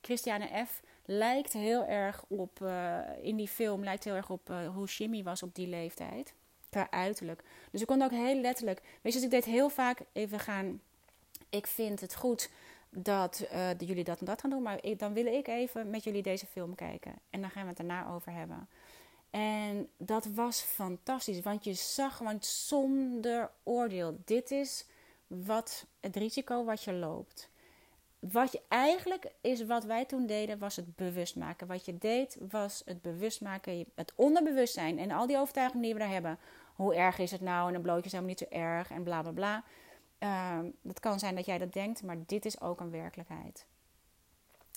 Christiane 0.00 0.64
F. 0.66 0.82
lijkt 1.04 1.52
heel 1.52 1.84
erg 1.84 2.24
op, 2.28 2.60
uh, 2.62 2.98
in 3.22 3.36
die 3.36 3.48
film, 3.48 3.84
lijkt 3.84 4.04
heel 4.04 4.14
erg 4.14 4.30
op 4.30 4.50
uh, 4.50 4.68
hoe 4.68 4.86
Jimmy 4.86 5.22
was 5.22 5.42
op 5.42 5.54
die 5.54 5.68
leeftijd 5.68 6.34
qua 6.70 6.90
uiterlijk. 6.90 7.42
Dus 7.70 7.80
ik 7.80 7.86
kon 7.86 8.02
ook 8.02 8.10
heel 8.10 8.40
letterlijk. 8.40 8.80
Weet 8.80 9.12
je, 9.12 9.18
dus 9.18 9.22
ik 9.22 9.30
deed 9.30 9.44
heel 9.44 9.68
vaak 9.68 10.00
even 10.12 10.38
gaan. 10.38 10.80
Ik 11.48 11.66
vind 11.66 12.00
het 12.00 12.14
goed 12.14 12.50
dat 12.90 13.48
uh, 13.52 13.78
jullie 13.78 14.04
dat 14.04 14.20
en 14.20 14.26
dat 14.26 14.40
gaan 14.40 14.50
doen, 14.50 14.62
maar 14.62 14.80
dan 14.96 15.12
wil 15.12 15.26
ik 15.26 15.48
even 15.48 15.90
met 15.90 16.04
jullie 16.04 16.22
deze 16.22 16.46
film 16.46 16.74
kijken. 16.74 17.14
En 17.30 17.40
dan 17.40 17.50
gaan 17.50 17.62
we 17.62 17.68
het 17.68 17.76
daarna 17.76 18.08
over 18.08 18.32
hebben. 18.32 18.68
En 19.30 19.88
dat 19.96 20.26
was 20.26 20.60
fantastisch, 20.60 21.40
want 21.40 21.64
je 21.64 21.74
zag 21.74 22.16
gewoon 22.16 22.38
zonder 22.40 23.50
oordeel. 23.62 24.18
Dit 24.24 24.50
is 24.50 24.86
wat 25.26 25.86
het 26.00 26.16
risico 26.16 26.64
wat 26.64 26.82
je 26.82 26.92
loopt. 26.92 27.50
Wat 28.18 28.52
je 28.52 28.60
eigenlijk 28.68 29.32
is 29.40 29.66
wat 29.66 29.84
wij 29.84 30.04
toen 30.04 30.26
deden, 30.26 30.58
was 30.58 30.76
het 30.76 30.96
bewust 30.96 31.36
maken. 31.36 31.66
Wat 31.66 31.84
je 31.84 31.98
deed, 31.98 32.36
was 32.50 32.82
het 32.84 33.02
bewust 33.02 33.40
maken, 33.40 33.84
het 33.94 34.12
onderbewustzijn 34.14 34.98
en 34.98 35.10
al 35.10 35.26
die 35.26 35.38
overtuigingen 35.38 35.82
die 35.84 35.92
we 35.92 35.98
daar 36.00 36.10
hebben 36.10 36.38
hoe 36.78 36.94
erg 36.94 37.18
is 37.18 37.30
het 37.30 37.40
nou 37.40 37.68
en 37.68 37.74
een 37.74 37.82
blootje 37.82 38.04
is 38.04 38.12
helemaal 38.12 38.34
niet 38.34 38.48
zo 38.48 38.56
erg 38.56 38.90
en 38.90 39.02
bla 39.02 39.22
bla 39.22 39.32
bla. 39.32 39.64
Uh, 40.18 40.70
het 40.86 41.00
kan 41.00 41.18
zijn 41.18 41.34
dat 41.34 41.46
jij 41.46 41.58
dat 41.58 41.72
denkt, 41.72 42.02
maar 42.02 42.16
dit 42.26 42.44
is 42.44 42.60
ook 42.60 42.80
een 42.80 42.90
werkelijkheid. 42.90 43.66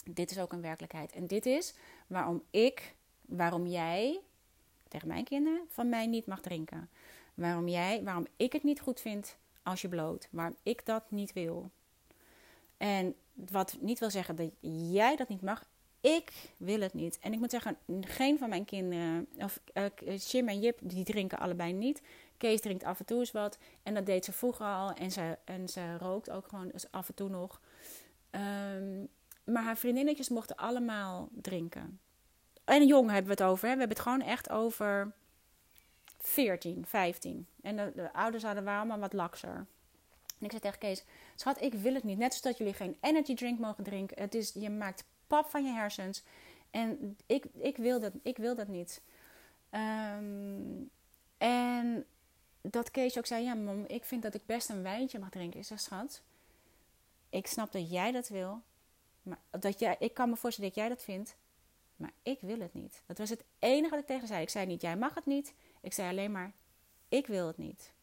Dit 0.10 0.32
is 0.32 0.40
ook 0.40 0.52
een 0.52 0.62
werkelijkheid. 0.62 1.12
En 1.12 1.28
dit 1.28 1.46
is 1.46 1.76
waarom 2.08 2.44
ik, 2.50 2.96
waarom 3.22 3.68
jij 3.68 4.20
tegen 4.92 5.08
mijn 5.08 5.24
kinderen 5.24 5.62
van 5.68 5.90
mij 5.90 6.08
niet 6.08 6.26
mag 6.26 6.42
drinken. 6.42 6.90
Waarom 7.34 7.68
jij, 7.68 8.04
waarom 8.04 8.28
ik 8.38 8.54
het 8.54 8.64
niet 8.64 8.82
goed 8.82 9.00
vind 9.00 9.38
als 9.64 9.82
je 9.82 9.90
bloot. 9.90 10.28
Waarom 10.32 10.56
ik 10.64 10.86
dat 10.86 11.12
niet 11.12 11.34
wil. 11.34 11.72
En 12.78 13.16
wat 13.34 13.78
niet 13.80 14.00
wil 14.00 14.12
zeggen 14.12 14.36
dat 14.36 14.52
jij 14.92 15.16
dat 15.16 15.28
niet 15.28 15.42
mag. 15.42 15.70
Ik 16.02 16.32
wil 16.58 16.80
het 16.80 16.94
niet. 16.94 17.20
En 17.20 17.34
ik 17.34 17.40
moet 17.40 17.52
zeggen, 17.52 17.78
geen 18.02 18.38
van 18.38 18.50
mijn 18.50 18.66
kinderen, 18.66 19.28
of 19.38 19.62
uh, 19.74 20.18
Jim 20.18 20.48
en 20.48 20.60
Jip, 20.60 20.80
die 20.84 21.04
drinken 21.04 21.40
allebei 21.40 21.74
niet. 21.74 22.02
Kees 22.38 22.62
drinkt 22.62 22.84
af 22.84 23.00
en 23.00 23.06
toe 23.06 23.20
eens 23.20 23.32
wat. 23.32 23.58
En 23.84 23.94
dat 23.94 24.06
deed 24.06 24.26
ze 24.26 24.32
vroeger 24.32 24.66
al. 24.66 24.92
En 24.92 25.12
ze, 25.12 25.38
en 25.46 25.70
ze 25.70 25.98
rookt 25.98 26.30
ook 26.30 26.48
gewoon 26.48 26.72
af 26.92 27.08
en 27.08 27.16
toe 27.16 27.30
nog. 27.30 27.62
Um, 28.32 29.10
maar 29.44 29.64
haar 29.64 29.78
vriendinnetjes 29.78 30.30
mochten 30.30 30.56
allemaal 30.56 31.30
drinken. 31.32 32.00
En 32.72 32.88
jong 32.88 33.10
hebben 33.10 33.36
we 33.36 33.44
het 33.44 33.52
over. 33.52 33.68
Hè? 33.68 33.74
We 33.74 33.80
hebben 33.80 33.98
het 33.98 34.06
gewoon 34.06 34.22
echt 34.22 34.50
over 34.50 35.12
14, 36.18 36.86
15. 36.86 37.48
En 37.62 37.76
de, 37.76 37.92
de 37.96 38.14
ouders 38.14 38.44
hadden 38.44 38.64
waren 38.64 38.80
allemaal 38.80 39.00
wat 39.00 39.14
lakser. 39.14 39.56
En 40.40 40.46
ik 40.46 40.50
zei 40.50 40.62
tegen 40.62 40.80
Kees, 40.80 41.04
schat, 41.36 41.62
ik 41.62 41.74
wil 41.74 41.94
het 41.94 42.04
niet. 42.04 42.18
Net 42.18 42.34
zoals 42.34 42.42
dat 42.42 42.58
jullie 42.58 42.74
geen 42.74 42.98
energy 43.02 43.36
drink 43.36 43.60
mogen 43.60 43.84
drinken. 43.84 44.22
Het 44.22 44.36
is, 44.36 44.52
je 44.54 44.70
maakt 44.70 45.04
pap 45.28 45.50
van 45.50 45.66
je 45.66 45.72
hersens. 45.72 46.24
En 46.70 47.18
ik, 47.26 47.46
ik, 47.58 47.78
wil, 47.78 48.00
dat, 48.00 48.14
ik 48.24 48.38
wil 48.38 48.56
dat 48.56 48.68
niet. 48.68 49.02
Um, 49.72 50.90
en 51.38 52.06
dat 52.62 52.92
Kees 52.92 53.18
ook 53.18 53.26
zei: 53.26 53.44
Ja, 53.44 53.54
mam, 53.54 53.84
ik 53.88 54.04
vind 54.04 54.22
dat 54.22 54.34
ik 54.34 54.46
best 54.46 54.70
een 54.70 54.84
wijntje 54.84 55.20
mag 55.20 55.30
drinken. 55.30 55.60
Ik 55.60 55.66
zeg: 55.66 55.80
Schat, 55.80 56.22
ik 57.30 57.48
snap 57.48 57.72
dat 57.72 57.92
jij 57.92 58.12
dat 58.12 58.28
wil. 58.28 58.62
Maar 59.22 59.40
dat 59.50 59.80
jij, 59.80 59.96
ik 60.00 60.14
kan 60.14 60.30
me 60.30 60.36
voorstellen 60.36 60.70
dat 60.70 60.80
jij 60.80 60.90
dat 60.90 61.04
vindt. 61.04 61.36
Maar 62.02 62.14
ik 62.22 62.38
wil 62.42 62.60
het 62.60 62.74
niet. 62.74 63.04
Dat 63.06 63.18
was 63.18 63.30
het 63.30 63.44
enige 63.60 63.90
wat 63.90 64.00
ik 64.00 64.06
tegen 64.06 64.28
zei. 64.28 64.42
Ik 64.42 64.50
zei 64.50 64.66
niet, 64.66 64.82
jij 64.82 64.98
mag 64.98 65.16
het 65.16 65.26
niet. 65.26 65.54
Ik 65.82 65.94
zei 65.94 66.10
alleen 66.10 66.32
maar, 66.32 66.52
ik 67.10 67.28
wil 67.28 67.48
het 67.48 67.58
niet. 67.58 67.94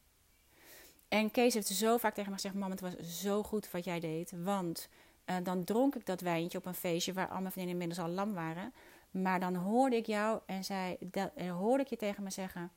En 1.08 1.30
Kees 1.30 1.54
heeft 1.54 1.66
zo 1.66 1.96
vaak 1.96 2.14
tegen 2.14 2.30
me 2.30 2.36
gezegd: 2.36 2.54
Mam, 2.54 2.70
het 2.70 2.80
was 2.80 3.20
zo 3.20 3.42
goed 3.42 3.70
wat 3.70 3.84
jij 3.84 4.00
deed. 4.00 4.32
Want 4.42 4.88
uh, 5.26 5.36
dan 5.42 5.64
dronk 5.64 5.94
ik 5.94 6.06
dat 6.06 6.20
wijntje 6.20 6.58
op 6.58 6.66
een 6.66 6.74
feestje 6.74 7.12
waar 7.12 7.28
al 7.28 7.40
mijn 7.40 7.68
inmiddels 7.68 7.98
al 7.98 8.08
lam 8.08 8.34
waren. 8.34 8.72
Maar 9.10 9.40
dan 9.40 9.54
hoorde 9.54 9.96
ik 9.96 10.06
jou 10.06 10.40
en, 10.46 10.64
zei, 10.64 10.96
dat, 11.00 11.30
en 11.34 11.48
hoorde 11.48 11.82
ik 11.82 11.88
je 11.88 11.96
tegen 11.96 12.22
me 12.22 12.30
zeggen: 12.30 12.70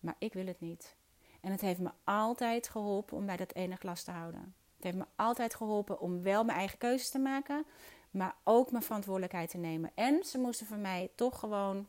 Maar 0.00 0.16
ik 0.18 0.32
wil 0.32 0.46
het 0.46 0.60
niet. 0.60 0.96
En 1.40 1.50
het 1.50 1.60
heeft 1.60 1.80
me 1.80 1.90
altijd 2.04 2.68
geholpen 2.68 3.16
om 3.16 3.26
bij 3.26 3.36
dat 3.36 3.54
ene 3.54 3.76
glas 3.76 4.02
te 4.02 4.10
houden. 4.10 4.54
Het 4.74 4.84
heeft 4.84 4.96
me 4.96 5.06
altijd 5.16 5.54
geholpen 5.54 6.00
om 6.00 6.22
wel 6.22 6.44
mijn 6.44 6.58
eigen 6.58 6.78
keuzes 6.78 7.10
te 7.10 7.18
maken, 7.18 7.66
maar 8.14 8.34
ook 8.44 8.70
mijn 8.70 8.82
verantwoordelijkheid 8.82 9.50
te 9.50 9.56
nemen. 9.56 9.90
En 9.94 10.24
ze 10.24 10.38
moesten 10.38 10.66
voor 10.66 10.76
mij 10.76 11.10
toch 11.14 11.38
gewoon, 11.38 11.86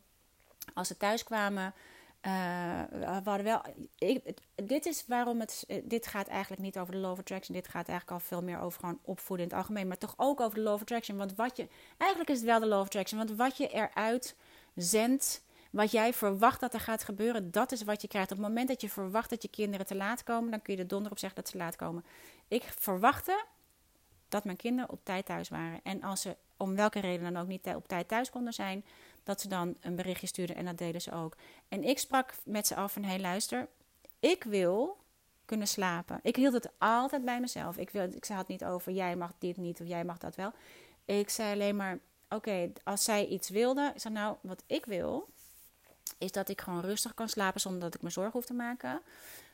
als 0.73 0.87
ze 0.87 0.97
thuis 0.97 1.23
kwamen, 1.23 1.73
uh, 2.25 3.43
wel, 3.43 3.61
ik, 3.97 4.37
dit 4.55 4.85
is 4.85 5.03
waarom 5.07 5.39
het. 5.39 5.63
Eh, 5.67 5.81
dit 5.83 6.07
gaat 6.07 6.27
eigenlijk 6.27 6.61
niet 6.61 6.77
over 6.77 6.93
de 6.93 7.07
of 7.07 7.19
Attraction. 7.19 7.55
Dit 7.55 7.67
gaat 7.67 7.87
eigenlijk 7.87 8.11
al 8.11 8.27
veel 8.27 8.41
meer 8.41 8.59
over 8.59 8.79
gewoon 8.79 8.99
opvoeden 9.01 9.45
in 9.45 9.51
het 9.51 9.61
algemeen. 9.61 9.87
Maar 9.87 9.97
toch 9.97 10.13
ook 10.17 10.39
over 10.39 10.63
de 10.63 10.69
of 10.69 10.81
Attraction. 10.81 11.17
Want 11.17 11.35
wat 11.35 11.57
je. 11.57 11.67
Eigenlijk 11.97 12.29
is 12.29 12.37
het 12.37 12.45
wel 12.45 12.59
de 12.59 12.65
of 12.75 12.85
Attraction. 12.85 13.17
Want 13.17 13.37
wat 13.37 13.57
je 13.57 13.67
eruit 13.67 14.35
zendt. 14.75 15.43
Wat 15.71 15.91
jij 15.91 16.13
verwacht 16.13 16.59
dat 16.59 16.73
er 16.73 16.79
gaat 16.79 17.03
gebeuren, 17.03 17.51
dat 17.51 17.71
is 17.71 17.83
wat 17.83 18.01
je 18.01 18.07
krijgt. 18.07 18.31
Op 18.31 18.37
het 18.37 18.47
moment 18.47 18.67
dat 18.67 18.81
je 18.81 18.89
verwacht 18.89 19.29
dat 19.29 19.41
je 19.41 19.47
kinderen 19.47 19.85
te 19.85 19.95
laat 19.95 20.23
komen, 20.23 20.51
dan 20.51 20.61
kun 20.61 20.75
je 20.75 20.81
er 20.81 20.87
donder 20.87 21.11
op 21.11 21.19
zeggen 21.19 21.41
dat 21.41 21.51
ze 21.51 21.57
laat 21.57 21.75
komen. 21.75 22.05
Ik 22.47 22.63
verwachtte 22.63 23.43
dat 24.29 24.43
mijn 24.43 24.57
kinderen 24.57 24.89
op 24.91 24.99
tijd 25.03 25.25
thuis 25.25 25.49
waren. 25.49 25.79
En 25.83 26.03
als 26.03 26.21
ze 26.21 26.35
om 26.57 26.75
welke 26.75 26.99
reden 26.99 27.33
dan 27.33 27.41
ook 27.41 27.47
niet 27.47 27.67
op 27.75 27.87
tijd 27.87 28.07
thuis 28.07 28.29
konden 28.29 28.53
zijn, 28.53 28.85
dat 29.23 29.41
ze 29.41 29.47
dan 29.47 29.75
een 29.79 29.95
berichtje 29.95 30.27
stuurden 30.27 30.55
en 30.55 30.65
dat 30.65 30.77
deden 30.77 31.01
ze 31.01 31.11
ook. 31.11 31.35
En 31.67 31.83
ik 31.83 31.99
sprak 31.99 32.33
met 32.43 32.67
ze 32.67 32.75
af 32.75 32.93
van, 32.93 33.03
hé 33.03 33.17
luister, 33.17 33.67
ik 34.19 34.43
wil 34.43 34.97
kunnen 35.45 35.67
slapen. 35.67 36.19
Ik 36.21 36.35
hield 36.35 36.53
het 36.53 36.69
altijd 36.77 37.25
bij 37.25 37.39
mezelf. 37.39 37.77
Ik, 37.77 37.89
wil, 37.89 38.03
ik 38.03 38.25
zei 38.25 38.39
het 38.39 38.47
niet 38.47 38.65
over, 38.65 38.91
jij 38.91 39.15
mag 39.15 39.31
dit 39.37 39.57
niet 39.57 39.81
of 39.81 39.87
jij 39.87 40.05
mag 40.05 40.17
dat 40.17 40.35
wel. 40.35 40.51
Ik 41.05 41.29
zei 41.29 41.53
alleen 41.53 41.75
maar, 41.75 41.99
oké, 42.29 42.71
als 42.83 43.03
zij 43.03 43.27
iets 43.27 43.49
wilde, 43.49 43.91
ik 43.93 44.01
zei 44.01 44.13
nou, 44.13 44.35
wat 44.41 44.63
ik 44.65 44.85
wil, 44.85 45.29
is 46.17 46.31
dat 46.31 46.49
ik 46.49 46.61
gewoon 46.61 46.81
rustig 46.81 47.13
kan 47.13 47.29
slapen 47.29 47.61
zonder 47.61 47.81
dat 47.81 47.95
ik 47.95 48.01
me 48.01 48.09
zorgen 48.09 48.33
hoef 48.33 48.45
te 48.45 48.53
maken. 48.53 49.01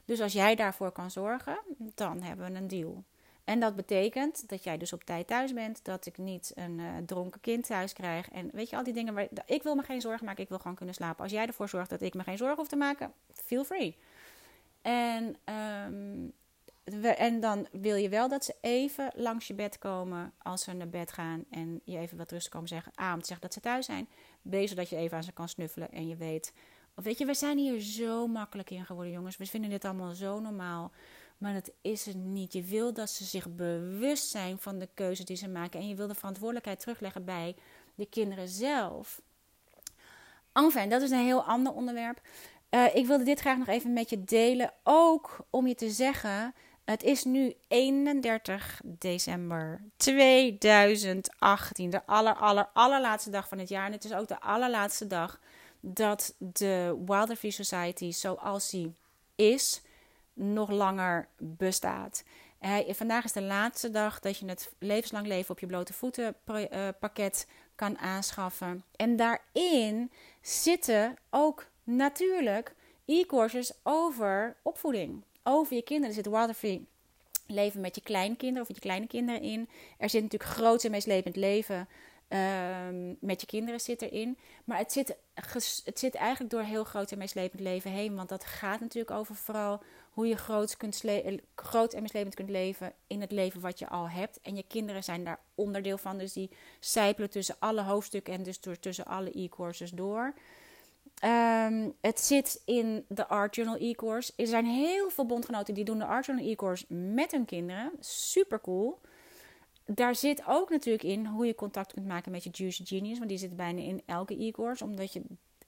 Dus 0.05 0.21
als 0.21 0.33
jij 0.33 0.55
daarvoor 0.55 0.91
kan 0.91 1.11
zorgen, 1.11 1.59
dan 1.77 2.21
hebben 2.21 2.51
we 2.51 2.57
een 2.57 2.67
deal. 2.67 3.03
En 3.51 3.59
dat 3.59 3.75
betekent 3.75 4.49
dat 4.49 4.63
jij 4.63 4.77
dus 4.77 4.93
op 4.93 5.03
tijd 5.03 5.27
thuis 5.27 5.53
bent, 5.53 5.85
dat 5.85 6.05
ik 6.05 6.17
niet 6.17 6.51
een 6.55 6.79
uh, 6.79 6.97
dronken 7.05 7.41
kind 7.41 7.65
thuis 7.65 7.93
krijg. 7.93 8.29
En 8.29 8.49
weet 8.53 8.69
je, 8.69 8.75
al 8.75 8.83
die 8.83 8.93
dingen 8.93 9.13
waar 9.13 9.27
ik 9.45 9.63
wil 9.63 9.75
me 9.75 9.83
geen 9.83 10.01
zorgen 10.01 10.25
maken, 10.25 10.43
ik 10.43 10.49
wil 10.49 10.57
gewoon 10.57 10.75
kunnen 10.75 10.95
slapen. 10.95 11.23
Als 11.23 11.31
jij 11.31 11.45
ervoor 11.45 11.69
zorgt 11.69 11.89
dat 11.89 12.01
ik 12.01 12.13
me 12.13 12.23
geen 12.23 12.37
zorgen 12.37 12.57
hoef 12.57 12.67
te 12.67 12.75
maken, 12.75 13.13
feel 13.33 13.63
free. 13.63 13.97
En, 14.81 15.35
um, 15.83 16.33
en 17.17 17.39
dan 17.39 17.67
wil 17.71 17.95
je 17.95 18.09
wel 18.09 18.27
dat 18.27 18.45
ze 18.45 18.55
even 18.61 19.11
langs 19.15 19.47
je 19.47 19.53
bed 19.53 19.77
komen 19.77 20.33
als 20.37 20.63
ze 20.63 20.73
naar 20.73 20.89
bed 20.89 21.11
gaan 21.11 21.45
en 21.49 21.81
je 21.83 21.97
even 21.97 22.17
wat 22.17 22.31
rustig 22.31 22.51
komen 22.51 22.67
zeggen. 22.67 22.91
A, 23.01 23.13
om 23.13 23.19
te 23.19 23.27
zeggen 23.27 23.47
dat 23.47 23.53
ze 23.53 23.59
thuis 23.59 23.85
zijn. 23.85 24.07
B, 24.49 24.55
zodat 24.65 24.89
je 24.89 24.95
even 24.95 25.17
aan 25.17 25.23
ze 25.23 25.31
kan 25.31 25.49
snuffelen 25.49 25.91
en 25.91 26.07
je 26.07 26.15
weet. 26.15 26.53
Of 26.95 27.03
weet 27.03 27.17
je, 27.17 27.25
we 27.25 27.33
zijn 27.33 27.57
hier 27.57 27.79
zo 27.79 28.27
makkelijk 28.27 28.69
in 28.69 28.85
geworden, 28.85 29.13
jongens. 29.13 29.37
We 29.37 29.45
vinden 29.45 29.69
dit 29.69 29.85
allemaal 29.85 30.13
zo 30.13 30.39
normaal. 30.39 30.91
Maar 31.41 31.53
dat 31.53 31.71
is 31.81 32.05
het 32.05 32.15
niet. 32.15 32.53
Je 32.53 32.63
wil 32.63 32.93
dat 32.93 33.09
ze 33.09 33.23
zich 33.23 33.49
bewust 33.49 34.29
zijn 34.29 34.57
van 34.57 34.79
de 34.79 34.89
keuze 34.93 35.23
die 35.23 35.35
ze 35.35 35.49
maken. 35.49 35.79
En 35.79 35.87
je 35.87 35.95
wil 35.95 36.07
de 36.07 36.15
verantwoordelijkheid 36.15 36.79
terugleggen 36.79 37.25
bij 37.25 37.55
de 37.95 38.05
kinderen 38.05 38.47
zelf. 38.47 39.21
Enfin, 40.53 40.89
dat 40.89 41.01
is 41.01 41.11
een 41.11 41.25
heel 41.25 41.43
ander 41.43 41.73
onderwerp. 41.73 42.21
Uh, 42.69 42.95
ik 42.95 43.05
wilde 43.05 43.23
dit 43.23 43.39
graag 43.39 43.57
nog 43.57 43.67
even 43.67 43.93
met 43.93 44.09
je 44.09 44.23
delen. 44.23 44.73
Ook 44.83 45.45
om 45.49 45.67
je 45.67 45.75
te 45.75 45.89
zeggen. 45.89 46.53
Het 46.85 47.03
is 47.03 47.23
nu 47.23 47.53
31 47.67 48.81
december 48.83 49.81
2018. 49.97 51.89
De 51.89 52.05
aller, 52.05 52.35
aller, 52.35 52.69
allerlaatste 52.73 53.29
dag 53.29 53.47
van 53.47 53.57
het 53.57 53.69
jaar. 53.69 53.85
En 53.85 53.91
het 53.91 54.03
is 54.03 54.13
ook 54.13 54.27
de 54.27 54.39
allerlaatste 54.39 55.07
dag 55.07 55.39
dat 55.79 56.35
de 56.37 57.01
Wilder 57.05 57.35
Free 57.35 57.51
Society 57.51 58.11
zoals 58.11 58.69
die 58.69 58.95
is 59.35 59.81
nog 60.33 60.69
langer 60.69 61.27
bestaat. 61.37 62.23
vandaag 62.87 63.23
is 63.23 63.31
de 63.31 63.41
laatste 63.41 63.89
dag 63.89 64.19
dat 64.19 64.37
je 64.37 64.45
het 64.45 64.71
levenslang 64.79 65.27
leven 65.27 65.51
op 65.51 65.59
je 65.59 65.65
blote 65.65 65.93
voeten 65.93 66.35
uh, 66.47 66.87
pakket 66.99 67.47
kan 67.75 67.97
aanschaffen. 67.97 68.83
En 68.95 69.15
daarin 69.15 70.11
zitten 70.41 71.17
ook 71.29 71.67
natuurlijk 71.83 72.75
e-courses 73.05 73.73
over 73.83 74.55
opvoeding. 74.61 75.23
Over 75.43 75.75
je 75.75 75.81
kinderen. 75.81 76.15
Er 76.15 76.23
zit 76.23 76.33
Waterfree 76.33 76.87
leven 77.47 77.81
met 77.81 77.95
je 77.95 78.01
kleinkinderen 78.01 78.61
of 78.61 78.67
met 78.67 78.77
je 78.77 78.83
kleine 78.83 79.07
kinderen 79.07 79.41
in. 79.41 79.69
Er 79.97 80.09
zit 80.09 80.21
natuurlijk 80.21 80.51
groot 80.51 80.83
en 80.83 80.91
meeslepend 80.91 81.35
leven 81.35 81.87
Um, 82.33 83.17
met 83.19 83.41
je 83.41 83.47
kinderen 83.47 83.79
zit 83.79 84.01
erin. 84.01 84.37
Maar 84.63 84.77
het 84.77 84.91
zit, 84.91 85.15
het 85.85 85.99
zit 85.99 86.15
eigenlijk 86.15 86.51
door 86.51 86.61
heel 86.61 86.83
groot 86.83 87.11
en 87.11 87.17
meeslepend 87.17 87.61
leven 87.61 87.91
heen. 87.91 88.15
Want 88.15 88.29
dat 88.29 88.45
gaat 88.45 88.79
natuurlijk 88.79 89.17
over 89.17 89.35
vooral 89.35 89.83
hoe 90.11 90.27
je 90.27 90.35
groot, 90.35 90.77
kunt 90.77 91.03
groot 91.55 91.93
en 91.93 92.01
meeslepend 92.01 92.35
kunt 92.35 92.49
leven 92.49 92.93
in 93.07 93.21
het 93.21 93.31
leven 93.31 93.61
wat 93.61 93.79
je 93.79 93.89
al 93.89 94.09
hebt. 94.09 94.39
En 94.41 94.55
je 94.55 94.63
kinderen 94.67 95.03
zijn 95.03 95.23
daar 95.23 95.39
onderdeel 95.55 95.97
van. 95.97 96.17
Dus 96.17 96.33
die 96.33 96.49
sijpelen 96.79 97.29
tussen 97.29 97.55
alle 97.59 97.81
hoofdstukken 97.81 98.33
en 98.33 98.43
dus 98.43 98.61
door, 98.61 98.79
tussen 98.79 99.05
alle 99.05 99.31
e-courses 99.31 99.91
door. 99.91 100.33
Um, 101.25 101.93
het 102.01 102.19
zit 102.19 102.61
in 102.65 103.05
de 103.07 103.27
Art 103.27 103.55
Journal 103.55 103.77
e-course. 103.79 104.33
Er 104.35 104.47
zijn 104.47 104.65
heel 104.65 105.09
veel 105.09 105.25
bondgenoten 105.25 105.73
die 105.73 105.83
doen 105.83 105.97
de 105.97 106.05
Art 106.05 106.25
Journal 106.25 106.47
e-course 106.47 106.93
met 106.93 107.31
hun 107.31 107.45
kinderen. 107.45 107.91
Super 107.99 108.61
cool 108.61 108.99
daar 109.95 110.15
zit 110.15 110.43
ook 110.47 110.69
natuurlijk 110.69 111.03
in 111.03 111.25
hoe 111.25 111.45
je 111.45 111.55
contact 111.55 111.93
kunt 111.93 112.07
maken 112.07 112.31
met 112.31 112.43
je 112.43 112.49
Juice 112.49 112.85
Genius. 112.85 113.17
Want 113.17 113.29
die 113.29 113.37
zit 113.37 113.55
bijna 113.55 113.81
in 113.81 114.01
elke 114.05 114.43
e-course. 114.43 114.83
Omdat 114.83 115.13
je, 115.13 115.21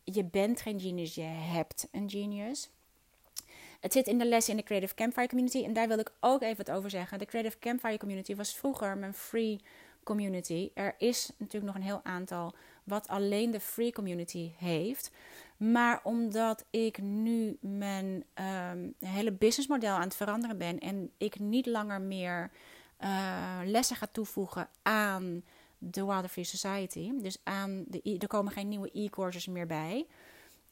je 0.03 0.23
bent 0.23 0.61
geen 0.61 0.79
genius, 0.79 1.15
je 1.15 1.21
hebt 1.21 1.87
een 1.91 2.09
genius. 2.09 2.69
Het 3.83 3.93
zit 3.93 4.07
in 4.07 4.17
de 4.17 4.25
lessen 4.25 4.53
in 4.53 4.59
de 4.59 4.65
Creative 4.65 4.95
Campfire 4.95 5.27
Community. 5.27 5.63
En 5.63 5.73
daar 5.73 5.87
wil 5.87 5.99
ik 5.99 6.11
ook 6.19 6.41
even 6.41 6.65
wat 6.65 6.75
over 6.75 6.89
zeggen. 6.89 7.19
De 7.19 7.25
Creative 7.25 7.59
Campfire 7.59 7.97
Community 7.97 8.35
was 8.35 8.55
vroeger 8.55 8.97
mijn 8.97 9.13
free 9.13 9.59
community. 10.03 10.71
Er 10.73 10.95
is 10.97 11.31
natuurlijk 11.37 11.73
nog 11.73 11.75
een 11.75 11.89
heel 11.89 11.99
aantal 12.03 12.55
wat 12.83 13.07
alleen 13.07 13.51
de 13.51 13.59
free 13.59 13.91
community 13.91 14.51
heeft. 14.57 15.11
Maar 15.57 15.99
omdat 16.03 16.65
ik 16.69 17.01
nu 17.01 17.57
mijn 17.61 18.23
um, 18.71 18.93
hele 18.99 19.31
businessmodel 19.31 19.95
aan 19.95 20.01
het 20.01 20.15
veranderen 20.15 20.57
ben 20.57 20.79
en 20.79 21.11
ik 21.17 21.39
niet 21.39 21.65
langer 21.65 22.01
meer 22.01 22.51
uh, 22.99 23.59
lessen 23.65 23.95
gaat 23.95 24.13
toevoegen 24.13 24.69
aan 24.81 25.43
de 25.77 26.05
Wilder 26.05 26.29
Free 26.29 26.43
Society. 26.43 27.11
Dus 27.21 27.37
aan 27.43 27.83
de, 27.87 28.17
er 28.19 28.27
komen 28.27 28.53
geen 28.53 28.67
nieuwe 28.67 28.91
e-courses 28.93 29.47
meer 29.47 29.67
bij. 29.67 30.05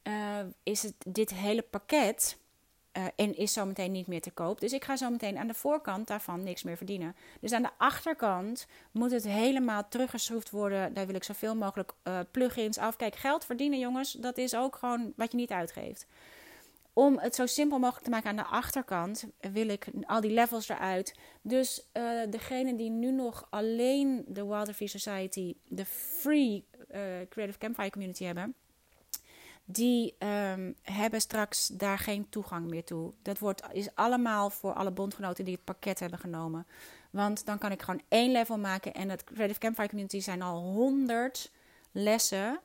Uh, 0.03 0.39
is 0.63 0.83
het 0.83 0.95
dit 1.07 1.33
hele 1.33 1.61
pakket 1.61 2.39
uh, 2.97 3.05
en 3.15 3.37
is 3.37 3.53
zometeen 3.53 3.91
niet 3.91 4.07
meer 4.07 4.21
te 4.21 4.31
koop. 4.31 4.59
Dus 4.59 4.73
ik 4.73 4.83
ga 4.83 4.95
zo 4.95 5.09
meteen 5.09 5.37
aan 5.37 5.47
de 5.47 5.53
voorkant 5.53 6.07
daarvan 6.07 6.43
niks 6.43 6.63
meer 6.63 6.77
verdienen. 6.77 7.15
Dus 7.39 7.51
aan 7.51 7.61
de 7.61 7.69
achterkant 7.77 8.67
moet 8.91 9.11
het 9.11 9.23
helemaal 9.23 9.87
teruggeschroefd 9.89 10.49
worden. 10.49 10.93
Daar 10.93 11.05
wil 11.05 11.15
ik 11.15 11.23
zoveel 11.23 11.55
mogelijk 11.55 11.91
uh, 12.03 12.19
plugins 12.31 12.77
af. 12.77 12.95
Kijk, 12.95 13.15
geld 13.15 13.45
verdienen, 13.45 13.79
jongens, 13.79 14.11
dat 14.11 14.37
is 14.37 14.55
ook 14.55 14.75
gewoon 14.75 15.13
wat 15.15 15.31
je 15.31 15.37
niet 15.37 15.51
uitgeeft. 15.51 16.05
Om 16.93 17.19
het 17.19 17.35
zo 17.35 17.45
simpel 17.45 17.79
mogelijk 17.79 18.03
te 18.03 18.09
maken 18.11 18.29
aan 18.29 18.35
de 18.35 18.43
achterkant, 18.43 19.25
wil 19.51 19.67
ik 19.67 19.87
al 20.05 20.21
die 20.21 20.31
levels 20.31 20.69
eruit. 20.69 21.15
Dus 21.41 21.87
uh, 21.93 22.03
degene 22.29 22.75
die 22.75 22.89
nu 22.89 23.11
nog 23.11 23.47
alleen 23.49 24.25
de 24.27 24.45
Wilder 24.45 24.73
Free 24.73 24.87
Society, 24.87 25.55
de 25.67 25.85
free 25.85 26.65
Creative 27.29 27.57
Campfire 27.57 27.89
Community 27.89 28.23
hebben, 28.23 28.55
die 29.71 30.15
um, 30.19 30.75
hebben 30.81 31.21
straks 31.21 31.67
daar 31.67 31.97
geen 31.97 32.29
toegang 32.29 32.69
meer 32.69 32.83
toe. 32.83 33.13
Dat 33.21 33.39
wordt, 33.39 33.63
is 33.71 33.95
allemaal 33.95 34.49
voor 34.49 34.73
alle 34.73 34.91
bondgenoten 34.91 35.45
die 35.45 35.53
het 35.53 35.63
pakket 35.63 35.99
hebben 35.99 36.19
genomen. 36.19 36.67
Want 37.09 37.45
dan 37.45 37.57
kan 37.57 37.71
ik 37.71 37.81
gewoon 37.81 38.01
één 38.07 38.31
level 38.31 38.57
maken. 38.57 38.93
En 38.93 39.09
het 39.09 39.23
Creative 39.23 39.59
Campfire 39.59 39.87
Community 39.87 40.19
zijn 40.19 40.41
al 40.41 40.59
honderd 40.59 41.51
lessen. 41.91 42.59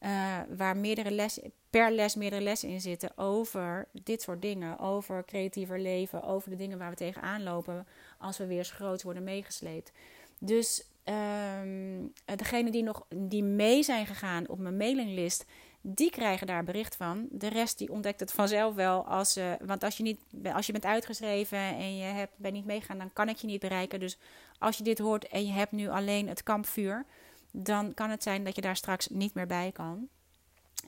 Uh, 0.00 0.38
waar 0.56 0.76
meerdere 0.76 1.10
lessen, 1.10 1.52
per 1.70 1.92
les 1.92 2.14
meerdere 2.14 2.42
lessen 2.42 2.68
in 2.68 2.80
zitten 2.80 3.18
over 3.18 3.88
dit 3.92 4.22
soort 4.22 4.42
dingen. 4.42 4.78
Over 4.78 5.24
creatiever 5.24 5.80
leven, 5.80 6.22
over 6.22 6.50
de 6.50 6.56
dingen 6.56 6.78
waar 6.78 6.90
we 6.90 6.96
tegenaan 6.96 7.42
lopen 7.42 7.86
als 8.18 8.38
we 8.38 8.46
weer 8.46 8.58
eens 8.58 8.70
groot 8.70 9.02
worden 9.02 9.24
meegesleept. 9.24 9.92
Dus 10.38 10.84
um, 11.04 12.12
degene 12.24 12.70
die 12.70 12.82
nog 12.82 13.06
die 13.14 13.42
mee 13.42 13.82
zijn 13.82 14.06
gegaan 14.06 14.48
op 14.48 14.58
mijn 14.58 14.76
mailinglist, 14.76 15.44
die 15.80 16.10
krijgen 16.10 16.46
daar 16.46 16.64
bericht 16.64 16.96
van. 16.96 17.26
De 17.30 17.48
rest 17.48 17.78
die 17.78 17.90
ontdekt 17.90 18.20
het 18.20 18.32
vanzelf 18.32 18.74
wel. 18.74 19.04
Als, 19.04 19.36
uh, 19.36 19.52
want 19.60 19.84
als 19.84 19.96
je, 19.96 20.02
niet, 20.02 20.18
als 20.52 20.66
je 20.66 20.72
bent 20.72 20.84
uitgeschreven 20.84 21.58
en 21.58 21.96
je 21.96 22.04
hebt, 22.04 22.32
bent 22.36 22.54
niet 22.54 22.64
meegegaan, 22.66 22.98
dan 22.98 23.12
kan 23.12 23.28
ik 23.28 23.36
je 23.36 23.46
niet 23.46 23.60
bereiken. 23.60 24.00
Dus 24.00 24.18
als 24.58 24.76
je 24.76 24.82
dit 24.82 24.98
hoort 24.98 25.28
en 25.28 25.46
je 25.46 25.52
hebt 25.52 25.72
nu 25.72 25.88
alleen 25.88 26.28
het 26.28 26.42
kampvuur 26.42 27.06
dan 27.50 27.94
kan 27.94 28.10
het 28.10 28.22
zijn 28.22 28.44
dat 28.44 28.54
je 28.54 28.60
daar 28.60 28.76
straks 28.76 29.08
niet 29.08 29.34
meer 29.34 29.46
bij 29.46 29.70
kan. 29.72 30.08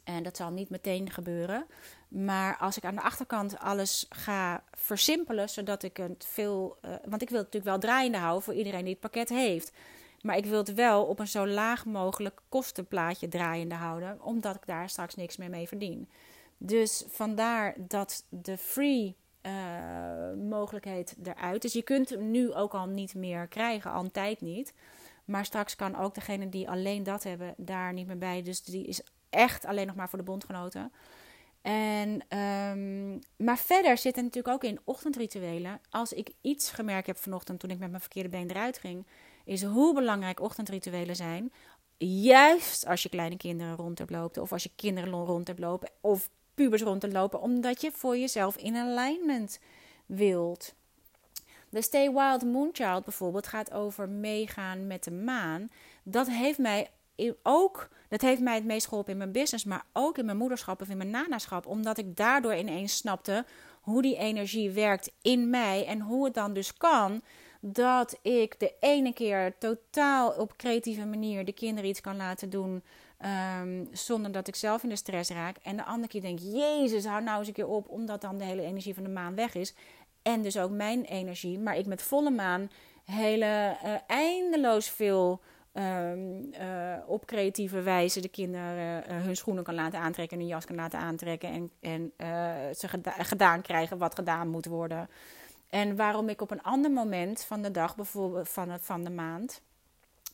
En 0.04 0.22
dat 0.22 0.36
zal 0.36 0.50
niet 0.50 0.70
meteen 0.70 1.10
gebeuren. 1.10 1.66
Maar 2.08 2.56
als 2.56 2.76
ik 2.76 2.84
aan 2.84 2.94
de 2.94 3.02
achterkant 3.02 3.58
alles 3.58 4.06
ga 4.08 4.64
versimpelen, 4.70 5.48
zodat 5.48 5.82
ik 5.82 5.96
het 5.96 6.26
veel. 6.28 6.78
Uh, 6.84 6.90
want 6.90 7.22
ik 7.22 7.28
wil 7.28 7.38
het 7.38 7.52
natuurlijk 7.52 7.64
wel 7.64 7.78
draaiende 7.78 8.18
houden 8.18 8.42
voor 8.42 8.54
iedereen 8.54 8.84
die 8.84 8.92
het 8.92 9.00
pakket 9.00 9.28
heeft. 9.28 9.72
Maar 10.22 10.36
ik 10.36 10.46
wil 10.46 10.58
het 10.58 10.74
wel 10.74 11.04
op 11.04 11.18
een 11.18 11.28
zo 11.28 11.46
laag 11.46 11.84
mogelijk 11.84 12.40
kostenplaatje 12.48 13.28
draaiende 13.28 13.74
houden, 13.74 14.22
omdat 14.24 14.54
ik 14.54 14.66
daar 14.66 14.88
straks 14.88 15.14
niks 15.14 15.36
meer 15.36 15.50
mee 15.50 15.68
verdien. 15.68 16.08
Dus 16.58 17.04
vandaar 17.08 17.74
dat 17.78 18.24
de 18.28 18.58
free 18.58 19.16
uh, 19.42 19.52
mogelijkheid 20.48 21.16
eruit 21.22 21.64
is. 21.64 21.72
Je 21.72 21.82
kunt 21.82 22.10
hem 22.10 22.30
nu 22.30 22.52
ook 22.52 22.74
al 22.74 22.86
niet 22.86 23.14
meer 23.14 23.46
krijgen, 23.46 23.92
al 23.92 24.04
een 24.04 24.10
tijd 24.10 24.40
niet. 24.40 24.74
Maar 25.24 25.44
straks 25.44 25.76
kan 25.76 25.96
ook 25.96 26.14
degene 26.14 26.48
die 26.48 26.70
alleen 26.70 27.02
dat 27.02 27.22
hebben 27.22 27.54
daar 27.56 27.92
niet 27.92 28.06
meer 28.06 28.18
bij. 28.18 28.42
Dus 28.42 28.62
die 28.62 28.86
is 28.86 29.02
echt 29.30 29.64
alleen 29.64 29.86
nog 29.86 29.96
maar 29.96 30.08
voor 30.08 30.18
de 30.18 30.24
bondgenoten. 30.24 30.92
En, 31.62 32.38
um, 32.38 33.18
maar 33.36 33.58
verder 33.58 33.98
zit 33.98 34.16
er 34.16 34.22
natuurlijk 34.22 34.54
ook 34.54 34.64
in 34.64 34.80
ochtendrituelen. 34.84 35.80
Als 35.90 36.12
ik 36.12 36.30
iets 36.40 36.70
gemerkt 36.70 37.06
heb 37.06 37.18
vanochtend 37.18 37.60
toen 37.60 37.70
ik 37.70 37.78
met 37.78 37.88
mijn 37.88 38.00
verkeerde 38.00 38.28
been 38.28 38.50
eruit 38.50 38.78
ging, 38.78 39.06
is 39.44 39.62
hoe 39.62 39.94
belangrijk 39.94 40.40
ochtendrituelen 40.40 41.16
zijn. 41.16 41.52
Juist 41.96 42.86
als 42.86 43.02
je 43.02 43.08
kleine 43.08 43.36
kinderen 43.36 43.76
rond 43.76 43.98
hebt 43.98 44.10
lopen, 44.10 44.42
of 44.42 44.52
als 44.52 44.62
je 44.62 44.70
kinderen 44.76 45.12
rond 45.12 45.46
hebt 45.46 45.60
lopen, 45.60 45.90
of 46.00 46.30
pubers 46.54 46.82
rond 46.82 47.12
lopen, 47.12 47.40
omdat 47.40 47.80
je 47.80 47.90
voor 47.92 48.16
jezelf 48.16 48.56
in 48.56 48.76
alignment 48.76 49.58
wilt. 50.06 50.74
De 51.68 51.82
Stay 51.82 52.12
Wild 52.12 52.44
Moonchild 52.44 53.04
bijvoorbeeld 53.04 53.46
gaat 53.46 53.72
over 53.72 54.08
meegaan 54.08 54.86
met 54.86 55.04
de 55.04 55.10
maan. 55.10 55.70
Dat 56.02 56.28
heeft 56.28 56.58
mij 56.58 56.90
ook, 57.42 57.88
dat 58.08 58.20
heeft 58.20 58.40
mij 58.40 58.54
het 58.54 58.64
meest 58.64 58.88
geholpen 58.88 59.12
in 59.12 59.18
mijn 59.18 59.32
business, 59.32 59.64
maar 59.64 59.84
ook 59.92 60.18
in 60.18 60.24
mijn 60.24 60.36
moederschap 60.36 60.80
of 60.80 60.88
in 60.88 60.96
mijn 60.96 61.10
nanaschap, 61.10 61.66
omdat 61.66 61.98
ik 61.98 62.16
daardoor 62.16 62.54
ineens 62.54 62.96
snapte 62.96 63.44
hoe 63.80 64.02
die 64.02 64.16
energie 64.16 64.70
werkt 64.70 65.10
in 65.22 65.50
mij 65.50 65.86
en 65.86 66.00
hoe 66.00 66.24
het 66.24 66.34
dan 66.34 66.52
dus 66.52 66.74
kan 66.74 67.22
dat 67.64 68.18
ik 68.22 68.60
de 68.60 68.72
ene 68.80 69.12
keer 69.12 69.58
totaal 69.58 70.30
op 70.30 70.56
creatieve 70.56 71.06
manier 71.06 71.44
de 71.44 71.52
kinderen 71.52 71.90
iets 71.90 72.00
kan 72.00 72.16
laten 72.16 72.50
doen 72.50 72.82
um, 73.60 73.88
zonder 73.92 74.32
dat 74.32 74.48
ik 74.48 74.56
zelf 74.56 74.82
in 74.82 74.88
de 74.88 74.96
stress 74.96 75.30
raak. 75.30 75.56
En 75.62 75.76
de 75.76 75.84
andere 75.84 76.08
keer 76.08 76.20
denk, 76.20 76.38
Jezus, 76.38 77.04
hou 77.04 77.22
nou 77.22 77.38
eens 77.38 77.48
een 77.48 77.54
keer 77.54 77.66
op, 77.66 77.88
omdat 77.88 78.20
dan 78.20 78.38
de 78.38 78.44
hele 78.44 78.62
energie 78.62 78.94
van 78.94 79.02
de 79.02 79.08
maan 79.08 79.34
weg 79.34 79.54
is. 79.54 79.74
En 80.22 80.42
dus 80.42 80.58
ook 80.58 80.70
mijn 80.70 81.04
energie, 81.04 81.58
maar 81.58 81.76
ik 81.76 81.86
met 81.86 82.02
volle 82.02 82.30
maan 82.30 82.70
hele 83.04 83.76
uh, 83.84 83.94
eindeloos 84.06 84.88
veel 84.90 85.40
um, 85.72 86.50
uh, 86.60 86.96
op 87.06 87.26
creatieve 87.26 87.82
wijze 87.82 88.20
de 88.20 88.28
kinderen 88.28 89.04
uh, 89.10 89.22
hun 89.24 89.36
schoenen 89.36 89.64
kan 89.64 89.74
laten 89.74 89.98
aantrekken 89.98 90.36
en 90.36 90.42
hun 90.42 90.52
jas 90.52 90.64
kan 90.64 90.76
laten 90.76 90.98
aantrekken 90.98 91.48
en, 91.48 91.70
en 91.80 92.12
ze 92.76 92.88
geda 92.88 93.10
gedaan 93.10 93.62
krijgen 93.62 93.98
wat 93.98 94.14
gedaan 94.14 94.48
moet 94.48 94.66
worden. 94.66 95.08
En 95.72 95.96
waarom 95.96 96.28
ik 96.28 96.40
op 96.40 96.50
een 96.50 96.62
ander 96.62 96.90
moment 96.90 97.44
van 97.44 97.62
de 97.62 97.70
dag, 97.70 97.96
bijvoorbeeld 97.96 98.48
van, 98.48 98.80
van 98.80 99.04
de 99.04 99.10
maand, 99.10 99.60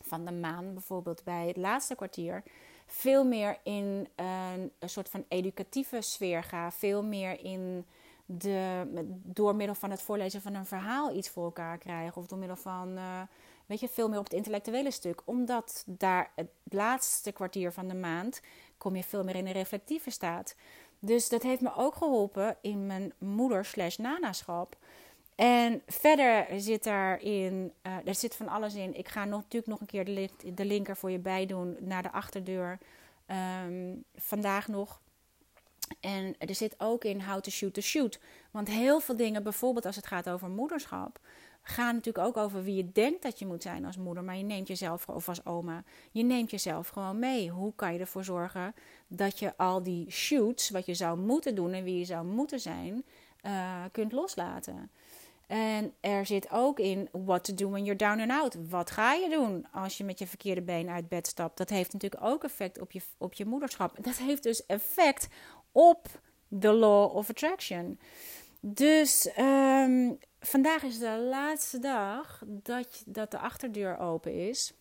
van 0.03 0.25
de 0.25 0.33
maan 0.33 0.73
bijvoorbeeld 0.73 1.25
bij 1.25 1.47
het 1.47 1.57
laatste 1.57 1.95
kwartier, 1.95 2.43
veel 2.87 3.25
meer 3.25 3.59
in 3.63 4.09
een, 4.17 4.73
soort 4.85 5.09
van 5.09 5.25
educatieve 5.29 6.01
sfeer 6.01 6.43
ga. 6.43 6.71
Veel 6.71 7.03
meer 7.03 7.45
in 7.45 7.87
de, 8.27 8.83
door 9.25 9.55
middel 9.55 9.75
van 9.75 9.91
het 9.91 10.03
voorlezen 10.03 10.43
van 10.43 10.55
een 10.55 10.67
verhaal 10.67 11.17
iets 11.17 11.29
voor 11.29 11.45
elkaar 11.45 11.79
krijgen. 11.79 12.17
Of 12.17 12.27
door 12.27 12.39
middel 12.39 12.57
van, 12.57 12.89
uh, 12.97 13.21
weet 13.67 13.81
je, 13.81 13.89
veel 13.89 14.09
meer 14.09 14.19
op 14.19 14.25
het 14.25 14.35
intellectuele 14.35 14.91
stuk. 14.91 15.23
Omdat 15.25 15.85
daar 15.87 16.31
het 16.35 16.51
laatste 16.63 17.33
kwartier 17.33 17.73
van 17.73 17.89
de 17.89 17.95
maand 17.95 18.41
kom 18.79 18.97
je 18.97 19.03
veel 19.03 19.25
meer 19.25 19.37
in 19.37 19.47
een 19.47 19.53
reflectieve 19.53 20.11
staat. 20.11 20.55
Dus 20.99 21.29
dat 21.29 21.43
heeft 21.43 21.61
me 21.61 21.75
ook 21.77 21.95
geholpen 21.95 22.57
in 22.61 22.87
mijn 22.87 23.13
moeder 23.19 23.65
slash 23.65 23.97
nanaschap. 23.97 24.77
En 25.39 25.83
verder 25.87 26.61
zit 26.61 26.85
daarin, 26.85 27.73
uh, 27.83 27.97
er 28.05 28.15
zit 28.15 28.37
van 28.37 28.49
alles 28.49 28.75
in. 28.75 28.99
Ik 28.99 29.09
ga 29.09 29.25
nog, 29.25 29.43
natuurlijk 29.43 29.67
nog 29.67 29.81
een 29.81 29.87
keer 29.87 30.05
de, 30.05 30.11
link, 30.11 30.57
de 30.57 30.65
linker 30.65 30.97
voor 30.97 31.11
je 31.11 31.19
bij 31.19 31.47
doen 31.47 31.77
naar 31.81 32.03
de 32.03 32.13
achterdeur. 32.13 32.79
Um, 33.67 34.05
vandaag 34.15 34.69
nog. 34.69 35.01
En 36.01 36.35
er 36.39 36.55
zit 36.55 36.75
ook 36.79 37.05
in 37.05 37.23
how 37.23 37.41
to 37.41 37.51
shoot 37.51 37.75
to 37.75 37.81
shoot. 37.81 38.21
Want 38.51 38.69
heel 38.69 39.01
veel 39.01 39.17
dingen, 39.17 39.43
bijvoorbeeld 39.43 39.87
als 39.87 39.97
het 39.97 40.07
gaat 40.07 40.29
over 40.29 40.49
moederschap, 40.49 41.21
gaan 41.63 41.95
natuurlijk 41.95 42.27
ook 42.27 42.37
over 42.37 42.63
wie 42.63 42.75
je 42.75 42.93
denkt 42.93 43.23
dat 43.23 43.39
je 43.39 43.47
moet 43.47 43.63
zijn 43.63 43.85
als 43.85 43.97
moeder. 43.97 44.25
Maar 44.25 44.37
je 44.37 44.45
neemt 44.45 44.69
jezelf, 44.69 45.09
of 45.09 45.29
als 45.29 45.47
oma, 45.47 45.85
je 46.11 46.23
neemt 46.23 46.51
jezelf 46.51 46.89
gewoon 46.89 47.19
mee. 47.19 47.51
Hoe 47.51 47.75
kan 47.75 47.93
je 47.93 47.99
ervoor 47.99 48.25
zorgen 48.25 48.75
dat 49.09 49.39
je 49.39 49.57
al 49.57 49.83
die 49.83 50.11
shoots, 50.11 50.71
wat 50.71 50.87
je 50.87 50.95
zou 50.95 51.19
moeten 51.19 51.55
doen 51.55 51.73
en 51.73 51.85
wie 51.85 51.99
je 51.99 52.05
zou 52.05 52.27
moeten 52.27 52.61
zijn, 52.61 53.05
uh, 53.47 53.85
kunt 53.93 54.13
loslaten? 54.13 54.91
En 55.49 55.95
er 56.01 56.27
zit 56.27 56.51
ook 56.51 56.79
in 56.79 57.09
what 57.13 57.45
to 57.45 57.55
do 57.55 57.69
when 57.69 57.85
you're 57.85 57.99
down 57.99 58.21
and 58.21 58.31
out. 58.31 58.57
Wat 58.69 58.91
ga 58.91 59.13
je 59.13 59.29
doen 59.29 59.67
als 59.73 59.99
je 59.99 60.05
met 60.05 60.19
je 60.19 60.27
verkeerde 60.27 60.63
been 60.63 60.89
uit 60.89 61.09
bed 61.09 61.27
stapt? 61.27 61.57
Dat 61.57 61.69
heeft 61.69 61.93
natuurlijk 61.93 62.25
ook 62.25 62.45
effect 62.45 62.81
op 62.81 62.93
je, 62.93 63.01
op 63.19 63.33
je 63.33 63.45
moederschap. 63.45 63.97
Dat 64.01 64.17
heeft 64.17 64.43
dus 64.43 64.67
effect 64.67 65.29
op 65.73 66.09
de 66.49 66.73
law 66.73 67.17
of 67.17 67.31
attraction. 67.31 67.99
Dus 68.61 69.31
um, 69.39 70.19
vandaag 70.41 70.83
is 70.83 70.99
de 70.99 71.27
laatste 71.31 71.79
dag 71.79 72.43
dat, 72.47 73.03
dat 73.07 73.31
de 73.31 73.39
achterdeur 73.39 73.99
open 73.99 74.49
is. 74.49 74.73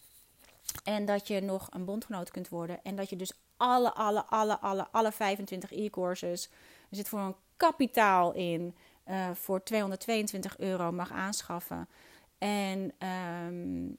En 0.83 1.05
dat 1.05 1.27
je 1.27 1.41
nog 1.41 1.67
een 1.71 1.85
bondgenoot 1.85 2.31
kunt 2.31 2.49
worden. 2.49 2.79
En 2.83 2.95
dat 2.95 3.09
je 3.09 3.15
dus 3.15 3.31
alle, 3.57 3.93
alle, 3.93 4.25
alle, 4.25 4.59
alle, 4.59 4.87
alle 4.91 5.11
25 5.11 5.71
e-courses. 5.71 6.49
Er 6.89 6.95
zit 6.95 7.09
voor 7.09 7.19
een 7.19 7.35
kapitaal 7.57 8.33
in 8.33 8.75
uh, 9.09 9.29
voor 9.33 9.63
222 9.63 10.57
euro 10.57 10.91
mag 10.91 11.11
aanschaffen. 11.11 11.87
En 12.37 12.93
um, 13.47 13.97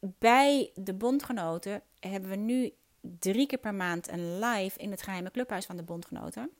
bij 0.00 0.70
de 0.74 0.94
bondgenoten 0.94 1.82
hebben 2.00 2.30
we 2.30 2.36
nu 2.36 2.72
drie 3.00 3.46
keer 3.46 3.58
per 3.58 3.74
maand 3.74 4.08
een 4.08 4.38
live 4.38 4.78
in 4.78 4.90
het 4.90 5.02
geheime 5.02 5.30
clubhuis 5.30 5.66
van 5.66 5.76
de 5.76 5.82
bondgenoten. 5.82 6.50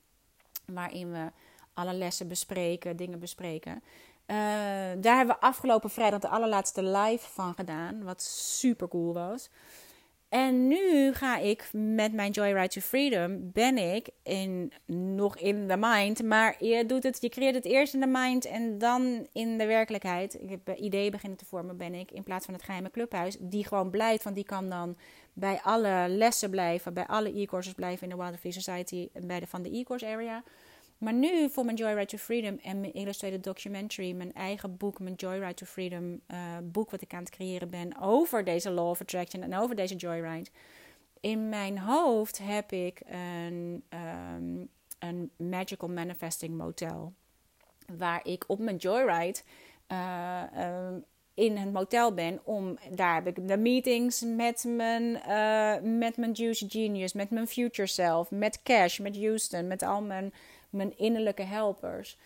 Waarin 0.65 1.13
we 1.13 1.31
alle 1.73 1.93
lessen 1.93 2.29
bespreken, 2.29 2.97
dingen 2.97 3.19
bespreken. 3.19 3.73
Uh, 3.73 4.37
daar 5.01 5.17
hebben 5.17 5.35
we 5.35 5.41
afgelopen 5.41 5.91
vrijdag 5.91 6.21
de 6.21 6.29
allerlaatste 6.29 6.83
live 6.83 7.29
van 7.29 7.55
gedaan. 7.55 8.03
Wat 8.05 8.23
super 8.23 8.89
cool 8.89 9.13
was. 9.13 9.49
En 10.29 10.69
nu 10.69 11.13
ga 11.15 11.39
ik 11.39 11.69
met 11.73 12.13
mijn 12.13 12.31
Joyride 12.31 12.69
to 12.69 12.81
Freedom, 12.81 13.53
ben 13.53 13.79
ik 13.79 14.09
in, 14.23 14.73
nog 14.87 15.39
in 15.39 15.69
de 15.69 15.77
mind. 15.77 16.23
Maar 16.23 16.65
je, 16.65 16.87
doet 16.87 17.03
het, 17.03 17.21
je 17.21 17.29
creëert 17.29 17.55
het 17.55 17.65
eerst 17.65 17.95
in 17.95 18.01
de 18.01 18.07
mind 18.07 18.45
en 18.45 18.79
dan 18.79 19.27
in 19.33 19.59
de 19.59 19.67
werkelijkheid. 19.67 20.41
Ik 20.41 20.51
heb 20.51 20.77
ideeën 20.79 21.11
beginnen 21.11 21.39
te 21.39 21.45
vormen, 21.45 21.77
ben 21.77 21.95
ik 21.95 22.11
in 22.11 22.23
plaats 22.23 22.45
van 22.45 22.55
het 22.55 22.63
geheime 22.63 22.91
clubhuis. 22.91 23.37
Die 23.41 23.67
gewoon 23.67 23.91
blijft, 23.91 24.25
want 24.25 24.37
die 24.37 24.45
kan 24.45 24.69
dan 24.69 24.97
bij 25.33 25.61
alle 25.63 26.05
lessen 26.09 26.51
blijven, 26.51 26.95
bij 26.95 27.07
alle 27.07 27.41
e-courses 27.41 27.73
blijven 27.73 28.11
in 28.11 28.17
de 28.17 28.23
Wild 28.23 28.39
Free 28.39 28.53
Society, 28.53 29.09
bij 29.27 29.41
de, 29.41 29.47
van 29.47 29.63
de 29.63 29.71
e-course 29.71 30.07
area. 30.07 30.43
Maar 30.99 31.13
nu 31.13 31.51
voor 31.51 31.65
mijn 31.65 31.77
Joyride 31.77 32.07
to 32.07 32.17
Freedom 32.17 32.59
en 32.63 32.81
mijn 32.81 32.93
illustrated 32.93 33.45
documentary, 33.45 34.13
mijn 34.13 34.35
eigen 34.35 34.77
boek, 34.77 34.99
mijn 34.99 35.15
Joyride 35.15 35.55
to 35.55 35.67
Freedom 35.67 36.21
uh, 36.31 36.39
boek 36.63 36.91
wat 36.91 37.01
ik 37.01 37.15
aan 37.15 37.21
het 37.21 37.31
creëren 37.31 37.71
ben 37.71 38.01
over 38.01 38.45
deze 38.45 38.71
Law 38.71 38.89
of 38.89 39.01
Attraction 39.01 39.43
en 39.43 39.57
over 39.57 39.77
deze 39.77 39.95
Joyride. 39.95 40.51
In 41.21 41.49
mijn 41.49 41.79
hoofd 41.79 42.39
heb 42.43 42.73
ik 42.73 43.01
een, 43.07 43.85
um, 44.35 44.69
een 44.99 45.31
Magical 45.37 45.89
Manifesting 45.89 46.57
Motel. 46.57 47.13
Waar 47.97 48.27
ik 48.27 48.45
op 48.47 48.59
mijn 48.59 48.77
Joyride 48.77 49.41
uh, 49.93 50.43
um, 50.59 51.05
in 51.35 51.57
het 51.57 51.73
motel 51.73 52.15
ben. 52.15 52.41
Om, 52.45 52.79
daar 52.91 53.15
heb 53.15 53.27
ik 53.27 53.49
de 53.49 53.57
meetings 53.57 54.23
met 54.23 54.65
mijn, 54.69 55.03
uh, 55.29 55.99
met 55.99 56.17
mijn 56.17 56.33
Juice 56.33 56.67
Genius, 56.69 57.13
met 57.13 57.31
mijn 57.31 57.47
Future 57.47 57.89
Self, 57.89 58.31
met 58.31 58.63
Cash, 58.63 58.99
met 58.99 59.17
Houston, 59.17 59.67
met 59.67 59.83
al 59.83 60.03
mijn 60.03 60.33
mijn 60.71 60.99
innerlijke 60.99 61.43
helpers. 61.43 62.17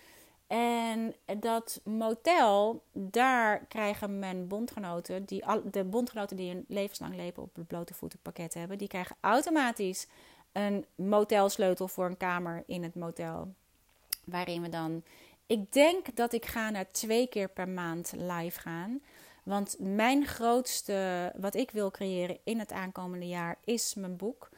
En 0.47 1.15
dat 1.39 1.81
motel, 1.85 2.83
daar 2.93 3.65
krijgen 3.69 4.19
mijn 4.19 4.49
bondgenoten, 4.49 5.25
die, 5.25 5.45
de 5.71 5.85
bondgenoten 5.85 6.37
die 6.37 6.51
een 6.51 6.65
levenslang 6.69 7.17
leven 7.17 7.43
op 7.43 7.57
het 7.57 7.67
blote 7.67 7.95
voeten 7.95 8.19
pakket 8.23 8.55
hebben, 8.55 8.79
die 8.79 8.89
krijgen 8.89 9.17
automatisch 9.21 10.07
een 10.53 10.87
motelsleutel 10.95 11.89
voor 11.89 12.07
een 12.07 12.17
kamer 12.17 12.63
in 12.67 12.83
het 12.83 12.95
motel. 12.95 13.55
Waarin 14.25 14.63
we 14.63 14.69
dan, 14.69 15.03
ik 15.47 15.73
denk 15.73 16.17
dat 16.17 16.33
ik 16.33 16.47
ga 16.47 16.71
naar 16.71 16.91
twee 16.91 17.27
keer 17.27 17.49
per 17.49 17.69
maand 17.69 18.13
live 18.17 18.61
gaan. 18.61 19.01
Want 19.43 19.77
mijn 19.79 20.27
grootste, 20.27 21.33
wat 21.37 21.55
ik 21.55 21.71
wil 21.71 21.91
creëren 21.91 22.39
in 22.45 22.59
het 22.59 22.73
aankomende 22.73 23.29
jaar, 23.29 23.59
is 23.65 23.95
mijn 23.95 24.17
boek. 24.17 24.51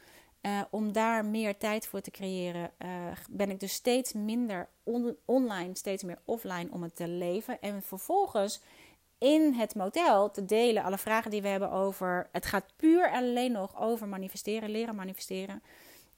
Uh, 0.45 0.61
om 0.69 0.91
daar 0.91 1.25
meer 1.25 1.57
tijd 1.57 1.87
voor 1.87 2.01
te 2.01 2.11
creëren, 2.11 2.71
uh, 2.79 2.89
ben 3.29 3.49
ik 3.49 3.59
dus 3.59 3.73
steeds 3.73 4.13
minder 4.13 4.67
on 4.83 5.15
online, 5.25 5.75
steeds 5.75 6.03
meer 6.03 6.19
offline 6.25 6.67
om 6.71 6.83
het 6.83 6.95
te 6.95 7.07
leven. 7.07 7.61
En 7.61 7.81
vervolgens 7.81 8.61
in 9.17 9.53
het 9.53 9.75
motel 9.75 10.31
te 10.31 10.45
delen. 10.45 10.83
Alle 10.83 10.97
vragen 10.97 11.31
die 11.31 11.41
we 11.41 11.47
hebben 11.47 11.71
over. 11.71 12.29
Het 12.31 12.45
gaat 12.45 12.73
puur 12.75 13.11
alleen 13.11 13.51
nog 13.51 13.81
over 13.81 14.07
manifesteren, 14.07 14.69
leren 14.69 14.95
manifesteren. 14.95 15.63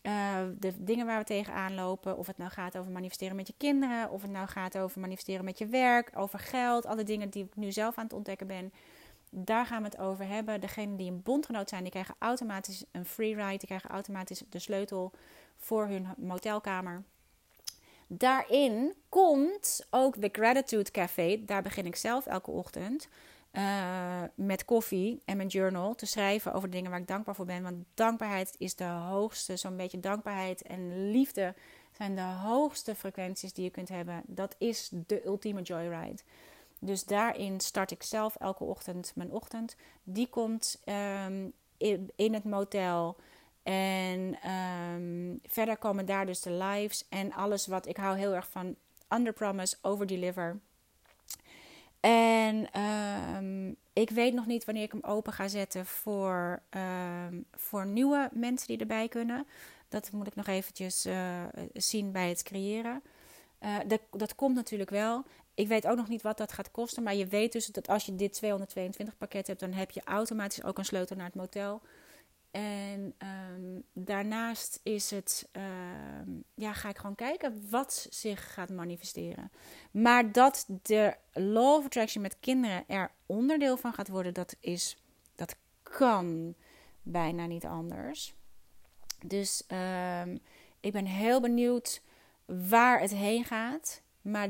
Uh, 0.02 0.38
de 0.60 0.84
dingen 0.84 1.06
waar 1.06 1.20
we 1.20 1.26
tegenaan 1.26 1.76
lopen. 1.76 2.18
Of 2.18 2.28
het 2.28 2.38
nou 2.38 2.52
gaat 2.52 2.78
over 2.78 2.92
manifesteren 2.92 3.36
met 3.36 3.48
je 3.48 3.54
kinderen. 3.58 4.10
Of 4.10 4.22
het 4.22 4.32
nou 4.32 4.48
gaat 4.48 4.78
over 4.78 5.02
manifesteren 5.02 5.46
met 5.46 5.58
je 5.58 5.68
werk. 5.68 6.12
Over 6.16 6.40
geld. 6.40 6.86
Alle 6.86 7.04
dingen 7.04 7.30
die 7.30 7.44
ik 7.44 7.56
nu 7.56 7.72
zelf 7.72 7.98
aan 7.98 8.04
het 8.04 8.14
ontdekken 8.14 8.48
ben. 8.48 8.74
Daar 9.30 9.66
gaan 9.66 9.82
we 9.82 9.90
het 9.90 9.98
over 9.98 10.28
hebben. 10.28 10.62
Degenen 10.62 10.96
die 10.96 11.12
een 11.12 11.22
bondgenoot 11.22 11.70
zijn, 11.70 11.82
die 11.82 11.92
krijgen 11.92 12.16
automatisch 12.20 12.84
een 12.92 13.06
free 13.06 13.36
ride. 13.36 13.58
Die 13.58 13.68
krijgen 13.68 13.90
automatisch 13.90 14.44
de 14.50 14.60
sleutel 14.60 15.12
voor 15.58 15.88
hun 15.88 16.08
motelkamer. 16.18 17.04
Daarin 18.08 18.94
komt 19.10 19.88
ook 19.90 20.22
de 20.22 20.30
Gratitude 20.32 20.92
Café. 20.92 21.44
Daar 21.46 21.62
begin 21.62 21.86
ik 21.86 21.96
zelf 21.96 22.26
elke 22.26 22.52
ochtend. 22.52 23.08
Uh, 23.52 24.24
met 24.36 24.66
koffie 24.66 25.22
en 25.26 25.38
mijn 25.38 25.50
journal 25.50 25.96
te 25.96 26.06
schrijven 26.06 26.54
over 26.54 26.70
dingen 26.70 26.92
waar 26.92 27.00
ik 27.00 27.08
dankbaar 27.08 27.36
voor 27.36 27.46
ben. 27.46 27.64
Want 27.64 27.86
dankbaarheid 27.94 28.56
is 28.58 28.76
de 28.76 28.84
hoogste, 28.84 29.58
zo'n 29.58 29.78
beetje 29.78 30.00
dankbaarheid 30.00 30.62
en 30.62 31.12
liefde 31.12 31.54
zijn 31.92 32.16
de 32.16 32.22
hoogste 32.22 32.96
frequenties 32.96 33.54
die 33.54 33.64
je 33.64 33.70
kunt 33.70 33.90
hebben. 33.90 34.22
Dat 34.26 34.56
is 34.58 34.90
de 34.92 35.26
ultieme 35.26 35.62
joyride. 35.62 36.22
Dus 36.80 37.04
daarin 37.04 37.60
start 37.60 37.92
ik 37.92 38.04
zelf 38.04 38.36
elke 38.36 38.64
ochtend 38.64 39.12
mijn 39.16 39.32
ochtend. 39.32 39.76
Die 40.04 40.28
komt 40.28 40.82
um, 41.26 41.54
in, 42.16 42.34
het 42.34 42.44
motel. 42.44 43.18
En 43.64 44.50
um, 44.52 45.40
verder 45.44 45.78
komen 45.78 46.06
daar 46.06 46.26
dus 46.26 46.42
de 46.42 46.52
lives 46.52 47.08
en 47.10 47.34
alles 47.34 47.68
wat 47.68 47.88
ik 47.88 47.98
hou 47.98 48.18
heel 48.18 48.34
erg 48.34 48.48
van 48.50 48.76
under 49.10 49.34
promise, 49.34 49.78
over 49.82 50.06
deliver. 50.06 50.60
En 52.00 52.82
um, 52.82 53.76
ik 53.94 54.10
weet 54.10 54.34
nog 54.34 54.46
niet 54.46 54.66
wanneer 54.66 54.84
ik 54.84 54.92
hem 54.92 55.04
open 55.04 55.34
ga 55.34 55.48
zetten 55.48 55.86
voor, 55.86 56.62
voor 57.52 57.86
nieuwe 57.86 58.30
mensen 58.34 58.68
die 58.68 58.78
erbij 58.78 59.08
kunnen. 59.08 59.48
Dat 59.90 60.12
moet 60.12 60.28
ik 60.28 60.36
nog 60.36 60.48
eventjes 60.48 61.06
uh, 61.06 61.44
zien 61.74 62.12
bij 62.12 62.30
het 62.30 62.44
creëren. 62.44 63.04
Uh, 63.64 63.78
dat, 63.88 64.02
dat 64.12 64.36
komt 64.36 64.56
natuurlijk 64.56 64.90
wel. 64.90 65.24
Ik 65.58 65.68
weet 65.68 65.88
ook 65.88 65.98
nog 65.98 66.08
niet 66.08 66.22
wat 66.22 66.38
dat 66.38 66.52
gaat 66.52 66.72
kosten. 66.72 67.04
Maar 67.04 67.16
je 67.16 67.28
weet 67.28 67.52
dus 67.52 67.66
dat 67.66 67.88
als 67.88 68.06
je 68.06 68.16
dit 68.16 68.34
222 68.34 69.18
pakket 69.18 69.48
hebt, 69.48 69.60
dan 69.60 69.74
heb 69.74 69.92
je 69.92 70.02
automatisch 70.04 70.64
ook 70.64 70.78
een 70.78 70.86
sleutel 70.86 71.16
naar 71.16 71.26
het 71.26 71.36
motel. 71.36 71.82
En 72.52 73.14
um, 73.18 73.84
daarnaast 73.94 74.80
is 74.84 75.12
het, 75.12 75.50
um, 75.52 76.44
ja, 76.54 76.74
ga 76.74 76.90
ik 76.90 76.98
gewoon 76.98 77.16
kijken 77.16 77.70
wat 77.70 78.08
zich 78.10 78.54
gaat 78.54 78.70
manifesteren. 78.70 79.52
Maar 79.92 80.32
dat 80.32 80.66
de 80.82 81.16
law 81.34 81.86
attraction 81.86 82.22
met 82.22 82.40
kinderen 82.40 82.84
er 82.88 83.12
onderdeel 83.26 83.78
van 83.78 83.94
gaat 83.94 84.08
worden, 84.08 84.34
dat 84.34 84.56
is, 84.60 84.98
dat 85.36 85.56
kan 85.84 86.56
bijna 87.02 87.46
niet 87.46 87.66
anders. 87.66 88.34
Dus 89.26 89.64
um, 90.22 90.40
ik 90.80 90.92
ben 90.92 91.06
heel 91.06 91.42
benieuwd 91.42 92.02
waar 92.46 93.00
het 93.00 93.12
heen 93.12 93.44
gaat. 93.44 94.02
Maar 94.28 94.50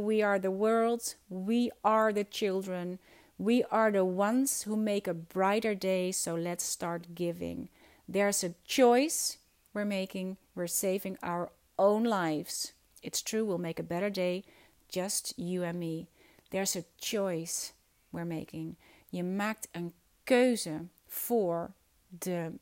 We 0.00 0.24
Are 0.24 0.40
the 0.40 0.50
World, 0.50 1.14
We 1.28 1.70
Are 1.84 2.12
the 2.12 2.24
Children 2.24 2.98
We 3.36 3.62
are 3.70 3.92
the 3.92 4.04
ones 4.04 4.62
who 4.62 4.76
make 4.76 5.06
a 5.06 5.14
brighter 5.14 5.74
day, 5.74 6.12
so 6.12 6.34
let's 6.34 6.64
start 6.64 7.14
giving. 7.14 7.68
There's 8.08 8.42
a 8.42 8.54
choice 8.66 9.38
we're 9.72 9.84
making, 9.84 10.36
we're 10.56 10.66
saving 10.66 11.16
our 11.22 11.50
own 11.78 12.04
lives. 12.04 12.72
It's 13.02 13.22
true, 13.22 13.44
we'll 13.44 13.58
make 13.58 13.78
a 13.78 13.84
better 13.84 14.10
day, 14.10 14.44
just 14.88 15.38
you 15.38 15.62
and 15.62 15.78
me. 15.78 16.08
There's 16.50 16.76
a 16.76 16.84
choice 17.00 17.72
we're 18.10 18.24
making. 18.24 18.76
Je 19.10 19.22
maakt 19.22 19.68
een 19.72 19.92
keuze 20.24 20.88
voor, 21.06 21.72
de, 22.08 22.52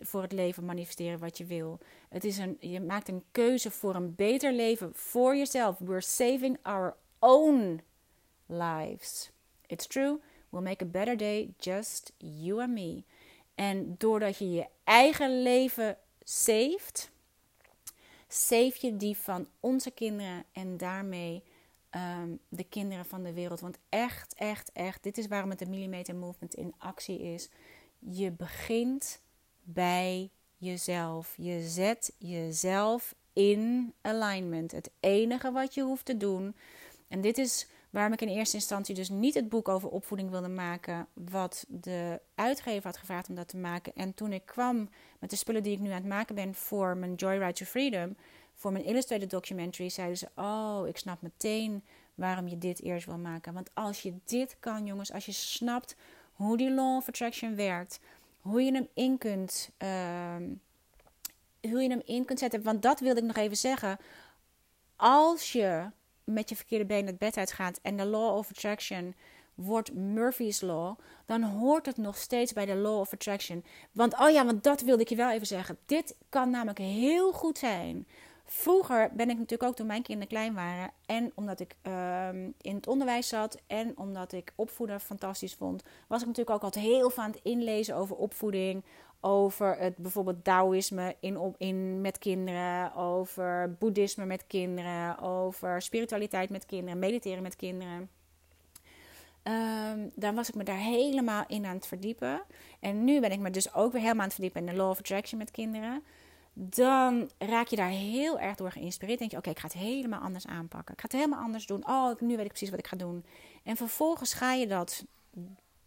voor 0.00 0.22
het 0.22 0.32
leven 0.32 0.64
manifesteren 0.64 1.18
wat 1.18 1.38
je 1.38 1.44
wil. 1.44 1.78
Het 2.08 2.24
is 2.24 2.38
een, 2.38 2.56
je 2.60 2.80
maakt 2.80 3.08
een 3.08 3.24
keuze 3.30 3.70
voor 3.70 3.94
een 3.94 4.14
beter 4.14 4.52
leven 4.52 4.90
voor 4.94 5.36
jezelf. 5.36 5.78
We're 5.78 6.00
saving 6.00 6.58
our 6.62 6.96
own 7.18 7.80
lives. 8.46 9.30
It's 9.66 9.86
true, 9.86 10.20
we'll 10.48 10.62
make 10.62 10.84
a 10.84 10.86
better 10.86 11.16
day, 11.16 11.54
just 11.58 12.12
you 12.16 12.60
and 12.60 12.72
me. 12.72 13.04
En 13.54 13.94
doordat 13.98 14.38
je 14.38 14.50
je 14.50 14.66
eigen 14.84 15.42
leven 15.42 15.98
saved, 16.22 17.10
save 18.28 18.74
je 18.80 18.96
die 18.96 19.16
van 19.16 19.48
onze 19.60 19.90
kinderen 19.90 20.44
en 20.52 20.76
daarmee 20.76 21.42
um, 21.90 22.38
de 22.48 22.64
kinderen 22.64 23.06
van 23.06 23.22
de 23.22 23.32
wereld. 23.32 23.60
Want 23.60 23.78
echt, 23.88 24.34
echt, 24.34 24.72
echt, 24.72 25.02
dit 25.02 25.18
is 25.18 25.26
waarom 25.26 25.50
het 25.50 25.58
de 25.58 25.66
Millimeter 25.66 26.14
Movement 26.14 26.54
in 26.54 26.74
actie 26.78 27.20
is. 27.20 27.48
Je 27.98 28.30
begint 28.30 29.21
bij 29.62 30.30
jezelf. 30.56 31.34
Je 31.36 31.60
zet 31.60 32.12
jezelf 32.18 33.14
in 33.32 33.94
alignment. 34.00 34.72
Het 34.72 34.90
enige 35.00 35.52
wat 35.52 35.74
je 35.74 35.82
hoeft 35.82 36.04
te 36.04 36.16
doen. 36.16 36.56
En 37.08 37.20
dit 37.20 37.38
is 37.38 37.66
Waarom 37.92 38.12
ik 38.12 38.20
in 38.20 38.28
eerste 38.28 38.56
instantie 38.56 38.94
dus 38.94 39.08
niet 39.08 39.34
het 39.34 39.48
boek 39.48 39.68
over 39.68 39.88
opvoeding 39.88 40.30
wilde 40.30 40.48
maken, 40.48 41.06
wat 41.12 41.64
de 41.68 42.20
uitgever 42.34 42.84
had 42.84 42.96
gevraagd 42.96 43.28
om 43.28 43.34
dat 43.34 43.48
te 43.48 43.56
maken. 43.56 43.92
En 43.94 44.14
toen 44.14 44.32
ik 44.32 44.46
kwam 44.46 44.88
met 45.18 45.30
de 45.30 45.36
spullen 45.36 45.62
die 45.62 45.72
ik 45.72 45.78
nu 45.78 45.88
aan 45.88 45.94
het 45.94 46.06
maken 46.06 46.34
ben 46.34 46.54
voor 46.54 46.96
mijn 46.96 47.14
Joyride 47.14 47.52
to 47.52 47.64
Freedom, 47.64 48.16
voor 48.54 48.72
mijn 48.72 48.84
illustrated 48.84 49.30
documentary, 49.30 49.88
zeiden 49.88 50.16
ze: 50.16 50.28
Oh, 50.34 50.88
ik 50.88 50.96
snap 50.96 51.22
meteen 51.22 51.84
waarom 52.14 52.48
je 52.48 52.58
dit 52.58 52.82
eerst 52.82 53.06
wil 53.06 53.18
maken. 53.18 53.54
Want 53.54 53.70
als 53.74 54.02
je 54.02 54.14
dit 54.24 54.56
kan, 54.60 54.86
jongens, 54.86 55.12
als 55.12 55.26
je 55.26 55.32
snapt 55.32 55.96
hoe 56.32 56.56
die 56.56 56.70
law 56.70 56.96
of 56.96 57.08
attraction 57.08 57.56
werkt, 57.56 58.00
hoe 58.42 58.62
je 58.62 58.72
hem 58.72 58.88
in 58.94 59.18
kunt. 59.18 59.70
Uh, 59.78 60.36
hoe 61.60 61.82
je 61.82 61.88
hem 61.88 62.02
in 62.04 62.24
kunt 62.24 62.38
zetten. 62.38 62.62
Want 62.62 62.82
dat 62.82 63.00
wilde 63.00 63.20
ik 63.20 63.26
nog 63.26 63.36
even 63.36 63.56
zeggen. 63.56 63.98
Als 64.96 65.52
je 65.52 65.90
met 66.24 66.48
je 66.48 66.56
verkeerde 66.56 66.84
been 66.84 67.06
het 67.06 67.18
bed 67.18 67.36
uitgaat 67.36 67.78
en 67.82 67.96
de 67.96 68.06
law 68.06 68.36
of 68.36 68.50
attraction 68.50 69.14
wordt 69.54 69.94
Murphy's 69.94 70.60
Law, 70.60 70.98
dan 71.26 71.42
hoort 71.42 71.86
het 71.86 71.96
nog 71.96 72.16
steeds 72.16 72.52
bij 72.52 72.66
de 72.66 72.74
Law 72.74 72.98
of 72.98 73.12
Attraction. 73.12 73.64
Want, 73.92 74.18
oh 74.18 74.30
ja, 74.30 74.44
want 74.44 74.64
dat 74.64 74.80
wilde 74.80 75.02
ik 75.02 75.08
je 75.08 75.16
wel 75.16 75.30
even 75.30 75.46
zeggen. 75.46 75.78
Dit 75.86 76.16
kan 76.28 76.50
namelijk 76.50 76.78
heel 76.78 77.32
goed 77.32 77.58
zijn. 77.58 78.06
Vroeger 78.54 79.10
ben 79.12 79.30
ik 79.30 79.38
natuurlijk 79.38 79.70
ook 79.70 79.76
toen 79.76 79.86
mijn 79.86 80.02
kinderen 80.02 80.28
klein 80.28 80.54
waren. 80.54 80.90
En 81.06 81.32
omdat 81.34 81.60
ik 81.60 81.76
uh, 81.82 82.28
in 82.60 82.74
het 82.74 82.86
onderwijs 82.86 83.28
zat. 83.28 83.62
En 83.66 83.98
omdat 83.98 84.32
ik 84.32 84.52
opvoeden 84.56 85.00
fantastisch 85.00 85.54
vond. 85.54 85.82
Was 86.06 86.20
ik 86.20 86.26
natuurlijk 86.26 86.56
ook 86.56 86.62
altijd 86.62 86.84
heel 86.84 87.10
van 87.10 87.24
het 87.24 87.40
inlezen 87.42 87.96
over 87.96 88.16
opvoeding 88.16 88.84
over 89.20 89.76
het 89.78 89.96
bijvoorbeeld 89.96 90.44
Taoïsme 90.44 91.16
in, 91.20 91.54
in, 91.58 92.00
met 92.00 92.18
kinderen, 92.18 92.94
over 92.94 93.76
boeddhisme 93.78 94.24
met 94.24 94.46
kinderen, 94.46 95.18
over 95.18 95.82
spiritualiteit 95.82 96.50
met 96.50 96.66
kinderen, 96.66 96.98
mediteren 96.98 97.42
met 97.42 97.56
kinderen. 97.56 98.10
Um, 99.42 100.10
dan 100.14 100.34
was 100.34 100.48
ik 100.48 100.54
me 100.54 100.64
daar 100.64 100.76
helemaal 100.76 101.44
in 101.46 101.66
aan 101.66 101.76
het 101.76 101.86
verdiepen. 101.86 102.42
En 102.80 103.04
nu 103.04 103.20
ben 103.20 103.32
ik 103.32 103.38
me 103.38 103.50
dus 103.50 103.74
ook 103.74 103.92
weer 103.92 104.00
helemaal 104.00 104.22
aan 104.22 104.26
het 104.26 104.34
verdiepen 104.34 104.60
in 104.60 104.66
de 104.66 104.76
Law 104.76 104.90
of 104.90 104.98
Attraction 104.98 105.38
met 105.38 105.50
kinderen. 105.50 106.02
Dan 106.52 107.30
raak 107.38 107.66
je 107.66 107.76
daar 107.76 107.88
heel 107.88 108.38
erg 108.38 108.56
door 108.56 108.72
geïnspireerd. 108.72 109.18
Denk 109.18 109.30
je, 109.30 109.36
oké, 109.36 109.50
ik 109.50 109.58
ga 109.58 109.66
het 109.66 109.76
helemaal 109.76 110.20
anders 110.20 110.46
aanpakken. 110.46 110.94
Ik 110.94 111.00
ga 111.00 111.06
het 111.06 111.16
helemaal 111.16 111.44
anders 111.44 111.66
doen. 111.66 111.88
Oh, 111.88 112.20
nu 112.20 112.28
weet 112.28 112.44
ik 112.44 112.48
precies 112.48 112.70
wat 112.70 112.78
ik 112.78 112.86
ga 112.86 112.96
doen. 112.96 113.24
En 113.62 113.76
vervolgens 113.76 114.34
ga 114.34 114.52
je 114.52 114.66
dat 114.66 115.04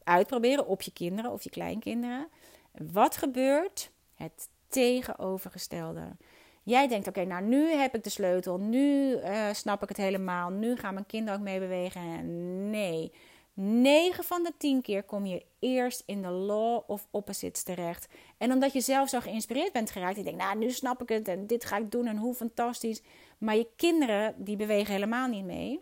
uitproberen 0.03 0.67
op 0.67 0.81
je 0.81 0.91
kinderen 0.91 1.31
of 1.31 1.43
je 1.43 1.49
kleinkinderen. 1.49 2.27
Wat 2.71 3.17
gebeurt? 3.17 3.91
Het 4.13 4.49
tegenovergestelde. 4.69 6.15
Jij 6.63 6.87
denkt, 6.87 7.07
oké, 7.07 7.25
nou 7.25 7.43
nu 7.43 7.71
heb 7.71 7.95
ik 7.95 8.03
de 8.03 8.09
sleutel, 8.09 8.57
nu 8.57 9.11
uh, 9.11 9.53
snap 9.53 9.83
ik 9.83 9.89
het 9.89 9.97
helemaal, 9.97 10.49
nu 10.49 10.75
gaan 10.75 10.93
mijn 10.93 11.05
kinderen 11.05 11.39
ook 11.39 11.45
mee 11.45 11.59
bewegen. 11.59 12.69
Nee, 12.69 13.11
9 13.57 14.23
van 14.23 14.43
de 14.43 14.51
10 14.57 14.81
keer 14.81 15.03
kom 15.03 15.25
je 15.25 15.45
eerst 15.59 16.03
in 16.05 16.21
de 16.21 16.29
law 16.29 16.81
of 16.87 17.07
opposites 17.11 17.63
terecht. 17.63 18.07
En 18.37 18.51
omdat 18.51 18.73
je 18.73 18.81
zelf 18.81 19.09
zo 19.09 19.19
geïnspireerd 19.19 19.71
bent 19.71 19.91
geraakt, 19.91 20.15
je 20.15 20.23
denkt, 20.23 20.39
nou 20.39 20.57
nu 20.57 20.71
snap 20.71 21.01
ik 21.01 21.09
het 21.09 21.27
en 21.27 21.47
dit 21.47 21.65
ga 21.65 21.77
ik 21.77 21.91
doen 21.91 22.07
en 22.07 22.17
hoe 22.17 22.33
fantastisch. 22.33 23.01
Maar 23.37 23.55
je 23.55 23.67
kinderen, 23.75 24.35
die 24.37 24.55
bewegen 24.55 24.93
helemaal 24.93 25.27
niet 25.27 25.45
mee. 25.45 25.81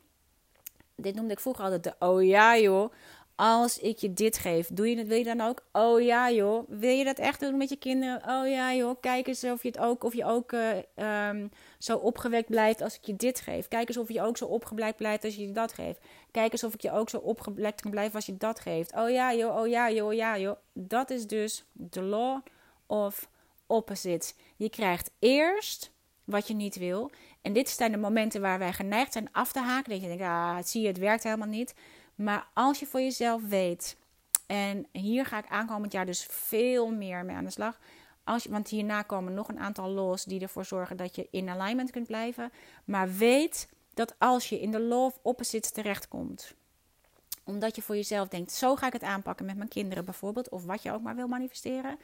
Dit 0.96 1.16
noemde 1.16 1.34
ik 1.34 1.40
vroeger 1.40 1.64
altijd 1.64 1.84
de 1.84 1.96
oh 2.00 2.24
ja 2.24 2.58
joh. 2.58 2.92
Als 3.36 3.80
ik 3.80 3.98
je 3.98 4.14
dit 4.14 4.38
geef, 4.38 4.68
doe 4.68 4.90
je 4.90 4.98
het, 4.98 5.08
wil 5.08 5.18
je 5.18 5.24
dan 5.24 5.42
ook? 5.42 5.66
Oh 5.72 6.02
ja 6.02 6.32
joh, 6.32 6.64
wil 6.68 6.90
je 6.90 7.04
dat 7.04 7.18
echt 7.18 7.40
doen 7.40 7.58
met 7.58 7.70
je 7.70 7.76
kinderen? 7.76 8.22
Oh 8.30 8.50
ja 8.50 8.74
joh, 8.74 8.96
kijk 9.02 9.28
eens 9.28 9.44
of 9.44 9.62
je 9.62 9.68
het 9.68 9.80
ook, 9.80 10.04
of 10.04 10.14
je 10.14 10.26
ook 10.26 10.52
uh, 10.52 11.30
um, 11.30 11.52
zo 11.78 11.98
opgewekt 11.98 12.50
blijft 12.50 12.82
als 12.82 12.96
ik 12.96 13.06
je 13.06 13.16
dit 13.16 13.40
geef. 13.40 13.68
Kijk 13.68 13.88
eens 13.88 13.98
of 13.98 14.12
je 14.12 14.22
ook 14.22 14.38
zo 14.38 14.46
opgewekt 14.46 14.98
blijft 14.98 15.24
als 15.24 15.36
je 15.36 15.52
dat 15.52 15.74
geeft. 15.74 16.00
Kijk 16.32 16.52
eens 16.52 16.64
of 16.64 16.74
ik 16.74 16.82
je 16.82 16.92
ook 16.92 17.10
zo 17.10 17.18
opgewekt 17.18 17.82
kan 17.82 17.92
blijven 17.92 18.16
als 18.16 18.26
je 18.26 18.38
dat 18.38 18.60
geeft. 18.60 18.96
Oh 18.96 19.10
ja 19.10 19.34
joh, 19.34 19.58
oh 19.58 19.68
ja 19.68 19.92
joh, 19.92 20.08
oh 20.08 20.14
ja 20.14 20.38
joh. 20.38 20.58
Dat 20.74 21.10
is 21.10 21.28
dus 21.28 21.66
de 21.72 22.02
law 22.02 22.40
of 22.86 23.30
opposites. 23.68 24.34
Je 24.56 24.70
krijgt 24.70 25.12
eerst 25.20 25.92
wat 26.24 26.48
je 26.48 26.54
niet 26.54 26.76
wil. 26.76 27.12
En 27.42 27.54
dit 27.54 27.70
zijn 27.70 27.92
de 27.92 27.98
momenten 27.98 28.42
waar 28.42 28.60
wij 28.60 28.74
geneigd 28.74 29.14
zijn 29.14 29.30
af 29.32 29.52
te 29.52 29.60
haken. 29.60 29.92
Dat 29.92 30.02
je 30.02 30.08
denkt, 30.08 30.24
ah, 30.24 30.58
zie 30.64 30.82
je, 30.82 30.88
het 30.88 30.98
werkt 30.98 31.24
helemaal 31.24 31.48
niet. 31.48 31.74
Maar 32.16 32.48
als 32.54 32.80
je 32.80 32.86
voor 32.86 33.02
jezelf 33.02 33.48
weet, 33.48 33.98
en 34.46 34.88
hier 34.92 35.26
ga 35.26 35.38
ik 35.38 35.50
aankomend 35.50 35.92
jaar 35.92 36.06
dus 36.06 36.26
veel 36.30 36.92
meer 36.92 37.26
mee 37.26 37.36
aan 37.36 37.44
de 37.44 37.50
slag. 37.50 37.80
Als 38.24 38.44
je, 38.44 38.50
want 38.50 38.68
hierna 38.68 39.02
komen 39.02 39.34
nog 39.34 39.48
een 39.48 39.60
aantal 39.60 39.90
laws 39.90 40.24
die 40.24 40.42
ervoor 40.42 40.66
zorgen 40.66 40.98
dat 40.98 41.16
je 41.16 41.28
in 41.32 41.50
alignment 41.50 41.92
kunt 41.92 42.08
blijven. 42.08 42.52
Maar 42.86 43.14
weet 43.14 43.70
dat 43.94 44.16
als 44.18 44.50
je 44.50 44.60
in 44.60 44.72
de 44.72 44.80
law 44.80 45.06
of 45.06 45.20
opposites 45.22 45.72
terechtkomt, 45.72 46.54
omdat 47.44 47.76
je 47.76 47.82
voor 47.82 47.96
jezelf 47.96 48.28
denkt: 48.28 48.52
zo 48.52 48.76
ga 48.76 48.88
ik 48.88 48.94
het 48.94 49.04
aanpakken 49.04 49.46
met 49.46 49.58
mijn 49.58 49.70
kinderen 49.70 50.06
bijvoorbeeld, 50.06 50.50
of 50.50 50.66
wat 50.66 50.84
je 50.84 50.92
ook 50.92 51.02
maar 51.02 51.16
wil 51.16 51.28
manifesteren. 51.28 52.00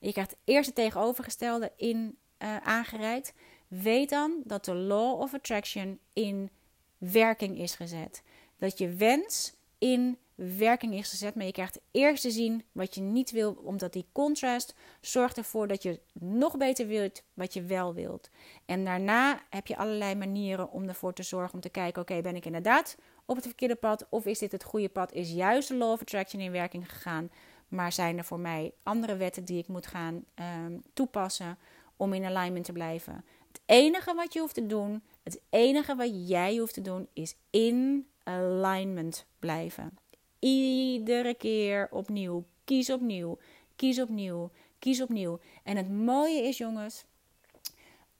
Je 0.00 0.12
krijgt 0.12 0.36
eerst 0.44 0.66
het 0.66 0.74
tegenovergestelde 0.74 1.72
in 1.76 2.18
uh, 2.38 2.56
aangereikt. 2.56 3.32
Weet 3.68 4.08
dan 4.08 4.42
dat 4.44 4.64
de 4.64 4.74
law 4.74 5.20
of 5.20 5.34
attraction 5.34 5.98
in 6.12 6.50
werking 6.98 7.58
is 7.58 7.74
gezet. 7.74 8.22
Dat 8.60 8.78
je 8.78 8.94
wens 8.94 9.54
in 9.78 10.18
werking 10.34 10.94
is 10.94 11.08
gezet, 11.08 11.34
maar 11.34 11.46
je 11.46 11.52
krijgt 11.52 11.80
eerst 11.90 12.22
te 12.22 12.30
zien 12.30 12.64
wat 12.72 12.94
je 12.94 13.00
niet 13.00 13.30
wil, 13.30 13.52
omdat 13.52 13.92
die 13.92 14.06
contrast 14.12 14.74
zorgt 15.00 15.36
ervoor 15.36 15.68
dat 15.68 15.82
je 15.82 16.00
nog 16.12 16.56
beter 16.56 16.86
wilt 16.86 17.22
wat 17.34 17.54
je 17.54 17.62
wel 17.62 17.94
wilt. 17.94 18.30
En 18.66 18.84
daarna 18.84 19.42
heb 19.50 19.66
je 19.66 19.76
allerlei 19.76 20.14
manieren 20.14 20.70
om 20.70 20.88
ervoor 20.88 21.12
te 21.12 21.22
zorgen 21.22 21.54
om 21.54 21.60
te 21.60 21.68
kijken: 21.68 22.02
oké, 22.02 22.20
ben 22.20 22.36
ik 22.36 22.46
inderdaad 22.46 22.96
op 23.24 23.36
het 23.36 23.44
verkeerde 23.44 23.74
pad 23.74 24.06
of 24.10 24.26
is 24.26 24.38
dit 24.38 24.52
het 24.52 24.64
goede 24.64 24.88
pad? 24.88 25.12
Is 25.12 25.32
juist 25.32 25.68
de 25.68 25.76
law 25.76 25.90
of 25.92 26.00
attraction 26.00 26.42
in 26.42 26.52
werking 26.52 26.90
gegaan, 26.90 27.30
maar 27.68 27.92
zijn 27.92 28.18
er 28.18 28.24
voor 28.24 28.40
mij 28.40 28.72
andere 28.82 29.16
wetten 29.16 29.44
die 29.44 29.58
ik 29.58 29.68
moet 29.68 29.86
gaan 29.86 30.24
ehm, 30.34 30.78
toepassen 30.92 31.58
om 31.96 32.12
in 32.12 32.24
alignment 32.24 32.64
te 32.64 32.72
blijven? 32.72 33.24
Het 33.48 33.60
enige 33.66 34.14
wat 34.14 34.32
je 34.32 34.40
hoeft 34.40 34.54
te 34.54 34.66
doen, 34.66 35.02
het 35.22 35.40
enige 35.50 35.94
wat 35.94 36.28
jij 36.28 36.56
hoeft 36.56 36.74
te 36.74 36.82
doen, 36.82 37.08
is 37.12 37.34
in 37.50 38.09
alignment 38.24 39.26
blijven. 39.38 39.98
Iedere 40.38 41.34
keer 41.34 41.88
opnieuw. 41.90 42.44
Kies 42.64 42.90
opnieuw. 42.90 43.38
Kies 43.76 44.00
opnieuw. 44.00 44.50
Kies 44.78 45.00
opnieuw. 45.02 45.40
En 45.62 45.76
het 45.76 45.90
mooie 45.90 46.42
is, 46.42 46.58
jongens, 46.58 47.04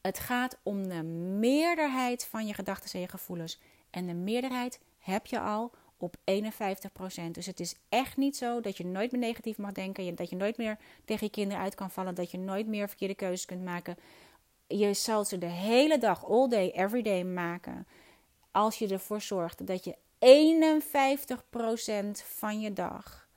het 0.00 0.18
gaat 0.18 0.58
om 0.62 0.88
de 0.88 1.02
meerderheid 1.38 2.24
van 2.24 2.46
je 2.46 2.54
gedachten 2.54 2.92
en 2.92 3.00
je 3.00 3.08
gevoelens. 3.08 3.60
En 3.90 4.06
de 4.06 4.14
meerderheid 4.14 4.80
heb 4.98 5.26
je 5.26 5.40
al 5.40 5.72
op 5.96 6.16
51%. 6.16 6.20
Dus 7.32 7.46
het 7.46 7.60
is 7.60 7.74
echt 7.88 8.16
niet 8.16 8.36
zo 8.36 8.60
dat 8.60 8.76
je 8.76 8.86
nooit 8.86 9.12
meer 9.12 9.20
negatief 9.20 9.58
mag 9.58 9.72
denken. 9.72 10.14
Dat 10.14 10.30
je 10.30 10.36
nooit 10.36 10.56
meer 10.56 10.78
tegen 11.04 11.26
je 11.26 11.32
kinderen 11.32 11.62
uit 11.62 11.74
kan 11.74 11.90
vallen. 11.90 12.14
Dat 12.14 12.30
je 12.30 12.38
nooit 12.38 12.66
meer 12.66 12.88
verkeerde 12.88 13.14
keuzes 13.14 13.46
kunt 13.46 13.64
maken. 13.64 13.96
Je 14.66 14.94
zal 14.94 15.24
ze 15.24 15.38
de 15.38 15.46
hele 15.46 15.98
dag, 15.98 16.24
all 16.30 16.48
day, 16.48 16.70
every 16.70 17.02
day 17.02 17.22
maken. 17.24 17.86
Als 18.50 18.78
je 18.78 18.88
ervoor 18.88 19.20
zorgt 19.20 19.66
dat 19.66 19.84
je 19.84 19.96
51% 20.18 20.24
van 22.24 22.60
je 22.60 22.72
dag 22.72 23.28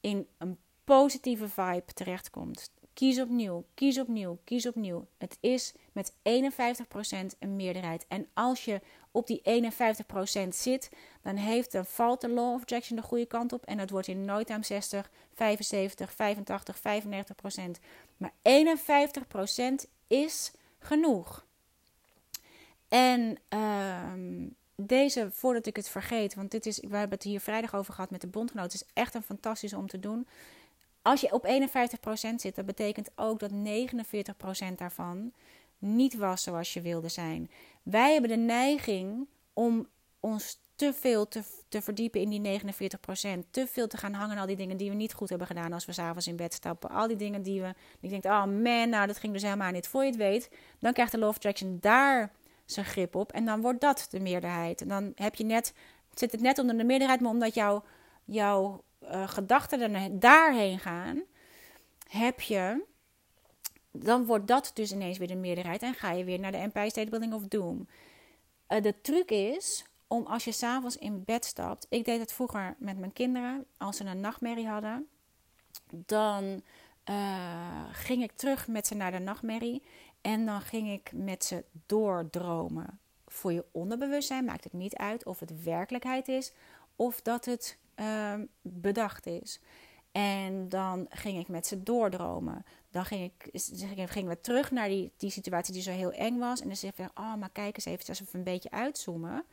in 0.00 0.26
een 0.38 0.58
positieve 0.84 1.48
vibe 1.48 1.92
terechtkomt. 1.94 2.70
Kies 2.94 3.20
opnieuw, 3.20 3.64
kies 3.74 3.98
opnieuw, 3.98 4.38
kies 4.44 4.66
opnieuw. 4.66 5.06
Het 5.18 5.38
is 5.40 5.74
met 5.92 6.12
51% 6.12 6.16
een 7.38 7.56
meerderheid. 7.56 8.04
En 8.08 8.28
als 8.34 8.64
je 8.64 8.80
op 9.10 9.26
die 9.26 9.42
51% 10.44 10.48
zit, 10.48 10.90
dan, 11.22 11.36
heeft, 11.36 11.76
valt 11.82 12.20
de 12.20 12.28
law 12.28 12.54
of 12.54 12.60
attraction 12.60 12.96
de 12.96 13.02
goede 13.02 13.26
kant 13.26 13.52
op. 13.52 13.64
En 13.64 13.78
het 13.78 13.90
wordt 13.90 14.08
in 14.08 14.24
no 14.24 14.42
time 14.42 14.64
60, 14.64 15.10
75, 15.34 16.12
85, 16.12 16.78
95%. 16.78 16.80
Maar 18.16 18.32
51% 18.42 19.88
is 20.06 20.52
genoeg. 20.78 21.46
En 22.92 23.36
uh, 23.54 24.12
deze, 24.76 25.28
voordat 25.30 25.66
ik 25.66 25.76
het 25.76 25.88
vergeet, 25.88 26.34
want 26.34 26.50
dit 26.50 26.66
is, 26.66 26.80
we 26.80 26.96
hebben 26.96 27.18
het 27.18 27.22
hier 27.22 27.40
vrijdag 27.40 27.74
over 27.74 27.94
gehad 27.94 28.10
met 28.10 28.20
de 28.20 28.26
bondgenoot. 28.26 28.72
Het 28.72 28.82
is 28.82 28.88
echt 28.92 29.14
een 29.14 29.22
fantastische 29.22 29.76
om 29.76 29.86
te 29.86 30.00
doen. 30.00 30.26
Als 31.02 31.20
je 31.20 31.32
op 31.32 31.46
51% 31.46 32.34
zit, 32.36 32.54
dat 32.54 32.66
betekent 32.66 33.10
ook 33.14 33.40
dat 33.40 33.50
49% 33.50 34.74
daarvan 34.76 35.32
niet 35.78 36.16
was 36.16 36.42
zoals 36.42 36.72
je 36.72 36.80
wilde 36.80 37.08
zijn. 37.08 37.50
Wij 37.82 38.12
hebben 38.12 38.30
de 38.30 38.36
neiging 38.36 39.26
om 39.52 39.88
ons 40.20 40.58
te 40.74 40.92
veel 40.92 41.28
te, 41.28 41.42
te 41.68 41.82
verdiepen 41.82 42.20
in 42.20 42.42
die 42.42 42.60
49%. 42.60 42.68
Te 43.50 43.66
veel 43.66 43.86
te 43.86 43.96
gaan 43.96 44.12
hangen 44.12 44.34
aan 44.34 44.40
al 44.40 44.46
die 44.46 44.56
dingen 44.56 44.76
die 44.76 44.90
we 44.90 44.96
niet 44.96 45.14
goed 45.14 45.28
hebben 45.28 45.46
gedaan 45.46 45.72
als 45.72 45.84
we 45.84 45.92
s'avonds 45.92 46.26
in 46.26 46.36
bed 46.36 46.54
stappen. 46.54 46.90
Al 46.90 47.08
die 47.08 47.16
dingen 47.16 47.42
die 47.42 47.60
we. 47.60 47.74
Ik 48.00 48.10
denk, 48.10 48.24
oh 48.24 48.44
man, 48.44 48.88
nou 48.88 49.06
dat 49.06 49.18
ging 49.18 49.32
dus 49.32 49.42
helemaal 49.42 49.70
niet. 49.70 49.88
Voor 49.88 50.02
je 50.02 50.08
het 50.08 50.18
weet, 50.18 50.50
dan 50.78 50.92
krijgt 50.92 51.12
de 51.12 51.18
Law 51.18 51.28
of 51.28 51.36
Attraction 51.36 51.78
daar 51.80 52.32
zijn 52.72 52.86
grip 52.86 53.14
op. 53.14 53.32
En 53.32 53.44
dan 53.44 53.60
wordt 53.60 53.80
dat 53.80 54.06
de 54.10 54.20
meerderheid. 54.20 54.80
En 54.80 54.88
dan 54.88 55.12
heb 55.14 55.34
je 55.34 55.44
net, 55.44 55.74
zit 56.14 56.32
het 56.32 56.40
net 56.40 56.58
onder 56.58 56.78
de 56.78 56.84
meerderheid, 56.84 57.20
maar 57.20 57.30
omdat 57.30 57.54
jouw, 57.54 57.84
jouw 58.24 58.82
uh, 59.02 59.28
gedachten 59.28 60.18
daarheen 60.18 60.78
gaan, 60.78 61.22
heb 62.08 62.40
je. 62.40 62.84
Dan 63.90 64.24
wordt 64.24 64.46
dat 64.46 64.70
dus 64.74 64.92
ineens 64.92 65.18
weer 65.18 65.28
de 65.28 65.34
meerderheid 65.34 65.82
en 65.82 65.94
ga 65.94 66.10
je 66.10 66.24
weer 66.24 66.40
naar 66.40 66.52
de 66.52 66.58
Empire 66.58 66.90
State 66.90 67.10
Building 67.10 67.34
of 67.34 67.42
Doom. 67.42 67.88
Uh, 68.68 68.82
de 68.82 69.00
truc 69.00 69.30
is 69.30 69.84
om 70.06 70.26
als 70.26 70.44
je 70.44 70.52
s'avonds 70.52 70.96
in 70.96 71.24
bed 71.24 71.44
stapt. 71.44 71.86
Ik 71.88 72.04
deed 72.04 72.20
het 72.20 72.32
vroeger 72.32 72.74
met 72.78 72.98
mijn 72.98 73.12
kinderen. 73.12 73.66
Als 73.78 73.96
ze 73.96 74.04
een 74.04 74.20
nachtmerrie 74.20 74.66
hadden, 74.66 75.08
dan 75.90 76.62
uh, 77.10 77.84
ging 77.92 78.22
ik 78.22 78.32
terug 78.32 78.68
met 78.68 78.86
ze 78.86 78.94
naar 78.94 79.10
de 79.10 79.18
nachtmerrie. 79.18 79.82
En 80.22 80.46
dan 80.46 80.60
ging 80.60 80.90
ik 80.90 81.12
met 81.14 81.44
ze 81.44 81.64
doordromen. 81.86 83.00
Voor 83.26 83.52
je 83.52 83.64
onderbewustzijn 83.72 84.44
maakt 84.44 84.64
het 84.64 84.72
niet 84.72 84.96
uit 84.96 85.24
of 85.24 85.40
het 85.40 85.62
werkelijkheid 85.62 86.28
is 86.28 86.52
of 86.96 87.20
dat 87.22 87.44
het 87.44 87.78
uh, 87.96 88.34
bedacht 88.60 89.26
is. 89.26 89.60
En 90.12 90.68
dan 90.68 91.06
ging 91.08 91.38
ik 91.38 91.48
met 91.48 91.66
ze 91.66 91.82
doordromen. 91.82 92.64
Dan 92.90 93.04
ging, 93.04 93.32
ik, 93.32 93.50
gingen 94.10 94.28
we 94.28 94.40
terug 94.40 94.70
naar 94.70 94.88
die, 94.88 95.12
die 95.16 95.30
situatie 95.30 95.72
die 95.72 95.82
zo 95.82 95.90
heel 95.90 96.12
eng 96.12 96.38
was. 96.38 96.60
En 96.60 96.66
dan 96.66 96.76
zeg 96.76 96.98
ik, 96.98 97.18
oh, 97.18 97.34
maar 97.34 97.50
kijk 97.52 97.76
eens 97.76 97.84
even, 97.84 98.08
als 98.08 98.20
we 98.20 98.26
een 98.32 98.44
beetje 98.44 98.70
uitzoomen. 98.70 99.44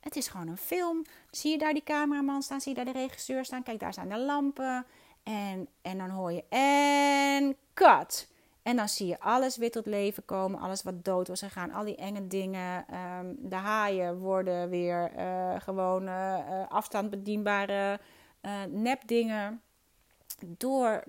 Het 0.00 0.16
is 0.16 0.28
gewoon 0.28 0.48
een 0.48 0.56
film. 0.56 1.04
Zie 1.30 1.50
je 1.50 1.58
daar 1.58 1.72
die 1.72 1.82
cameraman 1.82 2.42
staan? 2.42 2.60
Zie 2.60 2.76
je 2.76 2.84
daar 2.84 2.92
de 2.92 3.00
regisseur 3.00 3.44
staan? 3.44 3.62
Kijk, 3.62 3.80
daar 3.80 3.92
staan 3.92 4.08
de 4.08 4.18
lampen. 4.18 4.86
En, 5.22 5.68
en 5.82 5.98
dan 5.98 6.10
hoor 6.10 6.32
je 6.32 6.44
en 6.48 7.56
cut. 7.74 8.28
En 8.70 8.76
dan 8.76 8.88
zie 8.88 9.06
je 9.06 9.20
alles 9.20 9.56
weer 9.56 9.70
tot 9.70 9.86
leven 9.86 10.24
komen, 10.24 10.60
alles 10.60 10.82
wat 10.82 11.04
dood 11.04 11.28
was 11.28 11.40
gegaan, 11.40 11.72
al 11.72 11.84
die 11.84 11.96
enge 11.96 12.26
dingen. 12.26 12.84
Um, 12.94 13.36
de 13.38 13.54
haaien 13.54 14.18
worden 14.18 14.68
weer 14.68 15.12
uh, 15.16 15.54
gewoon 15.58 16.02
uh, 16.08 16.68
afstandbedienbare 16.68 18.00
uh, 18.42 18.52
nepdingen. 18.68 19.62
Door 20.46 21.04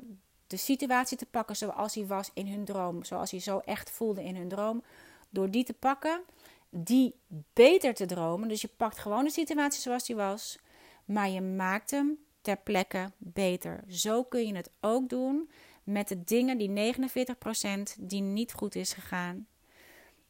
de 0.48 0.58
situatie 0.58 1.18
te 1.18 1.26
pakken 1.26 1.56
zoals 1.56 1.94
die 1.94 2.06
was 2.06 2.32
in 2.34 2.48
hun 2.48 2.66
droom, 2.66 3.04
zoals 3.04 3.32
hij 3.32 3.40
zo 3.40 3.60
echt 3.60 3.92
voelde 3.92 4.24
in 4.24 4.36
hun 4.36 4.50
droom. 4.50 4.84
Door 5.30 5.52
die 5.52 5.64
te 5.64 5.74
pakken, 5.74 6.22
die 6.70 7.16
beter 7.54 7.94
te 7.94 8.06
dromen. 8.06 8.48
Dus 8.48 8.62
je 8.62 8.70
pakt 8.78 8.98
gewoon 8.98 9.24
de 9.24 9.32
situatie 9.32 9.82
zoals 9.82 10.06
die 10.06 10.16
was, 10.16 10.60
maar 11.06 11.30
je 11.30 11.42
maakt 11.42 11.92
hem 11.92 12.18
ter 12.42 12.58
plekke 12.58 13.12
beter. 13.18 13.84
Zo 13.88 14.24
kun 14.24 14.48
je 14.48 14.56
het 14.56 14.72
ook 14.80 15.10
doen 15.10 15.50
met 15.84 16.08
de 16.08 16.24
dingen, 16.24 16.58
die 16.58 16.94
49% 16.96 17.96
die 18.00 18.22
niet 18.22 18.54
goed 18.54 18.76
is 18.76 18.94
gegaan. 18.94 19.48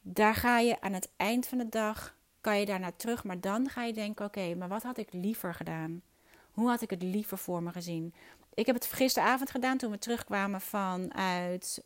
Daar 0.02 0.36
ga 0.36 0.60
je 0.60 0.82
aan 0.82 0.94
het 0.94 1.10
eind 1.18 1.48
van 1.48 1.58
de 1.58 1.70
dag, 1.70 2.16
kan 2.42 2.60
je 2.60 2.66
daarna 2.66 2.92
terug, 2.92 3.24
maar 3.24 3.40
dan 3.40 3.70
ga 3.70 3.84
je 3.84 3.94
denken, 3.94 4.26
oké, 4.26 4.56
maar 4.56 4.68
wat 4.68 4.84
had 4.84 4.98
ik 4.98 5.14
liever 5.14 5.54
gedaan? 5.54 6.02
Hoe 6.52 6.70
had 6.70 6.82
ik 6.82 6.90
het 6.90 7.04
liever 7.04 7.38
voor 7.38 7.64
me 7.64 7.72
gezien? 7.72 8.14
Ik 8.54 8.66
heb 8.66 8.76
het 8.76 8.86
gisteravond 8.86 9.50
gedaan 9.50 9.78
toen 9.78 9.92
we 9.92 9.98
terugkwamen 9.98 10.62
vanuit 10.62 11.82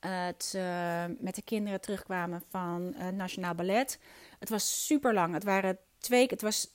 het, 0.00 0.52
uh, 0.56 1.04
met 1.18 1.34
de 1.34 1.42
kinderen 1.44 1.80
terugkwamen 1.80 2.42
van 2.48 2.94
uh, 2.98 3.08
Nationaal 3.08 3.54
Ballet. 3.54 3.98
Het 4.38 4.48
was 4.48 4.86
super 4.86 5.14
lang. 5.14 5.34
Het 5.34 5.44
waren 5.44 5.78
twee, 6.08 6.26
het 6.26 6.42
was 6.42 6.68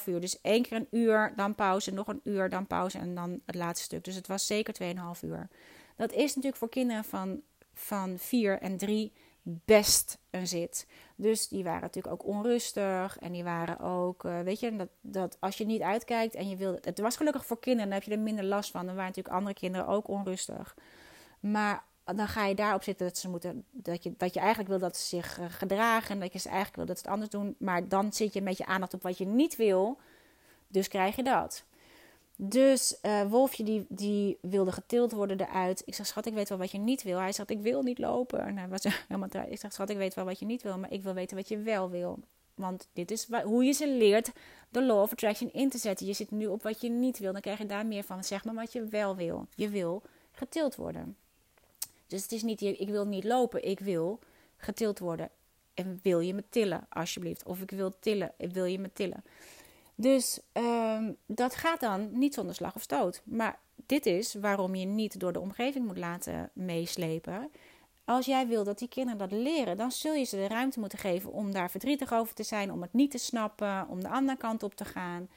2,5 0.00 0.04
uur. 0.06 0.20
Dus 0.20 0.40
één 0.40 0.62
keer 0.62 0.76
een 0.76 0.88
uur, 0.90 1.32
dan 1.36 1.54
pauze, 1.54 1.92
nog 1.92 2.06
een 2.06 2.20
uur, 2.24 2.48
dan 2.48 2.66
pauze 2.66 2.98
en 2.98 3.14
dan 3.14 3.40
het 3.46 3.54
laatste 3.54 3.84
stuk. 3.84 4.04
Dus 4.04 4.14
het 4.14 4.26
was 4.26 4.46
zeker 4.46 4.74
2,5 5.14 5.20
uur. 5.24 5.48
Dat 5.96 6.12
is 6.12 6.28
natuurlijk 6.28 6.56
voor 6.56 6.68
kinderen 6.68 7.04
van, 7.04 7.40
van 7.72 8.18
4 8.18 8.60
en 8.60 8.76
3 8.76 9.12
best 9.42 10.18
een 10.30 10.46
zit. 10.46 10.86
Dus 11.16 11.48
die 11.48 11.64
waren 11.64 11.80
natuurlijk 11.80 12.14
ook 12.14 12.26
onrustig. 12.26 13.18
En 13.18 13.32
die 13.32 13.44
waren 13.44 13.80
ook, 13.80 14.24
uh, 14.24 14.40
weet 14.40 14.60
je, 14.60 14.76
dat, 14.76 14.88
dat 15.00 15.36
als 15.40 15.58
je 15.58 15.66
niet 15.66 15.82
uitkijkt 15.82 16.34
en 16.34 16.48
je 16.48 16.56
wilde. 16.56 16.78
Het 16.82 16.98
was 16.98 17.16
gelukkig 17.16 17.46
voor 17.46 17.58
kinderen, 17.58 17.88
dan 17.90 17.98
heb 17.98 18.08
je 18.08 18.14
er 18.14 18.22
minder 18.22 18.44
last 18.44 18.70
van. 18.70 18.86
Dan 18.86 18.94
waren 18.94 19.08
natuurlijk 19.08 19.34
andere 19.34 19.54
kinderen 19.54 19.86
ook 19.86 20.08
onrustig. 20.08 20.76
Maar 21.40 21.84
dan 22.16 22.28
ga 22.28 22.46
je 22.46 22.54
daarop 22.54 22.82
zitten 22.82 23.06
dat 23.06 23.18
ze 23.18 23.28
moeten. 23.28 23.64
Dat 23.70 24.02
je, 24.02 24.14
dat 24.16 24.34
je 24.34 24.40
eigenlijk 24.40 24.68
wil 24.68 24.78
dat 24.78 24.96
ze 24.96 25.06
zich 25.06 25.38
eh, 25.38 25.44
gedragen. 25.48 26.10
En 26.10 26.20
dat 26.20 26.32
je 26.32 26.38
ze 26.38 26.48
eigenlijk 26.48 26.76
wil 26.76 26.86
dat 26.86 26.96
ze 26.98 27.02
het 27.02 27.12
anders 27.12 27.30
doen. 27.30 27.54
Maar 27.58 27.88
dan 27.88 28.12
zit 28.12 28.32
je 28.32 28.42
met 28.42 28.58
je 28.58 28.66
aandacht 28.66 28.94
op 28.94 29.02
wat 29.02 29.18
je 29.18 29.26
niet 29.26 29.56
wil. 29.56 29.98
Dus 30.68 30.88
krijg 30.88 31.16
je 31.16 31.22
dat. 31.22 31.64
Dus 32.40 32.98
uh, 33.02 33.22
Wolfje 33.22 33.64
die, 33.64 33.86
die 33.88 34.38
wilde 34.40 34.72
getild 34.72 35.12
worden 35.12 35.40
eruit. 35.40 35.82
Ik 35.84 35.94
zeg, 35.94 36.06
schat, 36.06 36.26
ik 36.26 36.34
weet 36.34 36.48
wel 36.48 36.58
wat 36.58 36.70
je 36.70 36.78
niet 36.78 37.02
wil. 37.02 37.18
Hij 37.18 37.32
zegt, 37.32 37.50
ik 37.50 37.60
wil 37.60 37.82
niet 37.82 37.98
lopen. 37.98 38.40
En 38.40 38.56
hij 38.56 38.68
was 38.68 38.82
helemaal 39.08 39.46
Ik 39.48 39.58
zeg, 39.58 39.72
schat, 39.72 39.90
ik 39.90 39.96
weet 39.96 40.14
wel 40.14 40.24
wat 40.24 40.38
je 40.38 40.46
niet 40.46 40.62
wil, 40.62 40.78
maar 40.78 40.92
ik 40.92 41.02
wil 41.02 41.14
weten 41.14 41.36
wat 41.36 41.48
je 41.48 41.58
wel 41.58 41.90
wil. 41.90 42.18
Want 42.54 42.88
dit 42.92 43.10
is 43.10 43.28
hoe 43.44 43.64
je 43.64 43.72
ze 43.72 43.88
leert 43.88 44.32
de 44.68 44.82
law 44.82 45.00
of 45.00 45.12
attraction 45.12 45.52
in 45.52 45.70
te 45.70 45.78
zetten. 45.78 46.06
Je 46.06 46.12
zit 46.12 46.30
nu 46.30 46.46
op 46.46 46.62
wat 46.62 46.80
je 46.80 46.88
niet 46.88 47.18
wil, 47.18 47.32
dan 47.32 47.40
krijg 47.40 47.58
je 47.58 47.66
daar 47.66 47.86
meer 47.86 48.02
van. 48.02 48.24
Zeg 48.24 48.44
maar 48.44 48.54
wat 48.54 48.72
je 48.72 48.84
wel 48.84 49.16
wil. 49.16 49.46
Je 49.54 49.68
wil 49.68 50.02
getild 50.32 50.76
worden. 50.76 51.16
Dus 52.08 52.22
het 52.22 52.32
is 52.32 52.42
niet, 52.42 52.60
ik 52.60 52.88
wil 52.88 53.06
niet 53.06 53.24
lopen, 53.24 53.68
ik 53.68 53.80
wil 53.80 54.18
getild 54.56 54.98
worden. 54.98 55.30
En 55.74 56.00
wil 56.02 56.20
je 56.20 56.34
me 56.34 56.44
tillen, 56.48 56.86
alsjeblieft? 56.88 57.44
Of 57.44 57.60
ik 57.60 57.70
wil 57.70 57.94
tillen, 58.00 58.32
wil 58.38 58.64
je 58.64 58.78
me 58.78 58.90
tillen? 58.92 59.24
Dus 59.94 60.40
um, 60.52 61.16
dat 61.26 61.54
gaat 61.54 61.80
dan 61.80 62.18
niet 62.18 62.34
zonder 62.34 62.54
slag 62.54 62.74
of 62.74 62.82
stoot. 62.82 63.22
Maar 63.24 63.58
dit 63.86 64.06
is 64.06 64.34
waarom 64.34 64.74
je 64.74 64.86
niet 64.86 65.20
door 65.20 65.32
de 65.32 65.40
omgeving 65.40 65.86
moet 65.86 65.98
laten 65.98 66.50
meeslepen. 66.52 67.50
Als 68.04 68.26
jij 68.26 68.46
wil 68.46 68.64
dat 68.64 68.78
die 68.78 68.88
kinderen 68.88 69.18
dat 69.18 69.32
leren, 69.32 69.76
dan 69.76 69.92
zul 69.92 70.14
je 70.14 70.24
ze 70.24 70.36
de 70.36 70.48
ruimte 70.48 70.80
moeten 70.80 70.98
geven 70.98 71.32
om 71.32 71.52
daar 71.52 71.70
verdrietig 71.70 72.12
over 72.12 72.34
te 72.34 72.42
zijn, 72.42 72.72
om 72.72 72.82
het 72.82 72.92
niet 72.92 73.10
te 73.10 73.18
snappen, 73.18 73.88
om 73.88 74.00
de 74.00 74.08
andere 74.08 74.38
kant 74.38 74.62
op 74.62 74.74
te 74.74 74.84
gaan. 74.84 75.28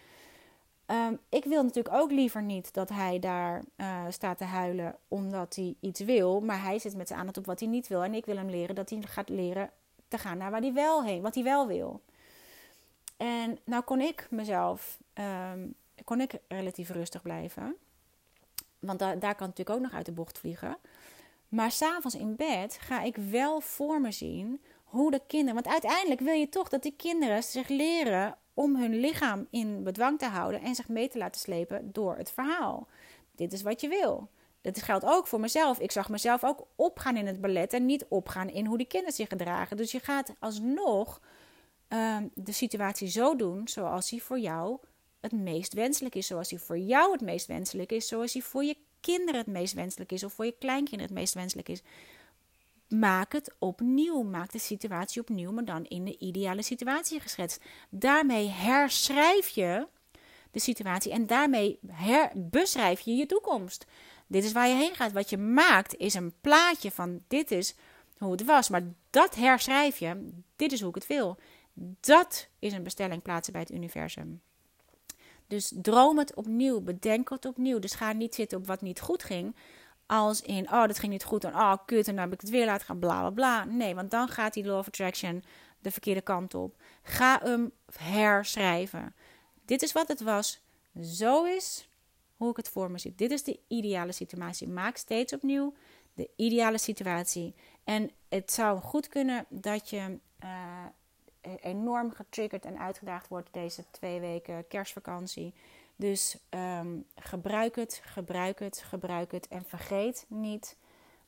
Um, 0.92 1.20
ik 1.30 1.44
wil 1.44 1.64
natuurlijk 1.64 1.96
ook 1.96 2.12
liever 2.12 2.44
niet 2.44 2.74
dat 2.74 2.90
hij 2.90 3.20
daar 3.20 3.64
uh, 3.78 4.06
staat 4.10 4.38
te 4.38 4.44
huilen 4.44 4.96
omdat 5.08 5.56
hij 5.56 5.76
iets 5.80 6.00
wil, 6.00 6.40
maar 6.40 6.62
hij 6.62 6.80
zit 6.80 6.96
met 6.96 7.08
zijn 7.08 7.20
aandacht 7.20 7.38
op 7.38 7.46
wat 7.46 7.60
hij 7.60 7.70
niet 7.70 7.88
wil. 7.88 8.04
En 8.04 8.14
ik 8.14 8.26
wil 8.26 8.36
hem 8.36 8.50
leren 8.50 8.76
dat 8.76 8.90
hij 8.90 9.02
gaat 9.02 9.30
leren 9.30 9.70
te 10.08 10.18
gaan 10.18 10.38
naar 10.38 10.52
waar 10.52 10.62
hij 10.62 10.74
wel 10.74 11.04
heen, 11.04 11.22
wat 11.22 11.36
hij 11.36 11.44
wel 11.44 11.68
wil. 11.68 12.02
En 13.18 13.60
nou 13.64 13.84
kon 13.84 14.02
ik 14.02 14.28
mezelf, 14.30 14.98
um, 15.54 15.74
kon 16.04 16.22
ik 16.22 16.34
relatief 16.48 16.90
rustig 16.90 17.22
blijven. 17.22 17.76
Want 18.80 19.00
daar 19.00 19.36
kan 19.36 19.48
natuurlijk 19.48 19.70
ook 19.70 19.82
nog 19.82 19.94
uit 19.94 20.06
de 20.06 20.12
bocht 20.12 20.38
vliegen. 20.38 20.78
Maar 21.48 21.72
s'avonds 21.72 22.16
in 22.16 22.36
bed 22.36 22.78
ga 22.82 23.02
ik 23.02 23.16
wel 23.16 23.62
voor 23.62 24.02
me 24.02 24.12
zien 24.12 24.62
hoe 24.84 25.12
de 25.12 25.22
kinderen. 25.28 25.54
Want 25.54 25.68
uiteindelijk 25.68 26.20
wil 26.20 26.34
je 26.34 26.50
toch 26.50 26.70
dat 26.70 26.84
die 26.84 26.96
kinderen 26.98 27.44
zich 27.44 27.68
leren 27.68 28.38
om 28.54 28.76
hun 28.76 29.00
lichaam 29.00 29.48
in 29.50 29.84
bedwang 29.84 30.20
te 30.20 30.26
houden 30.26 30.62
en 30.62 30.76
zich 30.76 30.88
mee 30.88 31.08
te 31.08 31.18
laten 31.18 31.42
slepen 31.42 31.90
door 31.92 32.18
het 32.18 32.32
verhaal. 32.32 32.88
Dit 33.36 33.54
is 33.54 33.62
wat 33.62 33.82
je 33.82 33.88
wil. 33.88 34.30
Dat 34.62 34.82
geldt 34.82 35.06
ook 35.06 35.28
voor 35.28 35.40
mezelf. 35.40 35.80
Ik 35.80 35.92
zag 35.92 36.10
mezelf 36.10 36.44
ook 36.44 36.68
opgaan 36.76 37.18
in 37.18 37.28
het 37.28 37.42
ballet 37.42 37.74
en 37.74 37.86
niet 37.86 38.06
opgaan 38.10 38.50
in 38.50 38.66
hoe 38.66 38.78
die 38.78 38.88
kinderen 38.88 39.16
zich 39.16 39.30
gedragen. 39.30 39.78
Dus 39.78 39.92
je 39.92 40.00
gaat 40.00 40.34
alsnog 40.40 41.22
um, 41.90 42.32
de 42.34 42.52
situatie 42.52 43.08
zo 43.08 43.36
doen 43.36 43.68
zoals 43.68 44.10
die 44.10 44.24
voor 44.24 44.40
jou 44.40 44.78
het 45.20 45.32
meest 45.32 45.74
wenselijk 45.74 46.16
is. 46.16 46.28
Zoals 46.28 46.50
die 46.50 46.60
voor 46.60 46.78
jou 46.78 47.12
het 47.12 47.22
meest 47.22 47.48
wenselijk 47.48 47.92
is. 47.92 48.08
Zoals 48.08 48.32
die 48.32 48.44
voor 48.44 48.64
je 48.64 48.78
kinderen 49.00 49.40
het 49.40 49.48
meest 49.48 49.74
wenselijk 49.74 50.12
is. 50.12 50.24
Of 50.24 50.34
voor 50.34 50.46
je 50.46 50.56
kleinkinderen 50.60 51.06
het 51.06 51.20
meest 51.20 51.34
wenselijk 51.34 51.70
is. 51.70 51.82
Maak 52.92 53.32
het 53.34 53.56
opnieuw. 53.60 54.24
Maak 54.24 54.52
de 54.52 54.60
situatie 54.60 55.22
opnieuw, 55.22 55.52
maar 55.52 55.66
dan 55.66 55.86
in 55.86 56.06
de 56.06 56.18
ideale 56.18 56.62
situatie 56.62 57.20
geschetst. 57.20 57.64
Daarmee 57.90 58.48
herschrijf 58.48 59.48
je 59.48 59.88
de 60.52 60.60
situatie 60.60 61.12
en 61.12 61.28
daarmee 61.28 61.80
herbeschrijf 61.88 63.00
je 63.00 63.12
je 63.12 63.26
toekomst. 63.26 63.86
Dit 64.28 64.44
is 64.44 64.52
waar 64.52 64.68
je 64.68 64.76
heen 64.76 64.96
gaat. 64.96 65.12
Wat 65.12 65.30
je 65.30 65.38
maakt 65.38 65.96
is 65.96 66.14
een 66.14 66.34
plaatje 66.42 66.92
van 66.92 67.22
dit 67.28 67.52
is 67.52 67.76
hoe 68.18 68.32
het 68.32 68.46
was. 68.46 68.70
Maar 68.70 68.84
dat 69.10 69.36
herschrijf 69.36 69.98
je. 69.98 70.30
Dit 70.56 70.72
is 70.72 70.80
hoe 70.80 70.90
ik 70.90 70.96
het 70.96 71.08
wil. 71.08 71.38
Dat 72.00 72.48
is 72.60 72.74
een 72.74 72.84
bestelling 72.84 73.22
plaatsen 73.22 73.54
bij 73.54 73.62
het 73.62 73.72
universum. 73.72 74.42
Dus 75.48 75.72
droom 75.76 76.18
het 76.18 76.34
opnieuw, 76.34 76.82
bedenk 76.82 77.30
het 77.30 77.46
opnieuw. 77.46 77.80
Dus 77.80 77.94
ga 77.94 78.14
niet 78.14 78.36
zitten 78.36 78.58
op 78.58 78.68
wat 78.68 78.82
niet 78.82 79.00
goed 79.00 79.24
ging. 79.24 79.56
Als 80.12 80.42
in, 80.42 80.72
oh, 80.72 80.88
dat 80.88 81.00
ging 81.00 81.12
niet 81.12 81.24
goed 81.24 81.44
en 81.44 81.56
oh, 81.56 81.74
kut, 81.86 82.08
en 82.08 82.16
dan 82.16 82.24
heb 82.24 82.34
ik 82.34 82.42
het 82.42 82.50
weer 82.50 82.66
laten 82.66 82.86
gaan, 82.86 83.00
bla 83.00 83.20
bla 83.20 83.30
bla. 83.30 83.64
Nee, 83.64 83.96
want 83.96 84.12
dan 84.12 84.28
gaat 84.28 84.54
die 84.54 84.66
law 84.66 84.78
of 84.78 84.88
attraction 84.88 85.44
de 85.80 85.92
verkeerde 85.92 86.22
kant 86.22 86.54
op. 86.54 86.76
Ga 87.04 87.40
hem 87.44 87.72
herschrijven. 87.96 89.16
Dit 89.66 89.82
is 89.82 89.92
wat 89.92 90.08
het 90.08 90.22
was. 90.22 90.62
Zo 91.02 91.44
is 91.44 91.90
hoe 92.38 92.50
ik 92.50 92.58
het 92.58 92.70
voor 92.70 92.92
me 92.92 92.98
zie. 93.00 93.16
Dit 93.16 93.32
is 93.32 93.44
de 93.44 93.60
ideale 93.68 94.12
situatie. 94.12 94.68
Maak 94.68 94.98
steeds 94.98 95.34
opnieuw 95.34 95.74
de 96.14 96.30
ideale 96.36 96.78
situatie. 96.78 97.56
En 97.84 98.12
het 98.30 98.52
zou 98.52 98.80
goed 98.80 99.08
kunnen 99.08 99.46
dat 99.50 99.90
je 99.90 100.20
uh, 100.44 100.86
enorm 101.62 102.12
getriggerd 102.12 102.66
en 102.66 102.80
uitgedaagd 102.80 103.28
wordt 103.28 103.50
deze 103.52 103.84
twee 103.92 104.20
weken 104.20 104.68
kerstvakantie. 104.68 105.54
Dus 106.02 106.38
ehm, 106.50 107.00
gebruik 107.16 107.76
het, 107.76 108.02
gebruik 108.04 108.60
het, 108.60 108.78
gebruik 108.78 109.32
het. 109.32 109.48
En 109.48 109.66
vergeet 109.66 110.26
niet 110.28 110.78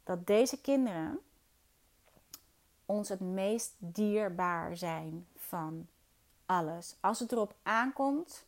dat 0.04 0.28
deze 0.28 0.62
kinderen 0.62 1.20
ons 2.86 3.10
het 3.10 3.20
meest 3.20 3.76
dierbaar 3.78 4.78
zijn 4.78 5.28
van 5.36 5.88
alles. 6.46 6.96
Als 7.00 7.20
het 7.20 7.32
erop 7.32 7.56
aankomt, 7.64 8.46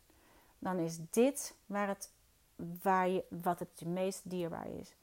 dan 0.60 0.78
is 0.78 0.98
dit 1.10 1.56
waar 1.66 1.88
het, 1.88 2.12
waar 2.82 3.10
je, 3.10 3.24
wat 3.30 3.60
het 3.60 3.82
meest 3.86 4.30
dierbaar 4.30 4.68
is. 4.68 4.96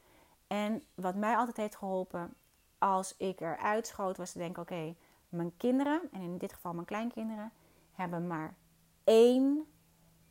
En 0.46 0.82
wat 0.94 1.14
mij 1.14 1.36
altijd 1.36 1.56
heeft 1.56 1.76
geholpen 1.76 2.34
als 2.78 3.14
ik 3.16 3.40
eruit 3.40 3.86
schoot, 3.86 4.16
was 4.16 4.32
te 4.32 4.38
denken: 4.38 4.62
oké, 4.62 4.94
mijn 5.28 5.56
kinderen, 5.56 6.00
en 6.12 6.20
in 6.20 6.38
dit 6.38 6.52
geval 6.52 6.72
mijn 6.72 6.86
kleinkinderen, 6.86 7.52
hebben 7.92 8.26
maar 8.26 8.54
één 9.04 9.66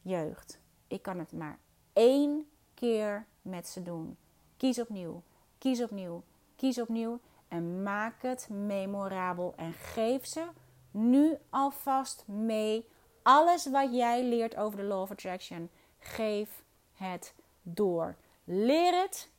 jeugd. 0.02 0.61
Ik 0.92 1.02
kan 1.02 1.20
het 1.20 1.32
maar 1.32 1.60
één 1.94 2.50
keer 2.74 3.26
met 3.42 3.68
ze 3.68 3.84
doen. 3.84 4.18
Kies 4.58 4.80
opnieuw, 4.80 5.24
kies 5.58 5.82
opnieuw, 5.82 6.24
kies 6.56 6.82
opnieuw 6.82 7.20
en 7.48 7.84
maak 7.84 8.22
het 8.22 8.50
memorabel 8.50 9.54
en 9.56 9.74
geef 9.74 10.26
ze 10.26 10.48
nu 10.92 11.38
alvast 11.50 12.28
mee 12.28 12.86
alles 13.22 13.70
wat 13.70 13.94
jij 13.94 14.24
leert 14.24 14.56
over 14.56 14.78
de 14.78 14.84
Law 14.84 15.02
of 15.02 15.12
Attraction. 15.12 15.70
Geef 16.00 16.64
het 16.94 17.34
door. 17.62 18.16
Leer 18.44 19.02
het, 19.02 19.30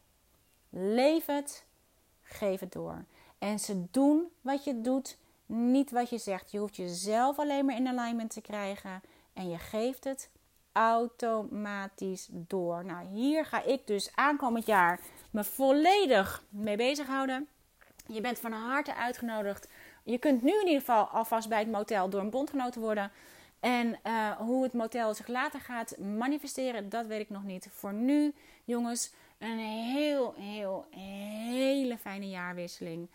leef 0.69 1.27
het, 1.27 1.67
geef 2.23 2.61
het 2.61 2.73
door. 2.73 3.05
En 3.39 3.59
ze 3.59 3.85
doen 3.91 4.29
wat 4.41 4.65
je 4.65 4.81
doet 4.81 5.19
niet 5.47 5.91
wat 5.91 6.11
je 6.11 6.19
zegt. 6.19 6.51
Je 6.51 6.59
hoeft 6.59 6.77
jezelf 6.77 7.39
alleen 7.39 7.65
maar 7.65 7.77
in 7.77 7.89
alignment 7.89 8.31
te 8.31 8.41
krijgen 8.41 9.03
en 9.33 9.49
je 9.49 9.59
geeft 9.59 10.05
het 10.05 10.31
automatisch 10.73 12.29
door. 12.31 12.85
Nou, 12.85 13.07
hier 13.07 13.45
ga 13.45 13.63
ik 13.65 13.87
dus 13.87 14.11
aankomend 14.15 14.67
jaar 14.67 15.01
me 15.31 15.45
volledig 15.45 16.45
mee 16.49 16.77
bezighouden. 16.77 17.49
Je 18.07 18.21
bent 18.21 18.39
van 18.39 18.53
harte 18.53 18.95
uitgenodigd. 18.95 19.69
Je 20.05 20.19
kunt 20.19 20.43
nu 20.43 20.51
in 20.51 20.67
ieder 20.67 20.81
geval 20.81 21.05
alvast 21.05 21.49
bij 21.49 21.59
het 21.59 21.71
motel 21.71 22.09
door 22.09 22.21
een 22.21 22.31
bondgenoot 22.31 22.75
worden. 22.75 23.11
En 23.61 23.99
uh, 24.07 24.31
hoe 24.31 24.63
het 24.63 24.73
motel 24.73 25.15
zich 25.15 25.27
later 25.27 25.61
gaat 25.61 25.99
manifesteren, 25.99 26.89
dat 26.89 27.07
weet 27.07 27.21
ik 27.21 27.31
nog 27.31 27.45
niet. 27.45 27.69
Voor 27.71 27.93
nu, 27.93 28.35
jongens, 28.65 29.13
een 29.39 29.59
heel, 29.59 30.35
heel, 30.39 30.87
hele 30.91 31.99
fijne 31.99 32.29
jaarwisseling 32.29 33.09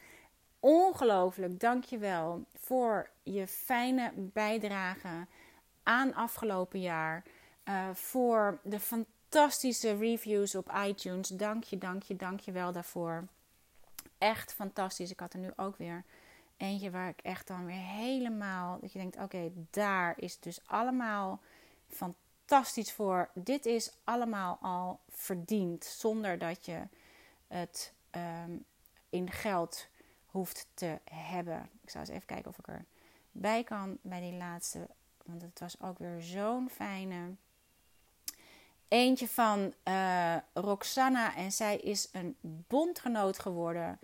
ongelooflijk 0.59 1.59
dankjewel 1.59 2.45
voor 2.53 3.09
je 3.23 3.47
fijne 3.47 4.11
bijdrage 4.15 5.25
aan 5.83 6.13
afgelopen 6.13 6.79
jaar. 6.79 7.23
Uh, 7.69 7.89
voor 7.93 8.59
de 8.63 8.79
fantastische 8.79 9.97
reviews 9.97 10.55
op 10.55 10.71
iTunes. 10.85 11.27
Dank 11.27 11.63
je, 11.63 11.77
dank 11.77 12.03
je, 12.03 12.15
dank 12.15 12.39
je 12.39 12.51
wel 12.51 12.71
daarvoor. 12.71 13.27
Echt 14.17 14.53
fantastisch. 14.53 15.11
Ik 15.11 15.19
had 15.19 15.33
er 15.33 15.39
nu 15.39 15.51
ook 15.55 15.77
weer 15.77 16.03
eentje 16.57 16.91
waar 16.91 17.09
ik 17.09 17.19
echt 17.21 17.47
dan 17.47 17.65
weer 17.65 17.75
helemaal... 17.75 18.79
Dat 18.79 18.91
je 18.91 18.99
denkt, 18.99 19.17
oké, 19.17 19.51
daar 19.69 20.13
is 20.17 20.39
dus 20.39 20.59
allemaal 20.65 21.41
fantastisch 21.89 22.91
voor. 22.91 23.29
Dit 23.33 23.65
is 23.65 23.91
allemaal 24.03 24.57
al 24.61 24.99
verdiend. 25.09 25.85
Zonder 25.85 26.37
dat 26.37 26.65
je 26.65 26.81
het 27.47 27.93
um, 28.11 28.65
in 29.09 29.31
geld 29.31 29.87
hoeft 30.25 30.67
te 30.73 30.99
hebben. 31.11 31.69
Ik 31.81 31.89
zal 31.89 32.01
eens 32.01 32.09
even 32.09 32.25
kijken 32.25 32.49
of 32.49 32.57
ik 32.57 32.67
erbij 33.31 33.63
kan 33.63 33.97
bij 34.01 34.19
die 34.19 34.37
laatste. 34.37 34.87
Want 35.25 35.41
het 35.41 35.59
was 35.59 35.81
ook 35.81 35.97
weer 35.97 36.21
zo'n 36.21 36.69
fijne. 36.69 37.35
Eentje 38.87 39.27
van 39.27 39.73
uh, 39.83 40.35
Roxana 40.53 41.35
en 41.35 41.51
zij 41.51 41.77
is 41.77 42.09
een 42.11 42.35
bondgenoot 42.67 43.39
geworden. 43.39 43.99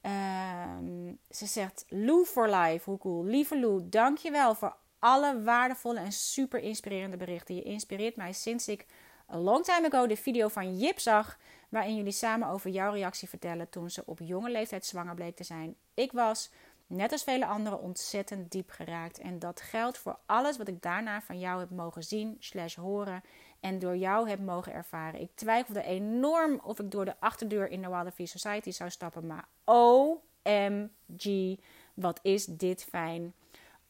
Ehm, 0.00 1.12
ze 1.30 1.46
zegt 1.46 1.84
Lou 1.88 2.24
for 2.24 2.48
life, 2.50 2.90
hoe 2.90 2.98
cool. 2.98 3.24
Lieve 3.24 3.58
Lou, 3.60 3.88
dankjewel 3.88 4.54
voor 4.54 4.76
alle 4.98 5.42
waardevolle 5.42 5.98
en 5.98 6.12
super 6.12 6.60
inspirerende 6.60 7.16
berichten. 7.16 7.54
Je 7.54 7.62
inspireert 7.62 8.16
mij 8.16 8.32
sinds 8.32 8.68
ik 8.68 8.86
a 9.32 9.38
long 9.38 9.64
time 9.64 9.88
ago 9.90 10.06
de 10.06 10.16
video 10.16 10.48
van 10.48 10.78
Jip 10.78 10.98
zag 10.98 11.38
waarin 11.68 11.96
jullie 11.96 12.12
samen 12.12 12.48
over 12.48 12.70
jouw 12.70 12.92
reactie 12.92 13.28
vertellen 13.28 13.68
toen 13.68 13.90
ze 13.90 14.02
op 14.06 14.18
jonge 14.18 14.50
leeftijd 14.50 14.86
zwanger 14.86 15.14
bleek 15.14 15.36
te 15.36 15.44
zijn. 15.44 15.76
Ik 15.94 16.12
was, 16.12 16.50
net 16.86 17.12
als 17.12 17.22
vele 17.22 17.46
anderen, 17.46 17.80
ontzettend 17.80 18.52
diep 18.52 18.70
geraakt. 18.70 19.18
En 19.18 19.38
dat 19.38 19.60
geldt 19.60 19.98
voor 19.98 20.18
alles 20.26 20.56
wat 20.56 20.68
ik 20.68 20.82
daarna 20.82 21.20
van 21.20 21.38
jou 21.38 21.60
heb 21.60 21.70
mogen 21.70 22.02
zien, 22.02 22.36
slash 22.38 22.74
horen 22.74 23.22
en 23.60 23.78
door 23.78 23.96
jou 23.96 24.28
heb 24.28 24.40
mogen 24.40 24.72
ervaren. 24.72 25.20
Ik 25.20 25.30
twijfelde 25.34 25.82
enorm 25.82 26.60
of 26.64 26.78
ik 26.78 26.90
door 26.90 27.04
de 27.04 27.14
achterdeur 27.18 27.70
in 27.70 27.82
de 27.82 27.88
Wilder 27.88 28.12
Society 28.16 28.70
zou 28.70 28.90
stappen, 28.90 29.26
maar 29.26 29.48
OMG, 29.64 31.56
wat 31.94 32.18
is 32.22 32.44
dit 32.44 32.84
fijn. 32.84 33.34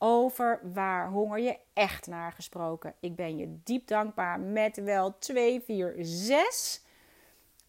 over 0.03 0.61
waar 0.73 1.09
honger 1.09 1.41
je 1.41 1.59
echt 1.73 2.07
naar 2.07 2.33
gesproken. 2.33 2.95
Ik 3.01 3.17
ben 3.17 3.37
je 3.37 3.61
diep 3.65 3.87
dankbaar 3.87 4.41
met 4.41 4.77
wel 4.77 5.19
2, 5.19 5.61
4, 5.61 5.95
6 5.99 6.83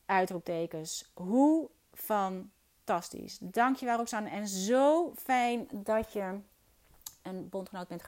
uitroeptekens. 0.06 1.12
Hoe 1.14 1.70
fantastisch. 1.93 3.38
Dankjewel 3.41 3.97
Roxanne. 3.97 4.30
En 4.30 4.47
zo 4.47 5.14
fijn 5.16 5.68
dat 5.72 6.14
je 6.14 6.39
een 7.22 7.49
bondgenoot 7.49 7.88
bent 7.88 8.04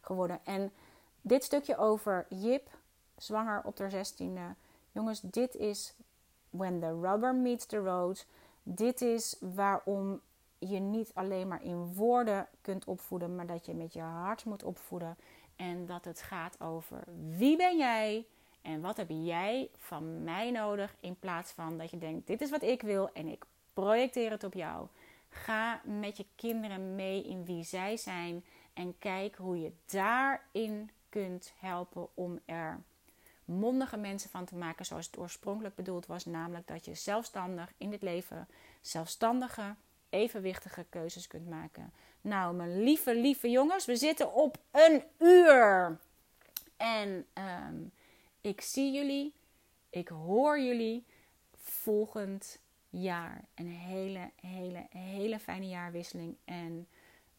geworden. 0.00 0.40
En 0.44 0.72
dit 1.20 1.44
stukje 1.44 1.76
over 1.76 2.26
Jip, 2.28 2.75
zwanger 3.16 3.62
op 3.64 3.76
de 3.76 3.90
16e. 3.90 4.58
Jongens, 4.92 5.20
dit 5.20 5.54
is 5.54 5.94
when 6.50 6.80
the 6.80 7.00
rubber 7.00 7.34
meets 7.34 7.66
the 7.66 7.78
road. 7.78 8.26
Dit 8.62 9.00
is 9.00 9.36
waarom 9.40 10.20
je 10.58 10.78
niet 10.78 11.10
alleen 11.14 11.48
maar 11.48 11.62
in 11.62 11.94
woorden 11.94 12.48
kunt 12.60 12.84
opvoeden, 12.84 13.34
maar 13.36 13.46
dat 13.46 13.66
je 13.66 13.74
met 13.74 13.92
je 13.92 14.00
hart 14.00 14.44
moet 14.44 14.62
opvoeden. 14.62 15.16
En 15.56 15.86
dat 15.86 16.04
het 16.04 16.22
gaat 16.22 16.60
over 16.60 17.04
wie 17.36 17.56
ben 17.56 17.76
jij 17.76 18.26
en 18.62 18.80
wat 18.80 18.96
heb 18.96 19.10
jij 19.10 19.70
van 19.76 20.24
mij 20.24 20.50
nodig. 20.50 20.96
In 21.00 21.18
plaats 21.18 21.52
van 21.52 21.78
dat 21.78 21.90
je 21.90 21.98
denkt: 21.98 22.26
dit 22.26 22.40
is 22.40 22.50
wat 22.50 22.62
ik 22.62 22.82
wil 22.82 23.12
en 23.12 23.26
ik 23.26 23.44
projecteer 23.72 24.30
het 24.30 24.44
op 24.44 24.54
jou. 24.54 24.86
Ga 25.28 25.80
met 25.84 26.16
je 26.16 26.26
kinderen 26.34 26.94
mee 26.94 27.24
in 27.24 27.44
wie 27.44 27.62
zij 27.62 27.96
zijn 27.96 28.44
en 28.72 28.98
kijk 28.98 29.34
hoe 29.36 29.60
je 29.60 29.72
daarin 29.86 30.90
kunt 31.08 31.52
helpen 31.56 32.08
om 32.14 32.40
er 32.44 32.82
mondige 33.46 33.96
mensen 33.96 34.30
van 34.30 34.44
te 34.44 34.56
maken 34.56 34.86
zoals 34.86 35.06
het 35.06 35.18
oorspronkelijk 35.18 35.74
bedoeld 35.74 36.06
was. 36.06 36.24
Namelijk 36.24 36.66
dat 36.66 36.84
je 36.84 36.94
zelfstandig 36.94 37.72
in 37.76 37.90
dit 37.90 38.02
leven 38.02 38.48
zelfstandige, 38.80 39.74
evenwichtige 40.08 40.86
keuzes 40.88 41.26
kunt 41.26 41.48
maken. 41.48 41.92
Nou, 42.20 42.54
mijn 42.54 42.82
lieve, 42.82 43.14
lieve 43.14 43.50
jongens, 43.50 43.84
we 43.84 43.96
zitten 43.96 44.34
op 44.34 44.58
een 44.70 45.02
uur. 45.18 45.98
En 46.76 47.26
ehm, 47.32 47.76
ik 48.40 48.60
zie 48.60 48.92
jullie, 48.92 49.34
ik 49.90 50.08
hoor 50.08 50.60
jullie 50.60 51.04
volgend 51.56 52.58
jaar. 52.90 53.44
Een 53.54 53.70
hele, 53.70 54.30
hele, 54.40 54.86
hele 54.90 55.38
fijne 55.38 55.68
jaarwisseling. 55.68 56.36
En 56.44 56.88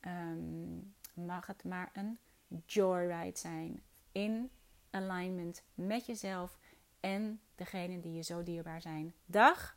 um, 0.07 0.93
mag 1.13 1.47
het 1.47 1.63
maar 1.63 1.89
een 1.93 2.17
joyride 2.65 3.37
zijn. 3.37 3.81
In 4.11 4.51
alignment 4.97 5.63
met 5.73 6.05
jezelf 6.05 6.57
en 6.99 7.41
degene 7.55 7.99
die 7.99 8.13
je 8.13 8.21
zo 8.21 8.43
dierbaar 8.43 8.81
zijn. 8.81 9.13
Dag! 9.25 9.65